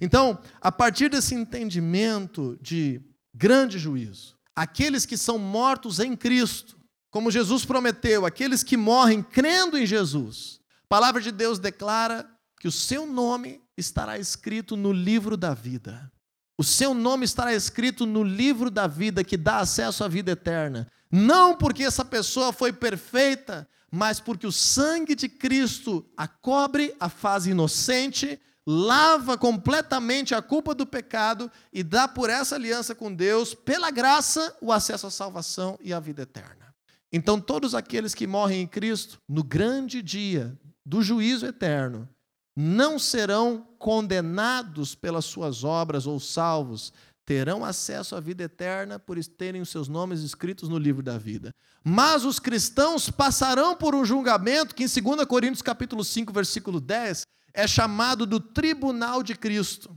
Então, 0.00 0.38
a 0.60 0.72
partir 0.72 1.10
desse 1.10 1.34
entendimento 1.34 2.58
de 2.62 3.00
grande 3.34 3.78
juízo. 3.78 4.36
Aqueles 4.54 5.06
que 5.06 5.16
são 5.16 5.38
mortos 5.38 5.98
em 6.00 6.16
Cristo, 6.16 6.78
como 7.10 7.30
Jesus 7.30 7.64
prometeu, 7.64 8.26
aqueles 8.26 8.62
que 8.62 8.76
morrem 8.76 9.22
crendo 9.22 9.78
em 9.78 9.86
Jesus. 9.86 10.60
A 10.84 10.88
palavra 10.88 11.20
de 11.20 11.32
Deus 11.32 11.58
declara 11.58 12.28
que 12.60 12.68
o 12.68 12.72
seu 12.72 13.06
nome 13.06 13.60
estará 13.76 14.18
escrito 14.18 14.76
no 14.76 14.92
livro 14.92 15.36
da 15.36 15.54
vida. 15.54 16.12
O 16.58 16.62
seu 16.62 16.92
nome 16.92 17.24
estará 17.24 17.54
escrito 17.54 18.04
no 18.04 18.22
livro 18.22 18.70
da 18.70 18.86
vida 18.86 19.24
que 19.24 19.36
dá 19.36 19.60
acesso 19.60 20.04
à 20.04 20.08
vida 20.08 20.32
eterna. 20.32 20.86
Não 21.10 21.56
porque 21.56 21.82
essa 21.82 22.04
pessoa 22.04 22.52
foi 22.52 22.70
perfeita, 22.70 23.66
mas 23.90 24.20
porque 24.20 24.46
o 24.46 24.52
sangue 24.52 25.14
de 25.14 25.28
Cristo 25.28 26.06
a 26.16 26.28
cobre, 26.28 26.94
a 27.00 27.08
faz 27.08 27.46
inocente, 27.46 28.38
lava 28.66 29.38
completamente 29.38 30.34
a 30.34 30.42
culpa 30.42 30.74
do 30.74 30.86
pecado 30.86 31.50
e 31.72 31.82
dá 31.82 32.06
por 32.06 32.30
essa 32.30 32.54
aliança 32.54 32.94
com 32.94 33.12
Deus, 33.12 33.54
pela 33.54 33.90
graça, 33.90 34.56
o 34.60 34.72
acesso 34.72 35.06
à 35.06 35.10
salvação 35.10 35.78
e 35.82 35.92
à 35.92 36.00
vida 36.00 36.22
eterna. 36.22 36.74
Então, 37.12 37.40
todos 37.40 37.74
aqueles 37.74 38.14
que 38.14 38.26
morrem 38.26 38.62
em 38.62 38.66
Cristo, 38.66 39.18
no 39.28 39.42
grande 39.42 40.00
dia 40.00 40.56
do 40.86 41.02
juízo 41.02 41.46
eterno, 41.46 42.08
não 42.54 42.98
serão 42.98 43.66
condenados 43.78 44.94
pelas 44.94 45.24
suas 45.24 45.64
obras 45.64 46.06
ou 46.06 46.20
salvos, 46.20 46.92
terão 47.24 47.64
acesso 47.64 48.16
à 48.16 48.20
vida 48.20 48.44
eterna 48.44 48.98
por 48.98 49.22
terem 49.24 49.60
os 49.60 49.70
seus 49.70 49.88
nomes 49.88 50.20
escritos 50.20 50.68
no 50.68 50.78
livro 50.78 51.02
da 51.02 51.16
vida. 51.16 51.54
Mas 51.82 52.24
os 52.24 52.38
cristãos 52.38 53.08
passarão 53.08 53.76
por 53.76 53.94
um 53.94 54.04
julgamento 54.04 54.74
que 54.74 54.84
em 54.84 54.86
2 54.86 55.24
Coríntios 55.26 55.62
capítulo 55.62 56.04
5, 56.04 56.32
versículo 56.32 56.80
10, 56.80 57.24
é 57.52 57.66
chamado 57.66 58.26
do 58.26 58.40
tribunal 58.40 59.22
de 59.22 59.34
Cristo. 59.34 59.96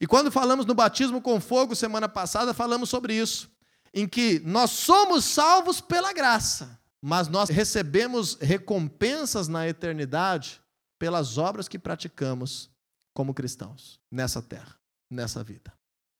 E 0.00 0.06
quando 0.06 0.30
falamos 0.30 0.66
no 0.66 0.74
batismo 0.74 1.20
com 1.20 1.40
fogo 1.40 1.74
semana 1.74 2.08
passada, 2.08 2.52
falamos 2.52 2.88
sobre 2.88 3.14
isso, 3.14 3.50
em 3.92 4.06
que 4.08 4.40
nós 4.40 4.70
somos 4.70 5.24
salvos 5.24 5.80
pela 5.80 6.12
graça, 6.12 6.80
mas 7.00 7.28
nós 7.28 7.48
recebemos 7.48 8.36
recompensas 8.40 9.48
na 9.48 9.68
eternidade 9.68 10.60
pelas 10.98 11.38
obras 11.38 11.68
que 11.68 11.78
praticamos 11.78 12.70
como 13.14 13.34
cristãos 13.34 14.00
nessa 14.10 14.42
terra, 14.42 14.76
nessa 15.10 15.44
vida. 15.44 15.72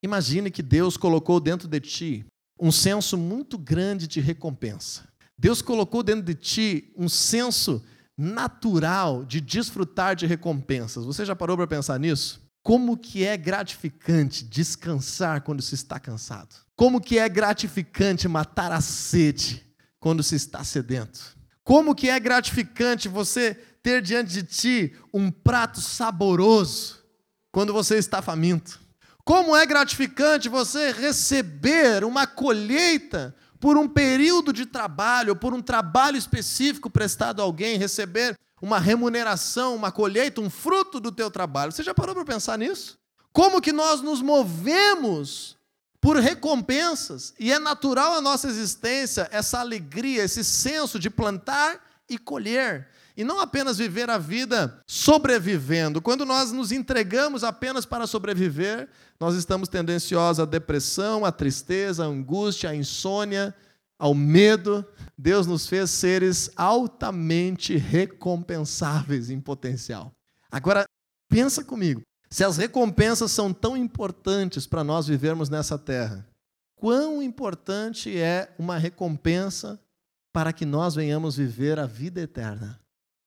Imagine 0.03 0.51
que 0.51 0.63
Deus 0.63 0.97
colocou 0.97 1.41
dentro 1.41 1.67
de 1.67 1.81
ti 1.81 2.27
um 2.61 2.71
senso 2.71 3.17
muito 3.19 3.59
grande 3.59 4.07
de 4.07 4.21
recompensa. 4.21 5.09
Deus 5.37 5.61
colocou 5.61 6.03
dentro 6.03 6.23
de 6.23 6.35
ti 6.35 6.93
um 6.97 7.09
senso 7.09 7.85
natural 8.17 9.25
de 9.25 9.41
desfrutar 9.41 10.15
de 10.15 10.27
recompensas. 10.27 11.05
Você 11.05 11.25
já 11.25 11.35
parou 11.35 11.57
para 11.57 11.67
pensar 11.67 11.99
nisso? 11.99 12.43
Como 12.63 12.97
que 12.97 13.25
é 13.25 13.37
gratificante 13.37 14.45
descansar 14.45 15.43
quando 15.43 15.61
se 15.61 15.75
está 15.75 16.01
cansado? 16.01 16.55
Como 16.77 17.01
que 17.01 17.19
é 17.19 17.29
gratificante 17.29 18.27
matar 18.27 18.73
a 18.73 18.81
sede 18.81 19.65
quando 20.01 20.23
se 20.23 20.35
está 20.35 20.65
sedento? 20.65 21.37
Como 21.63 21.95
que 21.95 22.09
é 22.09 22.19
gratificante 22.19 23.09
você 23.09 23.55
ter 23.83 24.01
diante 24.01 24.33
de 24.33 24.43
ti 24.43 24.97
um 25.13 25.31
prato 25.31 25.81
saboroso 25.81 27.03
quando 27.53 27.73
você 27.73 27.97
está 27.97 28.23
faminto? 28.23 28.81
Como 29.25 29.57
é 29.57 29.65
gratificante 29.65 30.49
você 30.49 30.93
receber 30.93 32.05
uma 32.05 32.27
colheita 32.27 33.35
por 33.65 33.79
um 33.79 33.89
período 33.89 34.53
de 34.53 34.67
trabalho, 34.67 35.35
por 35.35 35.55
um 35.55 35.63
trabalho 35.63 36.19
específico 36.19 36.91
prestado 36.91 37.41
a 37.41 37.45
alguém, 37.47 37.79
receber 37.79 38.39
uma 38.61 38.79
remuneração, 38.79 39.75
uma 39.75 39.91
colheita, 39.91 40.39
um 40.43 40.51
fruto 40.51 41.01
do 41.01 41.11
teu 41.11 41.31
trabalho. 41.31 41.73
Você 41.73 41.83
já 41.83 41.95
parou 41.95 42.15
para 42.15 42.27
pensar 42.27 42.59
nisso? 42.59 42.99
Como 43.33 43.63
que 43.63 43.73
nós 43.73 44.03
nos 44.03 44.21
movemos 44.21 45.57
por 45.99 46.19
recompensas 46.19 47.33
e 47.41 47.51
é 47.51 47.59
natural 47.59 48.13
a 48.13 48.21
nossa 48.21 48.49
existência 48.49 49.31
essa 49.33 49.61
alegria, 49.61 50.25
esse 50.25 50.45
senso 50.45 50.99
de 50.99 51.09
plantar 51.09 51.81
e 52.07 52.19
colher. 52.19 52.91
E 53.17 53.23
não 53.23 53.39
apenas 53.39 53.79
viver 53.79 54.11
a 54.11 54.19
vida 54.19 54.83
sobrevivendo. 54.87 56.03
Quando 56.03 56.25
nós 56.25 56.51
nos 56.51 56.73
entregamos 56.73 57.45
apenas 57.45 57.87
para 57.87 58.07
sobreviver, 58.07 58.89
nós 59.21 59.37
estamos 59.37 59.69
tendenciosos 59.69 60.41
à 60.41 60.45
depressão, 60.45 61.25
à 61.25 61.31
tristeza, 61.31 62.05
à 62.05 62.09
angústia, 62.09 62.71
à 62.71 62.75
insônia, 62.75 63.55
ao 63.97 64.15
medo. 64.15 64.85
Deus 65.17 65.47
nos 65.47 65.69
fez 65.69 65.91
seres 65.91 66.51
altamente 66.57 67.77
recompensáveis 67.77 69.31
em 69.31 69.41
potencial. 69.41 70.13
Agora, 70.51 70.85
pensa 71.29 71.63
comigo. 71.63 72.03
Se 72.29 72.43
as 72.43 72.57
recompensas 72.57 73.31
são 73.31 73.53
tão 73.53 73.77
importantes 73.77 74.67
para 74.67 74.83
nós 74.83 75.07
vivermos 75.07 75.49
nessa 75.49 75.79
terra, 75.79 76.27
quão 76.75 77.23
importante 77.23 78.19
é 78.19 78.53
uma 78.59 78.77
recompensa 78.77 79.81
para 80.33 80.53
que 80.53 80.67
nós 80.67 80.97
venhamos 80.97 81.37
viver 81.37 81.79
a 81.79 81.87
vida 81.87 82.21
eterna? 82.21 82.84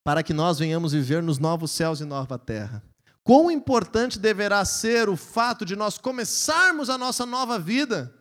Para 0.08 0.24
que 0.24 0.32
nós 0.32 0.58
venhamos 0.58 0.94
viver 0.94 1.22
nos 1.22 1.38
novos 1.38 1.70
céus 1.70 2.00
e 2.00 2.06
nova 2.06 2.40
terra. 2.40 2.82
Quão 3.26 3.52
importante 3.52 4.18
deverá 4.18 4.64
ser 4.64 5.10
o 5.10 5.18
fato 5.18 5.66
de 5.66 5.76
nós 5.76 5.98
começarmos 5.98 6.90
a 6.90 6.98
nossa 6.98 7.26
nova 7.26 7.60
vida 7.60 8.16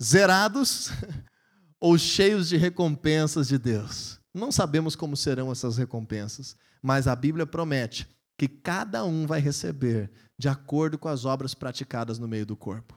zerados 0.00 0.92
ou 1.80 1.98
cheios 1.98 2.48
de 2.48 2.56
recompensas 2.56 3.48
de 3.48 3.58
Deus. 3.58 4.20
Não 4.32 4.52
sabemos 4.52 4.94
como 4.94 5.16
serão 5.16 5.50
essas 5.50 5.76
recompensas, 5.76 6.54
mas 6.80 7.08
a 7.08 7.16
Bíblia 7.16 7.44
promete 7.44 8.08
que 8.38 8.46
cada 8.46 9.04
um 9.04 9.26
vai 9.26 9.40
receber 9.40 10.12
de 10.38 10.48
acordo 10.48 10.96
com 10.96 11.08
as 11.08 11.24
obras 11.24 11.52
praticadas 11.52 12.16
no 12.16 12.28
meio 12.28 12.46
do 12.46 12.54
corpo. 12.54 12.96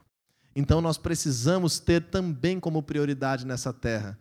Então 0.55 0.79
nós 0.79 0.99
precisamos 0.99 1.79
ter 1.79 2.03
também 2.11 2.59
como 2.59 2.83
prioridade 2.83 3.47
nessa 3.47 3.73
terra 3.73 4.15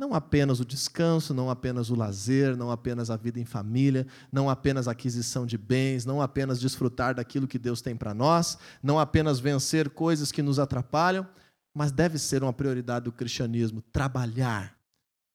não 0.00 0.14
apenas 0.14 0.60
o 0.60 0.64
descanso, 0.64 1.34
não 1.34 1.50
apenas 1.50 1.90
o 1.90 1.94
lazer, 1.94 2.56
não 2.56 2.70
apenas 2.70 3.10
a 3.10 3.18
vida 3.18 3.38
em 3.38 3.44
família, 3.44 4.06
não 4.32 4.48
apenas 4.48 4.88
a 4.88 4.92
aquisição 4.92 5.44
de 5.44 5.58
bens, 5.58 6.06
não 6.06 6.22
apenas 6.22 6.58
desfrutar 6.58 7.14
daquilo 7.14 7.46
que 7.46 7.58
Deus 7.58 7.82
tem 7.82 7.94
para 7.94 8.14
nós, 8.14 8.56
não 8.82 8.98
apenas 8.98 9.38
vencer 9.38 9.90
coisas 9.90 10.32
que 10.32 10.40
nos 10.40 10.58
atrapalham, 10.58 11.28
mas 11.74 11.92
deve 11.92 12.18
ser 12.18 12.42
uma 12.42 12.52
prioridade 12.52 13.04
do 13.04 13.12
cristianismo 13.12 13.82
trabalhar, 13.92 14.74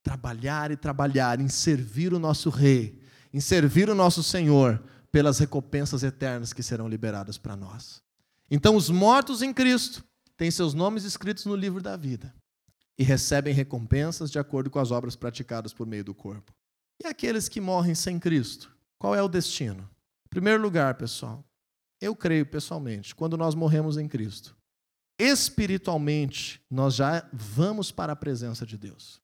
trabalhar 0.01 0.71
e 0.71 0.75
trabalhar 0.75 1.39
em 1.39 1.47
servir 1.47 2.11
o 2.11 2.17
nosso 2.17 2.49
Rei, 2.49 2.99
em 3.31 3.39
servir 3.39 3.87
o 3.87 3.93
nosso 3.93 4.23
Senhor, 4.23 4.81
pelas 5.11 5.37
recompensas 5.37 6.01
eternas 6.01 6.53
que 6.53 6.63
serão 6.63 6.89
liberadas 6.89 7.37
para 7.37 7.55
nós. 7.55 8.01
Então, 8.49 8.75
os 8.75 8.89
mortos 8.89 9.43
em 9.43 9.53
Cristo 9.53 10.03
têm 10.35 10.49
seus 10.49 10.73
nomes 10.73 11.03
escritos 11.03 11.45
no 11.45 11.55
livro 11.55 11.83
da 11.83 11.95
vida 11.95 12.33
e 12.97 13.03
recebem 13.03 13.53
recompensas 13.53 14.31
de 14.31 14.39
acordo 14.39 14.69
com 14.69 14.79
as 14.79 14.91
obras 14.91 15.15
praticadas 15.15 15.73
por 15.73 15.85
meio 15.85 16.03
do 16.03 16.13
corpo. 16.13 16.53
E 17.03 17.07
aqueles 17.07 17.49
que 17.49 17.59
morrem 17.59 17.93
sem 17.93 18.19
Cristo? 18.19 18.73
Qual 18.97 19.13
é 19.13 19.21
o 19.21 19.27
destino? 19.27 19.89
Em 20.25 20.29
primeiro 20.29 20.61
lugar, 20.61 20.95
pessoal, 20.95 21.43
eu 22.01 22.15
creio 22.15 22.45
pessoalmente, 22.45 23.13
quando 23.13 23.37
nós 23.37 23.55
morremos 23.55 23.97
em 23.97 24.07
Cristo, 24.07 24.55
espiritualmente 25.19 26.61
nós 26.69 26.95
já 26.95 27.27
vamos 27.31 27.91
para 27.91 28.13
a 28.13 28.15
presença 28.15 28.65
de 28.65 28.77
Deus. 28.77 29.21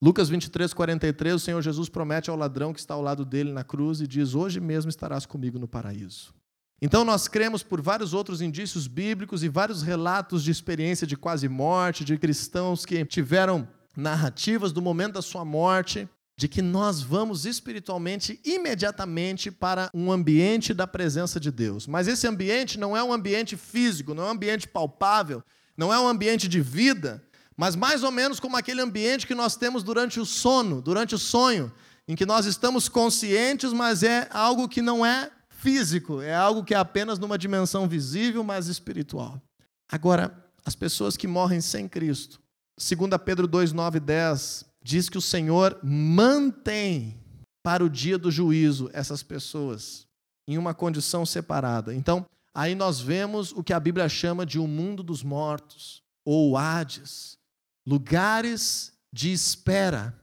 Lucas 0.00 0.28
23, 0.28 0.74
43, 0.74 1.34
o 1.34 1.38
Senhor 1.38 1.62
Jesus 1.62 1.88
promete 1.88 2.28
ao 2.28 2.36
ladrão 2.36 2.72
que 2.72 2.80
está 2.80 2.94
ao 2.94 3.00
lado 3.00 3.24
dele 3.24 3.50
na 3.50 3.64
cruz 3.64 4.00
e 4.00 4.06
diz: 4.06 4.34
Hoje 4.34 4.60
mesmo 4.60 4.90
estarás 4.90 5.24
comigo 5.24 5.58
no 5.58 5.66
paraíso. 5.66 6.34
Então, 6.80 7.04
nós 7.04 7.26
cremos 7.26 7.62
por 7.62 7.80
vários 7.80 8.12
outros 8.12 8.42
indícios 8.42 8.86
bíblicos 8.86 9.42
e 9.42 9.48
vários 9.48 9.82
relatos 9.82 10.44
de 10.44 10.50
experiência 10.50 11.06
de 11.06 11.16
quase 11.16 11.48
morte, 11.48 12.04
de 12.04 12.18
cristãos 12.18 12.84
que 12.84 13.04
tiveram 13.04 13.66
narrativas 13.96 14.72
do 14.72 14.82
momento 14.82 15.14
da 15.14 15.22
sua 15.22 15.44
morte, 15.44 16.06
de 16.38 16.48
que 16.48 16.60
nós 16.60 17.00
vamos 17.00 17.46
espiritualmente 17.46 18.38
imediatamente 18.44 19.50
para 19.50 19.90
um 19.94 20.12
ambiente 20.12 20.74
da 20.74 20.86
presença 20.86 21.40
de 21.40 21.50
Deus. 21.50 21.86
Mas 21.86 22.06
esse 22.06 22.26
ambiente 22.26 22.78
não 22.78 22.94
é 22.94 23.02
um 23.02 23.12
ambiente 23.12 23.56
físico, 23.56 24.12
não 24.12 24.24
é 24.24 24.26
um 24.26 24.32
ambiente 24.32 24.68
palpável, 24.68 25.42
não 25.74 25.92
é 25.92 25.98
um 25.98 26.06
ambiente 26.06 26.46
de 26.46 26.60
vida, 26.60 27.24
mas 27.56 27.74
mais 27.74 28.02
ou 28.02 28.10
menos 28.10 28.38
como 28.38 28.54
aquele 28.54 28.82
ambiente 28.82 29.26
que 29.26 29.34
nós 29.34 29.56
temos 29.56 29.82
durante 29.82 30.20
o 30.20 30.26
sono, 30.26 30.82
durante 30.82 31.14
o 31.14 31.18
sonho, 31.18 31.72
em 32.06 32.14
que 32.14 32.26
nós 32.26 32.44
estamos 32.44 32.86
conscientes, 32.86 33.72
mas 33.72 34.02
é 34.02 34.28
algo 34.30 34.68
que 34.68 34.82
não 34.82 35.04
é 35.06 35.30
físico, 35.66 36.22
é 36.22 36.32
algo 36.32 36.62
que 36.62 36.74
é 36.74 36.76
apenas 36.76 37.18
numa 37.18 37.36
dimensão 37.36 37.88
visível, 37.88 38.44
mas 38.44 38.68
espiritual. 38.68 39.42
Agora, 39.90 40.32
as 40.64 40.76
pessoas 40.76 41.16
que 41.16 41.26
morrem 41.26 41.60
sem 41.60 41.88
Cristo, 41.88 42.40
2 42.78 43.10
Pedro 43.24 43.48
2, 43.48 43.72
9 43.72 43.96
e 43.96 44.00
10, 44.00 44.64
diz 44.80 45.08
que 45.08 45.18
o 45.18 45.20
Senhor 45.20 45.76
mantém 45.82 47.20
para 47.64 47.84
o 47.84 47.90
dia 47.90 48.16
do 48.16 48.30
juízo 48.30 48.88
essas 48.92 49.24
pessoas 49.24 50.06
em 50.46 50.56
uma 50.56 50.72
condição 50.72 51.26
separada. 51.26 51.92
Então, 51.92 52.24
aí 52.54 52.76
nós 52.76 53.00
vemos 53.00 53.50
o 53.50 53.64
que 53.64 53.72
a 53.72 53.80
Bíblia 53.80 54.08
chama 54.08 54.46
de 54.46 54.60
o 54.60 54.62
um 54.62 54.68
mundo 54.68 55.02
dos 55.02 55.24
mortos, 55.24 56.00
ou 56.24 56.56
Hades, 56.56 57.38
lugares 57.84 58.92
de 59.12 59.32
espera 59.32 60.16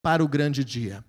para 0.00 0.24
o 0.24 0.28
grande 0.28 0.64
dia. 0.64 1.04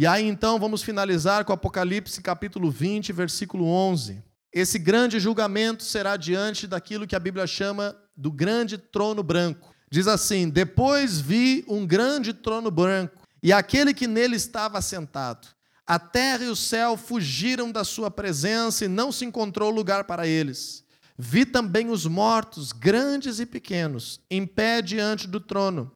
E 0.00 0.06
aí 0.06 0.26
então 0.26 0.58
vamos 0.58 0.82
finalizar 0.82 1.44
com 1.44 1.52
Apocalipse 1.52 2.22
capítulo 2.22 2.70
20, 2.70 3.12
versículo 3.12 3.66
11. 3.66 4.24
Esse 4.50 4.78
grande 4.78 5.20
julgamento 5.20 5.82
será 5.82 6.16
diante 6.16 6.66
daquilo 6.66 7.06
que 7.06 7.14
a 7.14 7.20
Bíblia 7.20 7.46
chama 7.46 7.94
do 8.16 8.32
grande 8.32 8.78
trono 8.78 9.22
branco. 9.22 9.74
Diz 9.90 10.08
assim: 10.08 10.48
Depois 10.48 11.20
vi 11.20 11.66
um 11.68 11.86
grande 11.86 12.32
trono 12.32 12.70
branco, 12.70 13.28
e 13.42 13.52
aquele 13.52 13.92
que 13.92 14.06
nele 14.06 14.36
estava 14.36 14.78
assentado. 14.78 15.48
A 15.86 15.98
terra 15.98 16.44
e 16.44 16.48
o 16.48 16.56
céu 16.56 16.96
fugiram 16.96 17.70
da 17.70 17.84
sua 17.84 18.10
presença 18.10 18.86
e 18.86 18.88
não 18.88 19.12
se 19.12 19.26
encontrou 19.26 19.68
lugar 19.68 20.04
para 20.04 20.26
eles. 20.26 20.82
Vi 21.18 21.44
também 21.44 21.90
os 21.90 22.06
mortos, 22.06 22.72
grandes 22.72 23.38
e 23.38 23.44
pequenos, 23.44 24.18
em 24.30 24.46
pé 24.46 24.80
diante 24.80 25.28
do 25.28 25.40
trono, 25.40 25.92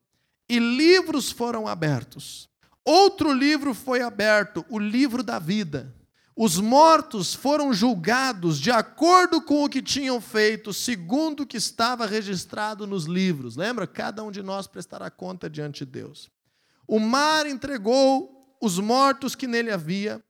e 0.46 0.58
livros 0.58 1.30
foram 1.30 1.66
abertos. 1.66 2.52
Outro 2.84 3.32
livro 3.32 3.72
foi 3.72 4.02
aberto, 4.02 4.64
o 4.68 4.78
livro 4.78 5.22
da 5.22 5.38
vida. 5.38 5.94
Os 6.36 6.58
mortos 6.58 7.32
foram 7.32 7.72
julgados 7.72 8.58
de 8.58 8.70
acordo 8.70 9.40
com 9.40 9.64
o 9.64 9.68
que 9.68 9.80
tinham 9.80 10.20
feito, 10.20 10.72
segundo 10.74 11.44
o 11.44 11.46
que 11.46 11.56
estava 11.56 12.06
registrado 12.06 12.86
nos 12.86 13.04
livros. 13.04 13.56
Lembra? 13.56 13.86
Cada 13.86 14.22
um 14.22 14.30
de 14.30 14.42
nós 14.42 14.66
prestará 14.66 15.10
conta 15.10 15.48
diante 15.48 15.84
de 15.84 15.92
Deus. 15.92 16.28
O 16.86 16.98
mar 16.98 17.46
entregou 17.46 18.56
os 18.60 18.78
mortos 18.78 19.34
que 19.34 19.46
nele 19.46 19.70
havia. 19.70 20.22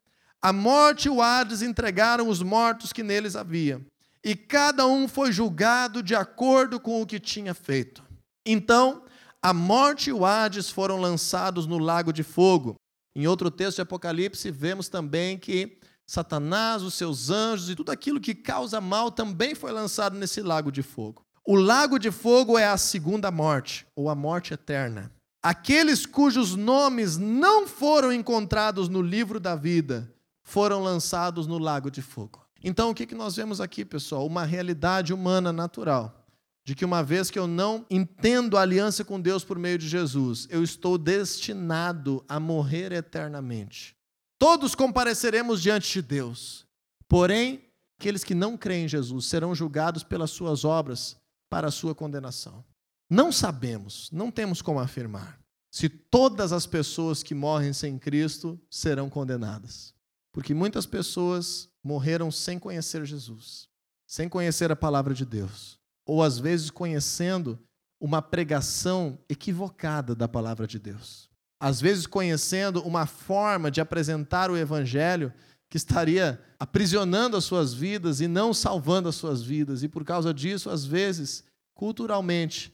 A 0.43 0.53
morte 0.53 1.07
e 1.07 1.11
o 1.11 1.23
Hades 1.23 1.63
entregaram 1.63 2.29
os 2.29 2.43
mortos 2.43 2.93
que 2.93 3.03
neles 3.03 3.35
havia, 3.35 3.81
e 4.23 4.37
cada 4.37 4.87
um 4.87 5.09
foi 5.09 5.33
julgado 5.33 6.03
de 6.03 6.15
acordo 6.15 6.79
com 6.79 7.01
o 7.01 7.07
que 7.07 7.19
tinha 7.19 7.55
feito. 7.55 8.05
Então, 8.45 9.04
a 9.45 9.53
morte 9.53 10.09
e 10.09 10.13
o 10.15 10.25
Hades 10.25 10.71
foram 10.71 10.99
lançados 10.99 11.67
no 11.67 11.77
lago 11.77 12.15
de 12.15 12.23
fogo. 12.23 12.77
Em 13.15 13.27
outro 13.27 13.51
texto 13.51 13.77
de 13.77 13.83
Apocalipse, 13.83 14.51
vemos 14.51 14.89
também 14.89 15.37
que 15.37 15.79
Satanás, 16.07 16.83
os 16.83 16.95
seus 16.95 17.29
anjos 17.29 17.69
e 17.69 17.75
tudo 17.75 17.93
aquilo 17.93 18.19
que 18.19 18.35
causa 18.35 18.81
mal 18.81 19.11
também 19.11 19.55
foi 19.55 19.71
lançado 19.71 20.17
nesse 20.17 20.41
lago 20.41 20.73
de 20.73 20.83
fogo. 20.83 21.23
O 21.47 21.57
lago 21.57 21.99
de 21.99 22.11
fogo 22.11 22.57
é 22.57 22.67
a 22.67 22.79
segunda 22.79 23.31
morte, 23.31 23.87
ou 23.95 24.09
a 24.09 24.15
morte 24.15 24.55
eterna. 24.55 25.13
Aqueles 25.43 26.07
cujos 26.07 26.57
nomes 26.57 27.19
não 27.19 27.67
foram 27.67 28.11
encontrados 28.11 28.89
no 28.89 29.03
livro 29.03 29.39
da 29.39 29.55
vida 29.55 30.11
foram 30.43 30.83
lançados 30.83 31.47
no 31.47 31.59
lago 31.59 31.91
de 31.91 32.01
fogo. 32.01 32.43
Então, 32.63 32.89
o 32.89 32.95
que 32.95 33.15
nós 33.15 33.37
vemos 33.37 33.61
aqui, 33.61 33.85
pessoal? 33.85 34.27
Uma 34.27 34.45
realidade 34.45 35.13
humana 35.13 35.53
natural. 35.53 36.24
De 36.65 36.75
que 36.75 36.85
uma 36.85 37.03
vez 37.03 37.31
que 37.31 37.39
eu 37.39 37.47
não 37.47 37.85
entendo 37.91 38.57
a 38.57 38.63
aliança 38.63 39.05
com 39.05 39.21
Deus 39.21 39.45
por 39.45 39.59
meio 39.59 39.77
de 39.77 39.87
Jesus, 39.87 40.47
eu 40.51 40.63
estou 40.63 40.97
destinado 40.97 42.25
a 42.29 42.41
morrer 42.41 42.91
eternamente. 42.93 43.95
Todos 44.39 44.75
compareceremos 44.75 45.61
diante 45.61 45.93
de 45.93 46.03
Deus. 46.03 46.67
Porém, 47.07 47.63
aqueles 47.99 48.25
que 48.25 48.35
não 48.35 48.57
creem 48.57 48.87
em 48.87 48.89
Jesus 48.89 49.27
serão 49.27 49.55
julgados 49.55 50.03
pelas 50.03 50.31
suas 50.31 50.65
obras 50.65 51.17
para 51.51 51.69
a 51.69 51.71
sua 51.71 51.95
condenação. 51.95 52.65
Não 53.11 53.31
sabemos, 53.31 54.11
não 54.11 54.31
temos 54.31 54.63
como 54.63 54.81
afirmar 54.81 55.39
se 55.75 55.89
todas 55.89 56.53
as 56.53 56.67
pessoas 56.67 57.21
que 57.21 57.35
morrem 57.35 57.73
sem 57.73 57.99
Cristo 57.99 58.57
serão 58.71 59.11
condenadas. 59.11 59.93
Porque 60.31 60.55
muitas 60.55 60.87
pessoas 60.87 61.69
morreram 61.83 62.31
sem 62.31 62.61
conhecer 62.61 63.05
Jesus, 63.05 63.69
sem 64.07 64.29
conhecer 64.29 64.71
a 64.71 64.77
palavra 64.77 65.13
de 65.13 65.27
Deus, 65.27 65.77
ou 66.07 66.23
às 66.23 66.39
vezes 66.39 66.71
conhecendo 66.71 67.59
uma 68.01 68.21
pregação 68.21 69.19
equivocada 69.29 70.15
da 70.15 70.29
palavra 70.29 70.67
de 70.67 70.79
Deus. 70.79 71.31
Às 71.61 71.81
vezes 71.81 72.07
conhecendo 72.07 72.83
uma 72.83 73.07
forma 73.07 73.71
de 73.71 73.81
apresentar 73.81 74.51
o 74.51 74.57
evangelho 74.57 75.33
que 75.71 75.77
estaria 75.77 76.41
aprisionando 76.59 77.37
as 77.37 77.45
suas 77.45 77.73
vidas 77.73 78.21
e 78.21 78.29
não 78.29 78.53
salvando 78.53 79.09
as 79.09 79.15
suas 79.15 79.43
vidas. 79.43 79.83
E 79.83 79.89
por 79.89 80.05
causa 80.05 80.33
disso, 80.33 80.71
às 80.71 80.85
vezes, 80.85 81.45
culturalmente, 81.75 82.73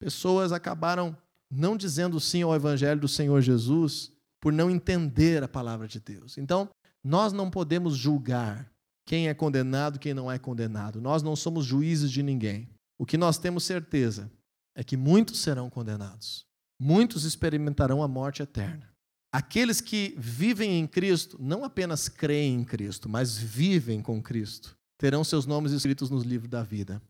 pessoas 0.00 0.50
acabaram 0.50 1.16
não 1.50 1.76
dizendo 1.76 2.18
sim 2.18 2.42
ao 2.42 2.54
evangelho 2.54 3.00
do 3.00 3.08
Senhor 3.08 3.40
Jesus 3.40 4.12
por 4.40 4.52
não 4.52 4.70
entender 4.70 5.42
a 5.42 5.48
palavra 5.48 5.86
de 5.86 6.00
Deus. 6.00 6.38
Então, 6.38 6.68
nós 7.04 7.32
não 7.32 7.50
podemos 7.50 7.96
julgar 7.96 8.70
quem 9.06 9.28
é 9.28 9.34
condenado 9.34 9.98
quem 9.98 10.14
não 10.14 10.30
é 10.30 10.38
condenado. 10.38 11.00
Nós 11.00 11.22
não 11.22 11.34
somos 11.34 11.64
juízes 11.64 12.10
de 12.10 12.22
ninguém. 12.22 12.68
O 12.98 13.06
que 13.06 13.16
nós 13.16 13.38
temos 13.38 13.64
certeza 13.64 14.30
é 14.74 14.84
que 14.84 14.96
muitos 14.96 15.40
serão 15.40 15.68
condenados. 15.68 16.46
Muitos 16.80 17.24
experimentarão 17.24 18.02
a 18.02 18.08
morte 18.08 18.42
eterna. 18.42 18.88
Aqueles 19.32 19.80
que 19.80 20.14
vivem 20.18 20.78
em 20.78 20.86
Cristo, 20.86 21.36
não 21.40 21.64
apenas 21.64 22.08
creem 22.08 22.54
em 22.54 22.64
Cristo, 22.64 23.08
mas 23.08 23.36
vivem 23.36 24.02
com 24.02 24.22
Cristo, 24.22 24.76
terão 24.98 25.22
seus 25.22 25.46
nomes 25.46 25.72
escritos 25.72 26.10
nos 26.10 26.24
livros 26.24 26.50
da 26.50 26.62
vida. 26.62 27.00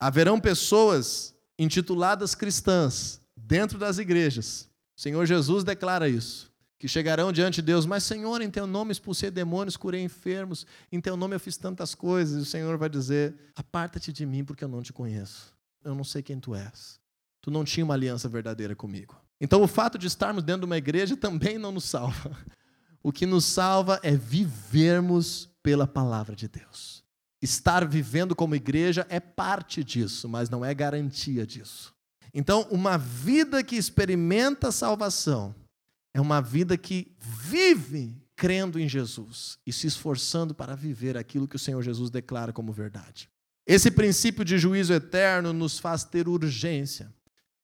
Haverão 0.00 0.40
pessoas 0.40 1.34
intituladas 1.58 2.34
cristãs 2.34 3.20
dentro 3.36 3.78
das 3.78 3.98
igrejas. 3.98 4.68
O 4.98 5.00
Senhor 5.00 5.26
Jesus 5.26 5.64
declara 5.64 6.08
isso 6.08 6.50
que 6.78 6.86
chegarão 6.86 7.32
diante 7.32 7.56
de 7.56 7.62
Deus, 7.62 7.86
mas 7.86 8.04
Senhor, 8.04 8.42
em 8.42 8.50
teu 8.50 8.66
nome 8.66 8.92
expulsei 8.92 9.30
demônios, 9.30 9.76
curei 9.76 10.02
enfermos, 10.02 10.66
em 10.92 11.00
teu 11.00 11.16
nome 11.16 11.34
eu 11.34 11.40
fiz 11.40 11.56
tantas 11.56 11.94
coisas, 11.94 12.38
e 12.38 12.42
o 12.42 12.44
Senhor 12.44 12.76
vai 12.76 12.88
dizer: 12.88 13.34
aparta-te 13.54 14.12
de 14.12 14.26
mim, 14.26 14.44
porque 14.44 14.62
eu 14.62 14.68
não 14.68 14.82
te 14.82 14.92
conheço, 14.92 15.54
eu 15.84 15.94
não 15.94 16.04
sei 16.04 16.22
quem 16.22 16.38
tu 16.38 16.54
és. 16.54 17.00
Tu 17.40 17.50
não 17.50 17.64
tinha 17.64 17.84
uma 17.84 17.94
aliança 17.94 18.28
verdadeira 18.28 18.74
comigo. 18.74 19.16
Então, 19.40 19.62
o 19.62 19.68
fato 19.68 19.96
de 19.96 20.06
estarmos 20.06 20.42
dentro 20.42 20.62
de 20.62 20.66
uma 20.66 20.76
igreja 20.76 21.16
também 21.16 21.58
não 21.58 21.72
nos 21.72 21.84
salva. 21.84 22.36
O 23.02 23.12
que 23.12 23.24
nos 23.24 23.44
salva 23.44 24.00
é 24.02 24.16
vivermos 24.16 25.48
pela 25.62 25.86
palavra 25.86 26.34
de 26.34 26.48
Deus. 26.48 27.04
Estar 27.40 27.86
vivendo 27.86 28.34
como 28.34 28.54
igreja 28.54 29.06
é 29.08 29.20
parte 29.20 29.84
disso, 29.84 30.28
mas 30.28 30.50
não 30.50 30.64
é 30.64 30.74
garantia 30.74 31.46
disso. 31.46 31.94
Então, 32.34 32.66
uma 32.70 32.98
vida 32.98 33.62
que 33.62 33.76
experimenta 33.76 34.72
salvação 34.72 35.54
é 36.16 36.20
uma 36.20 36.40
vida 36.40 36.78
que 36.78 37.14
vive 37.20 38.16
crendo 38.34 38.80
em 38.80 38.88
Jesus 38.88 39.58
e 39.66 39.72
se 39.72 39.86
esforçando 39.86 40.54
para 40.54 40.74
viver 40.74 41.14
aquilo 41.14 41.46
que 41.46 41.56
o 41.56 41.58
Senhor 41.58 41.82
Jesus 41.82 42.08
declara 42.08 42.54
como 42.54 42.72
verdade. 42.72 43.28
Esse 43.66 43.90
princípio 43.90 44.42
de 44.42 44.56
juízo 44.56 44.94
eterno 44.94 45.52
nos 45.52 45.78
faz 45.78 46.04
ter 46.04 46.26
urgência 46.26 47.12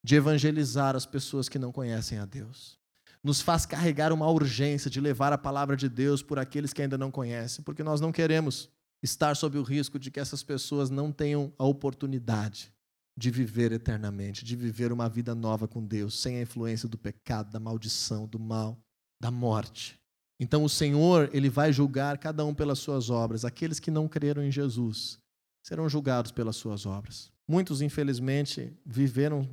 de 0.04 0.16
evangelizar 0.16 0.94
as 0.94 1.06
pessoas 1.06 1.48
que 1.48 1.58
não 1.58 1.72
conhecem 1.72 2.18
a 2.18 2.26
Deus. 2.26 2.78
Nos 3.24 3.40
faz 3.40 3.64
carregar 3.64 4.12
uma 4.12 4.28
urgência 4.28 4.90
de 4.90 5.00
levar 5.00 5.32
a 5.32 5.38
palavra 5.38 5.74
de 5.74 5.88
Deus 5.88 6.22
por 6.22 6.38
aqueles 6.38 6.74
que 6.74 6.82
ainda 6.82 6.98
não 6.98 7.10
conhecem, 7.10 7.64
porque 7.64 7.82
nós 7.82 8.02
não 8.02 8.12
queremos 8.12 8.68
estar 9.02 9.34
sob 9.34 9.56
o 9.56 9.62
risco 9.62 9.98
de 9.98 10.10
que 10.10 10.20
essas 10.20 10.42
pessoas 10.42 10.90
não 10.90 11.10
tenham 11.10 11.50
a 11.58 11.64
oportunidade 11.64 12.70
de 13.16 13.30
viver 13.30 13.72
eternamente, 13.72 14.44
de 14.44 14.56
viver 14.56 14.92
uma 14.92 15.08
vida 15.08 15.34
nova 15.34 15.68
com 15.68 15.84
Deus, 15.84 16.20
sem 16.20 16.38
a 16.38 16.42
influência 16.42 16.88
do 16.88 16.98
pecado, 16.98 17.50
da 17.50 17.60
maldição, 17.60 18.26
do 18.26 18.38
mal, 18.38 18.78
da 19.20 19.30
morte. 19.30 20.00
Então 20.40 20.64
o 20.64 20.68
Senhor, 20.68 21.30
ele 21.32 21.48
vai 21.48 21.72
julgar 21.72 22.18
cada 22.18 22.44
um 22.44 22.54
pelas 22.54 22.78
suas 22.78 23.10
obras. 23.10 23.44
Aqueles 23.44 23.78
que 23.78 23.90
não 23.90 24.08
creram 24.08 24.42
em 24.42 24.50
Jesus 24.50 25.18
serão 25.64 25.88
julgados 25.88 26.32
pelas 26.32 26.56
suas 26.56 26.86
obras. 26.86 27.30
Muitos, 27.48 27.80
infelizmente, 27.80 28.72
viveram 28.84 29.48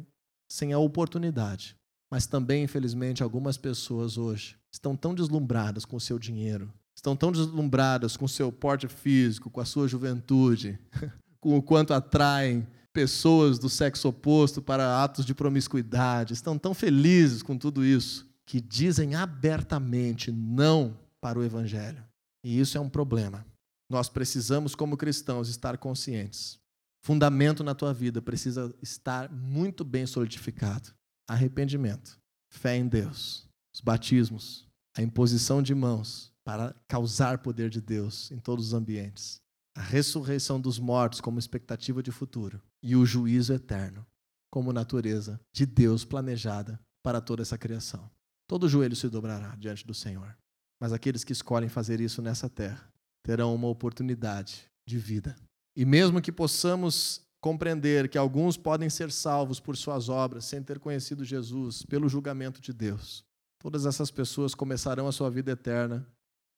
sem 0.50 0.74
a 0.74 0.80
oportunidade, 0.80 1.76
mas 2.12 2.26
também, 2.26 2.64
infelizmente, 2.64 3.22
algumas 3.22 3.58
pessoas 3.58 4.18
hoje 4.18 4.58
estão 4.74 4.96
tão 4.96 5.14
deslumbradas 5.14 5.86
com 5.86 5.96
o 5.96 6.02
seu 6.02 6.18
dinheiro, 6.18 6.74
estão 6.96 7.16
tão 7.16 7.32
deslumbradas 7.32 8.18
com 8.18 8.26
o 8.26 8.30
seu 8.30 8.52
porte 8.52 8.88
físico, 8.88 9.50
com 9.50 9.62
a 9.62 9.66
sua 9.66 9.88
juventude, 9.88 10.80
com 11.40 11.58
o 11.58 11.62
quanto 11.62 11.94
atraem 11.94 12.66
pessoas 13.00 13.58
do 13.58 13.70
sexo 13.70 14.10
oposto 14.10 14.62
para 14.62 15.02
atos 15.02 15.26
de 15.26 15.34
promiscuidade, 15.34 16.34
estão 16.34 16.60
tão 16.60 16.74
felizes 16.74 17.42
com 17.42 17.58
tudo 17.58 17.86
isso, 17.86 18.30
que 18.46 18.60
dizem 18.60 19.16
abertamente 19.16 20.34
não 20.34 21.00
para 21.22 21.40
o 21.40 21.44
Evangelho. 21.46 22.04
E 22.44 22.60
isso 22.60 22.78
é 22.78 22.82
um 22.82 22.90
problema. 22.90 23.46
Nós 23.90 24.10
precisamos, 24.10 24.76
como 24.76 24.98
cristãos, 24.98 25.48
estar 25.48 25.78
conscientes. 25.78 26.60
Fundamento 27.02 27.64
na 27.64 27.74
tua 27.74 27.94
vida 27.94 28.22
precisa 28.22 28.76
estar 28.82 29.32
muito 29.32 29.86
bem 29.86 30.06
solidificado: 30.06 30.90
arrependimento, 31.26 32.20
fé 32.52 32.76
em 32.76 32.86
Deus, 32.86 33.48
os 33.74 33.80
batismos, 33.80 34.68
a 34.98 35.02
imposição 35.02 35.62
de 35.62 35.74
mãos 35.74 36.34
para 36.44 36.76
causar 36.86 37.38
poder 37.38 37.70
de 37.70 37.80
Deus 37.80 38.30
em 38.30 38.40
todos 38.40 38.68
os 38.68 38.74
ambientes 38.74 39.42
a 39.80 39.82
ressurreição 39.82 40.60
dos 40.60 40.78
mortos 40.78 41.22
como 41.22 41.40
expectativa 41.40 42.04
de 42.04 42.12
futuro 42.12 42.62
e 42.84 42.98
o 42.98 43.06
juízo 43.06 43.54
eterno 43.54 44.06
como 44.52 44.74
natureza 44.74 45.40
de 45.54 45.66
Deus 45.66 46.04
planejada 46.04 46.78
para 47.02 47.22
toda 47.22 47.44
essa 47.44 47.58
criação. 47.58 48.12
Todo 48.46 48.68
joelho 48.68 48.94
se 48.94 49.08
dobrará 49.08 49.56
diante 49.56 49.88
do 49.88 49.94
Senhor, 49.94 50.38
mas 50.82 50.92
aqueles 50.92 51.24
que 51.24 51.32
escolhem 51.32 51.70
fazer 51.70 52.02
isso 52.02 52.22
nessa 52.22 52.50
terra 52.50 52.92
terão 53.24 53.56
uma 53.56 53.70
oportunidade 53.70 54.66
de 54.86 54.98
vida. 54.98 55.34
E 55.78 55.86
mesmo 55.86 56.22
que 56.22 56.32
possamos 56.32 57.22
compreender 57.40 58.10
que 58.10 58.18
alguns 58.18 58.58
podem 58.58 58.90
ser 58.90 59.10
salvos 59.14 59.62
por 59.62 59.78
suas 59.78 60.10
obras 60.10 60.44
sem 60.44 60.62
ter 60.62 60.78
conhecido 60.78 61.24
Jesus, 61.24 61.84
pelo 61.84 62.10
julgamento 62.10 62.60
de 62.60 62.74
Deus, 62.74 63.24
todas 63.58 63.86
essas 63.86 64.12
pessoas 64.12 64.54
começarão 64.54 65.08
a 65.08 65.14
sua 65.14 65.32
vida 65.32 65.52
eterna 65.52 66.06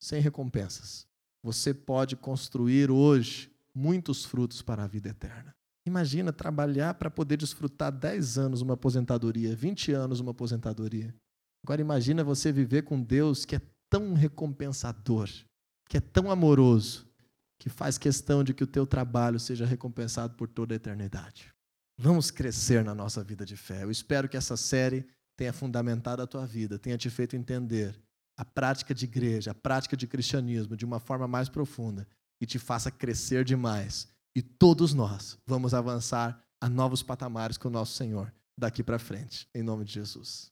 sem 0.01 0.19
recompensas, 0.19 1.05
você 1.43 1.73
pode 1.73 2.15
construir 2.15 2.91
hoje 2.91 3.51
muitos 3.73 4.25
frutos 4.25 4.61
para 4.61 4.83
a 4.83 4.87
vida 4.87 5.09
eterna. 5.09 5.55
Imagina 5.85 6.31
trabalhar 6.31 6.93
para 6.93 7.09
poder 7.09 7.37
desfrutar 7.37 7.91
10 7.91 8.37
anos 8.37 8.61
uma 8.61 8.75
aposentadoria, 8.75 9.55
20 9.55 9.91
anos 9.93 10.19
uma 10.19 10.31
aposentadoria. 10.31 11.13
Agora 11.63 11.81
imagina 11.81 12.23
você 12.23 12.51
viver 12.51 12.83
com 12.83 13.01
Deus 13.01 13.45
que 13.45 13.55
é 13.55 13.61
tão 13.89 14.13
recompensador, 14.13 15.29
que 15.89 15.97
é 15.97 16.01
tão 16.01 16.29
amoroso, 16.29 17.07
que 17.59 17.69
faz 17.69 17.97
questão 17.97 18.43
de 18.43 18.53
que 18.53 18.63
o 18.63 18.67
teu 18.67 18.85
trabalho 18.85 19.39
seja 19.39 19.65
recompensado 19.65 20.35
por 20.35 20.47
toda 20.47 20.73
a 20.73 20.77
eternidade. 20.77 21.51
Vamos 21.97 22.31
crescer 22.31 22.83
na 22.83 22.95
nossa 22.95 23.23
vida 23.23 23.45
de 23.45 23.55
fé. 23.55 23.83
Eu 23.83 23.91
espero 23.91 24.27
que 24.29 24.37
essa 24.37 24.57
série 24.57 25.05
tenha 25.35 25.53
fundamentado 25.53 26.21
a 26.21 26.27
tua 26.27 26.45
vida, 26.45 26.79
tenha 26.79 26.97
te 26.97 27.09
feito 27.09 27.35
entender 27.35 27.95
a 28.41 28.45
prática 28.45 28.91
de 28.91 29.05
igreja, 29.05 29.51
a 29.51 29.53
prática 29.53 29.95
de 29.95 30.07
cristianismo 30.07 30.75
de 30.75 30.83
uma 30.83 30.99
forma 30.99 31.27
mais 31.27 31.47
profunda 31.47 32.07
e 32.41 32.45
te 32.47 32.57
faça 32.57 32.89
crescer 32.89 33.45
demais. 33.45 34.07
E 34.35 34.41
todos 34.41 34.95
nós 34.95 35.37
vamos 35.45 35.75
avançar 35.75 36.43
a 36.59 36.67
novos 36.67 37.03
patamares 37.03 37.55
com 37.55 37.67
o 37.67 37.71
nosso 37.71 37.93
Senhor 37.93 38.33
daqui 38.57 38.81
para 38.81 38.97
frente, 38.97 39.47
em 39.53 39.61
nome 39.61 39.85
de 39.85 39.93
Jesus. 39.93 40.51